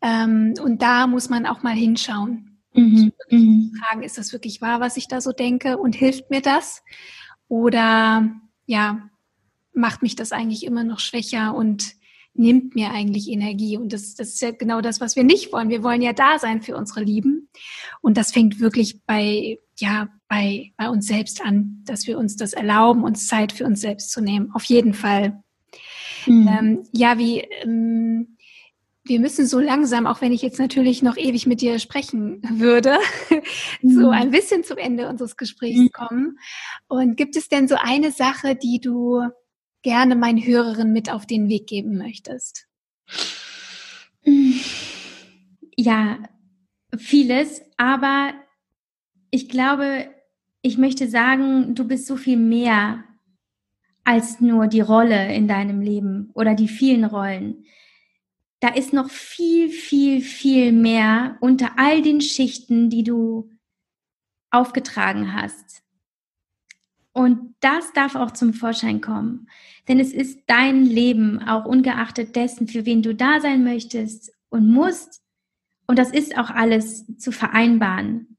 Ähm, 0.00 0.54
und 0.62 0.82
da 0.82 1.06
muss 1.06 1.28
man 1.28 1.46
auch 1.46 1.62
mal 1.62 1.74
hinschauen. 1.74 2.58
Mhm. 2.74 3.12
Mhm. 3.30 3.72
Fragen, 3.82 4.02
ist 4.02 4.18
das 4.18 4.32
wirklich 4.32 4.60
wahr, 4.60 4.80
was 4.80 4.96
ich 4.96 5.08
da 5.08 5.20
so 5.20 5.32
denke 5.32 5.78
und 5.78 5.94
hilft 5.94 6.30
mir 6.30 6.40
das? 6.40 6.82
Oder 7.48 8.30
ja, 8.66 9.08
macht 9.72 10.02
mich 10.02 10.16
das 10.16 10.32
eigentlich 10.32 10.64
immer 10.64 10.84
noch 10.84 11.00
schwächer 11.00 11.54
und 11.54 11.96
nimmt 12.34 12.74
mir 12.74 12.90
eigentlich 12.90 13.28
Energie. 13.28 13.76
Und 13.76 13.92
das, 13.92 14.14
das 14.14 14.28
ist 14.28 14.40
ja 14.40 14.52
genau 14.52 14.80
das, 14.80 15.00
was 15.00 15.16
wir 15.16 15.24
nicht 15.24 15.52
wollen. 15.52 15.70
Wir 15.70 15.82
wollen 15.82 16.02
ja 16.02 16.12
da 16.12 16.38
sein 16.38 16.62
für 16.62 16.76
unsere 16.76 17.02
Lieben. 17.02 17.48
Und 18.00 18.16
das 18.16 18.32
fängt 18.32 18.60
wirklich 18.60 19.02
bei, 19.04 19.58
ja, 19.78 20.08
bei, 20.28 20.72
bei 20.76 20.88
uns 20.88 21.06
selbst 21.06 21.40
an, 21.40 21.82
dass 21.84 22.06
wir 22.06 22.18
uns 22.18 22.36
das 22.36 22.52
erlauben, 22.52 23.02
uns 23.02 23.26
Zeit 23.26 23.52
für 23.52 23.64
uns 23.64 23.80
selbst 23.80 24.10
zu 24.10 24.20
nehmen. 24.20 24.50
Auf 24.52 24.64
jeden 24.64 24.94
Fall. 24.94 25.42
Mhm. 26.26 26.48
Ähm, 26.48 26.88
ja, 26.92 27.18
wie, 27.18 27.40
ähm, 27.62 28.36
wir 29.04 29.20
müssen 29.20 29.46
so 29.46 29.58
langsam, 29.58 30.06
auch 30.06 30.20
wenn 30.20 30.32
ich 30.32 30.42
jetzt 30.42 30.58
natürlich 30.58 31.02
noch 31.02 31.16
ewig 31.16 31.46
mit 31.46 31.62
dir 31.62 31.78
sprechen 31.78 32.42
würde, 32.50 32.98
mhm. 33.82 33.90
so 33.90 34.10
ein 34.10 34.30
bisschen 34.30 34.64
zum 34.64 34.76
Ende 34.76 35.08
unseres 35.08 35.36
Gesprächs 35.36 35.78
mhm. 35.78 35.90
kommen. 35.92 36.38
Und 36.88 37.16
gibt 37.16 37.36
es 37.36 37.48
denn 37.48 37.66
so 37.66 37.76
eine 37.76 38.12
Sache, 38.12 38.54
die 38.54 38.80
du 38.80 39.22
gerne 39.82 40.14
meinen 40.14 40.44
Hörerinnen 40.44 40.92
mit 40.92 41.10
auf 41.10 41.26
den 41.26 41.48
Weg 41.48 41.66
geben 41.66 41.96
möchtest? 41.96 42.66
Ja, 45.76 46.18
vieles, 46.96 47.62
aber 47.76 48.34
ich 49.30 49.48
glaube, 49.48 50.10
ich 50.62 50.78
möchte 50.78 51.08
sagen, 51.08 51.74
du 51.74 51.86
bist 51.86 52.06
so 52.06 52.16
viel 52.16 52.36
mehr 52.36 53.04
als 54.04 54.40
nur 54.40 54.66
die 54.66 54.80
Rolle 54.80 55.34
in 55.34 55.48
deinem 55.48 55.80
Leben 55.80 56.30
oder 56.34 56.54
die 56.54 56.68
vielen 56.68 57.04
Rollen 57.04 57.64
da 58.60 58.68
ist 58.68 58.92
noch 58.92 59.10
viel, 59.10 59.68
viel, 59.68 60.20
viel 60.20 60.72
mehr 60.72 61.36
unter 61.40 61.78
all 61.78 62.02
den 62.02 62.20
Schichten, 62.20 62.90
die 62.90 63.04
du 63.04 63.50
aufgetragen 64.50 65.34
hast. 65.34 65.82
Und 67.12 67.54
das 67.60 67.92
darf 67.92 68.14
auch 68.14 68.32
zum 68.32 68.54
Vorschein 68.54 69.00
kommen. 69.00 69.48
Denn 69.86 69.98
es 70.00 70.12
ist 70.12 70.40
dein 70.46 70.84
Leben, 70.84 71.42
auch 71.42 71.64
ungeachtet 71.64 72.36
dessen, 72.36 72.68
für 72.68 72.84
wen 72.84 73.02
du 73.02 73.14
da 73.14 73.40
sein 73.40 73.64
möchtest 73.64 74.32
und 74.50 74.70
musst. 74.70 75.22
Und 75.86 75.98
das 75.98 76.10
ist 76.10 76.36
auch 76.36 76.50
alles 76.50 77.06
zu 77.16 77.32
vereinbaren. 77.32 78.37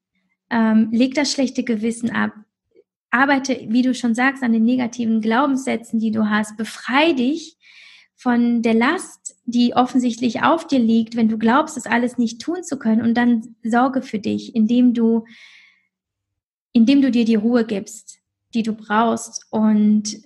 Ähm, 0.50 0.90
leg 0.92 1.14
das 1.14 1.32
schlechte 1.32 1.64
Gewissen 1.64 2.12
ab. 2.12 2.34
Arbeite, 3.12 3.66
wie 3.70 3.82
du 3.82 3.94
schon 3.94 4.16
sagst, 4.16 4.44
an 4.44 4.54
den 4.54 4.66
negativen 4.66 5.22
Glaubenssätzen, 5.22 6.00
die 6.00 6.12
du 6.12 6.30
hast. 6.30 6.58
Befrei 6.58 7.14
dich 7.14 7.58
von 8.16 8.62
der 8.62 8.74
Last, 8.74 9.36
die 9.46 9.74
offensichtlich 9.76 10.44
auf 10.44 10.68
dir 10.68 10.80
liegt, 10.80 11.16
wenn 11.16 11.30
du 11.30 11.38
glaubst, 11.38 11.78
das 11.78 11.86
alles 11.86 12.18
nicht 12.18 12.42
tun 12.42 12.64
zu 12.64 12.78
können 12.78 13.02
und 13.02 13.16
dann 13.16 13.56
sorge 13.64 14.02
für 14.02 14.20
dich, 14.20 14.56
indem 14.56 14.94
du, 14.94 15.26
indem 16.74 17.02
du 17.02 17.12
dir 17.12 17.26
die 17.26 17.36
Ruhe 17.36 17.66
gibst, 17.66 18.20
die 18.54 18.64
du 18.64 18.74
brauchst. 18.74 19.48
Und 19.50 20.18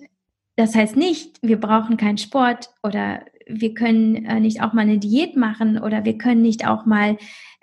das 0.55 0.75
heißt 0.75 0.95
nicht, 0.95 1.37
wir 1.41 1.59
brauchen 1.59 1.95
keinen 1.97 2.17
Sport 2.17 2.71
oder 2.81 3.23
wir 3.47 3.73
können 3.73 4.25
äh, 4.25 4.39
nicht 4.39 4.61
auch 4.61 4.73
mal 4.73 4.81
eine 4.81 4.99
Diät 4.99 5.35
machen 5.35 5.77
oder 5.77 6.03
wir 6.03 6.17
können 6.17 6.41
nicht 6.41 6.67
auch 6.67 6.85
mal 6.85 7.17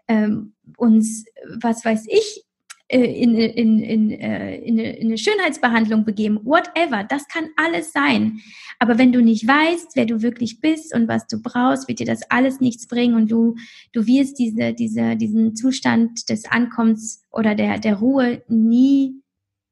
ähm, 0.08 0.54
uns, 0.76 1.24
was 1.60 1.84
weiß 1.84 2.06
ich, 2.08 2.44
in, 2.90 3.36
in, 3.36 3.82
in, 3.82 4.10
äh, 4.10 4.56
in, 4.56 4.78
in 4.78 5.06
eine 5.08 5.18
Schönheitsbehandlung 5.18 6.04
begeben, 6.04 6.40
whatever, 6.44 7.04
das 7.04 7.28
kann 7.28 7.48
alles 7.56 7.92
sein. 7.92 8.40
Aber 8.80 8.98
wenn 8.98 9.12
du 9.12 9.22
nicht 9.22 9.46
weißt, 9.46 9.94
wer 9.94 10.06
du 10.06 10.22
wirklich 10.22 10.60
bist 10.60 10.92
und 10.92 11.06
was 11.06 11.26
du 11.28 11.40
brauchst, 11.40 11.86
wird 11.86 12.00
dir 12.00 12.06
das 12.06 12.28
alles 12.30 12.60
nichts 12.60 12.88
bringen 12.88 13.14
und 13.14 13.30
du, 13.30 13.54
du 13.92 14.06
wirst 14.06 14.38
diese, 14.38 14.72
diese, 14.72 15.16
diesen 15.16 15.54
Zustand 15.54 16.28
des 16.30 16.46
Ankommens 16.46 17.24
oder 17.30 17.54
der, 17.54 17.78
der 17.78 17.96
Ruhe 17.96 18.42
nie 18.48 19.22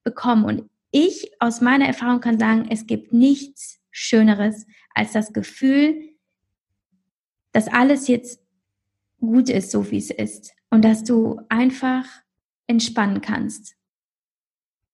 bekommen. 0.05 0.45
Und 0.45 0.71
ich 0.93 1.33
aus 1.41 1.61
meiner 1.61 1.87
Erfahrung 1.87 2.21
kann 2.21 2.39
sagen, 2.39 2.67
es 2.71 2.87
gibt 2.87 3.13
nichts 3.13 3.81
Schöneres 3.91 4.65
als 4.95 5.13
das 5.13 5.33
Gefühl, 5.33 6.01
dass 7.53 7.67
alles 7.67 8.07
jetzt 8.07 8.41
gut 9.19 9.49
ist, 9.49 9.73
so 9.73 9.91
wie 9.91 9.99
es 9.99 10.11
ist. 10.11 10.53
Und 10.71 10.85
dass 10.85 11.03
du 11.03 11.41
einfach 11.49 12.05
entspannen 12.69 13.21
kannst. 13.21 13.75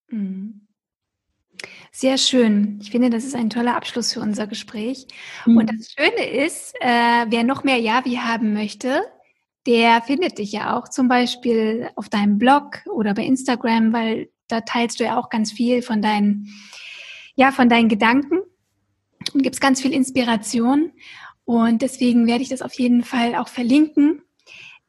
Mhm. 0.09 0.67
Sehr 1.93 2.19
schön. 2.19 2.79
Ich 2.81 2.91
finde, 2.91 3.11
das 3.11 3.25
ist 3.25 3.37
ein 3.37 3.51
toller 3.51 3.77
Abschluss 3.77 4.13
für 4.13 4.21
unser 4.21 4.47
Gespräch. 4.47 5.07
Mhm. 5.45 5.59
Und 5.59 5.71
das 5.71 5.93
Schöne 5.93 6.45
ist, 6.45 6.75
äh, 6.81 7.27
wer 7.29 7.45
noch 7.45 7.63
mehr 7.63 7.79
Ja-Wie 7.79 8.19
haben 8.19 8.55
möchte, 8.55 9.03
der 9.67 10.03
findet 10.03 10.39
dich 10.39 10.53
ja 10.53 10.77
auch 10.77 10.89
zum 10.89 11.09
Beispiel 11.09 11.91
auf 11.97 12.09
deinem 12.09 12.39
Blog 12.39 12.83
oder 12.87 13.15
bei 13.15 13.25
Instagram, 13.25 13.93
weil 13.93 14.29
da 14.49 14.61
teilst 14.61 15.01
du 15.01 15.05
ja 15.05 15.19
auch 15.19 15.31
ganz 15.31 15.53
viel 15.53 15.83
von 15.83 16.03
deinen, 16.03 16.49
ja, 17.35 17.51
von 17.51 17.69
deinen 17.69 17.89
Gedanken 17.89 18.41
und 19.33 19.43
gibst 19.43 19.61
ganz 19.61 19.81
viel 19.81 19.93
Inspiration. 19.93 20.93
Und 21.45 21.83
deswegen 21.83 22.27
werde 22.27 22.43
ich 22.43 22.51
das 22.51 22.63
auf 22.63 22.75
jeden 22.75 23.05
Fall 23.05 23.37
auch 23.37 23.49
verlinken 23.49 24.23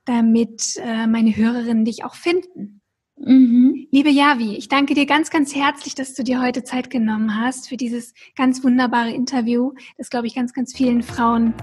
damit 0.06 0.78
äh, 0.78 1.08
meine 1.08 1.36
Hörerinnen 1.36 1.84
dich 1.84 2.06
auch 2.06 2.16
finden. 2.16 2.82
Mhm. 3.18 3.88
Liebe 3.92 4.10
Javi, 4.10 4.56
ich 4.56 4.68
danke 4.68 4.94
dir 4.94 5.06
ganz, 5.06 5.30
ganz 5.30 5.56
herzlich, 5.56 5.96
dass 5.96 6.14
du 6.14 6.24
dir 6.24 6.42
heute 6.42 6.64
Zeit 6.64 6.90
genommen 6.90 7.40
hast 7.40 7.70
für 7.70 7.78
dieses 7.78 8.14
ganz 8.36 8.64
wunderbare 8.64 9.12
Interview, 9.12 9.74
das, 9.98 10.10
glaube 10.10 10.28
ich, 10.28 10.36
ganz, 10.36 10.54
ganz 10.54 10.74
vielen 10.76 11.02
Frauen 11.02 11.54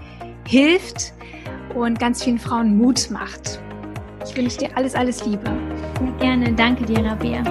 hilft 0.49 1.13
und 1.75 1.99
ganz 1.99 2.25
vielen 2.25 2.39
Frauen 2.39 2.79
Mut 2.79 3.11
macht. 3.11 3.61
Ich 4.25 4.37
wünsche 4.37 4.59
dir 4.59 4.77
alles, 4.77 4.95
alles 4.95 5.27
Liebe. 5.27 5.45
Sehr 5.99 6.13
gerne. 6.19 6.53
Danke 6.55 6.85
dir, 6.85 7.05
Rabia. 7.05 7.43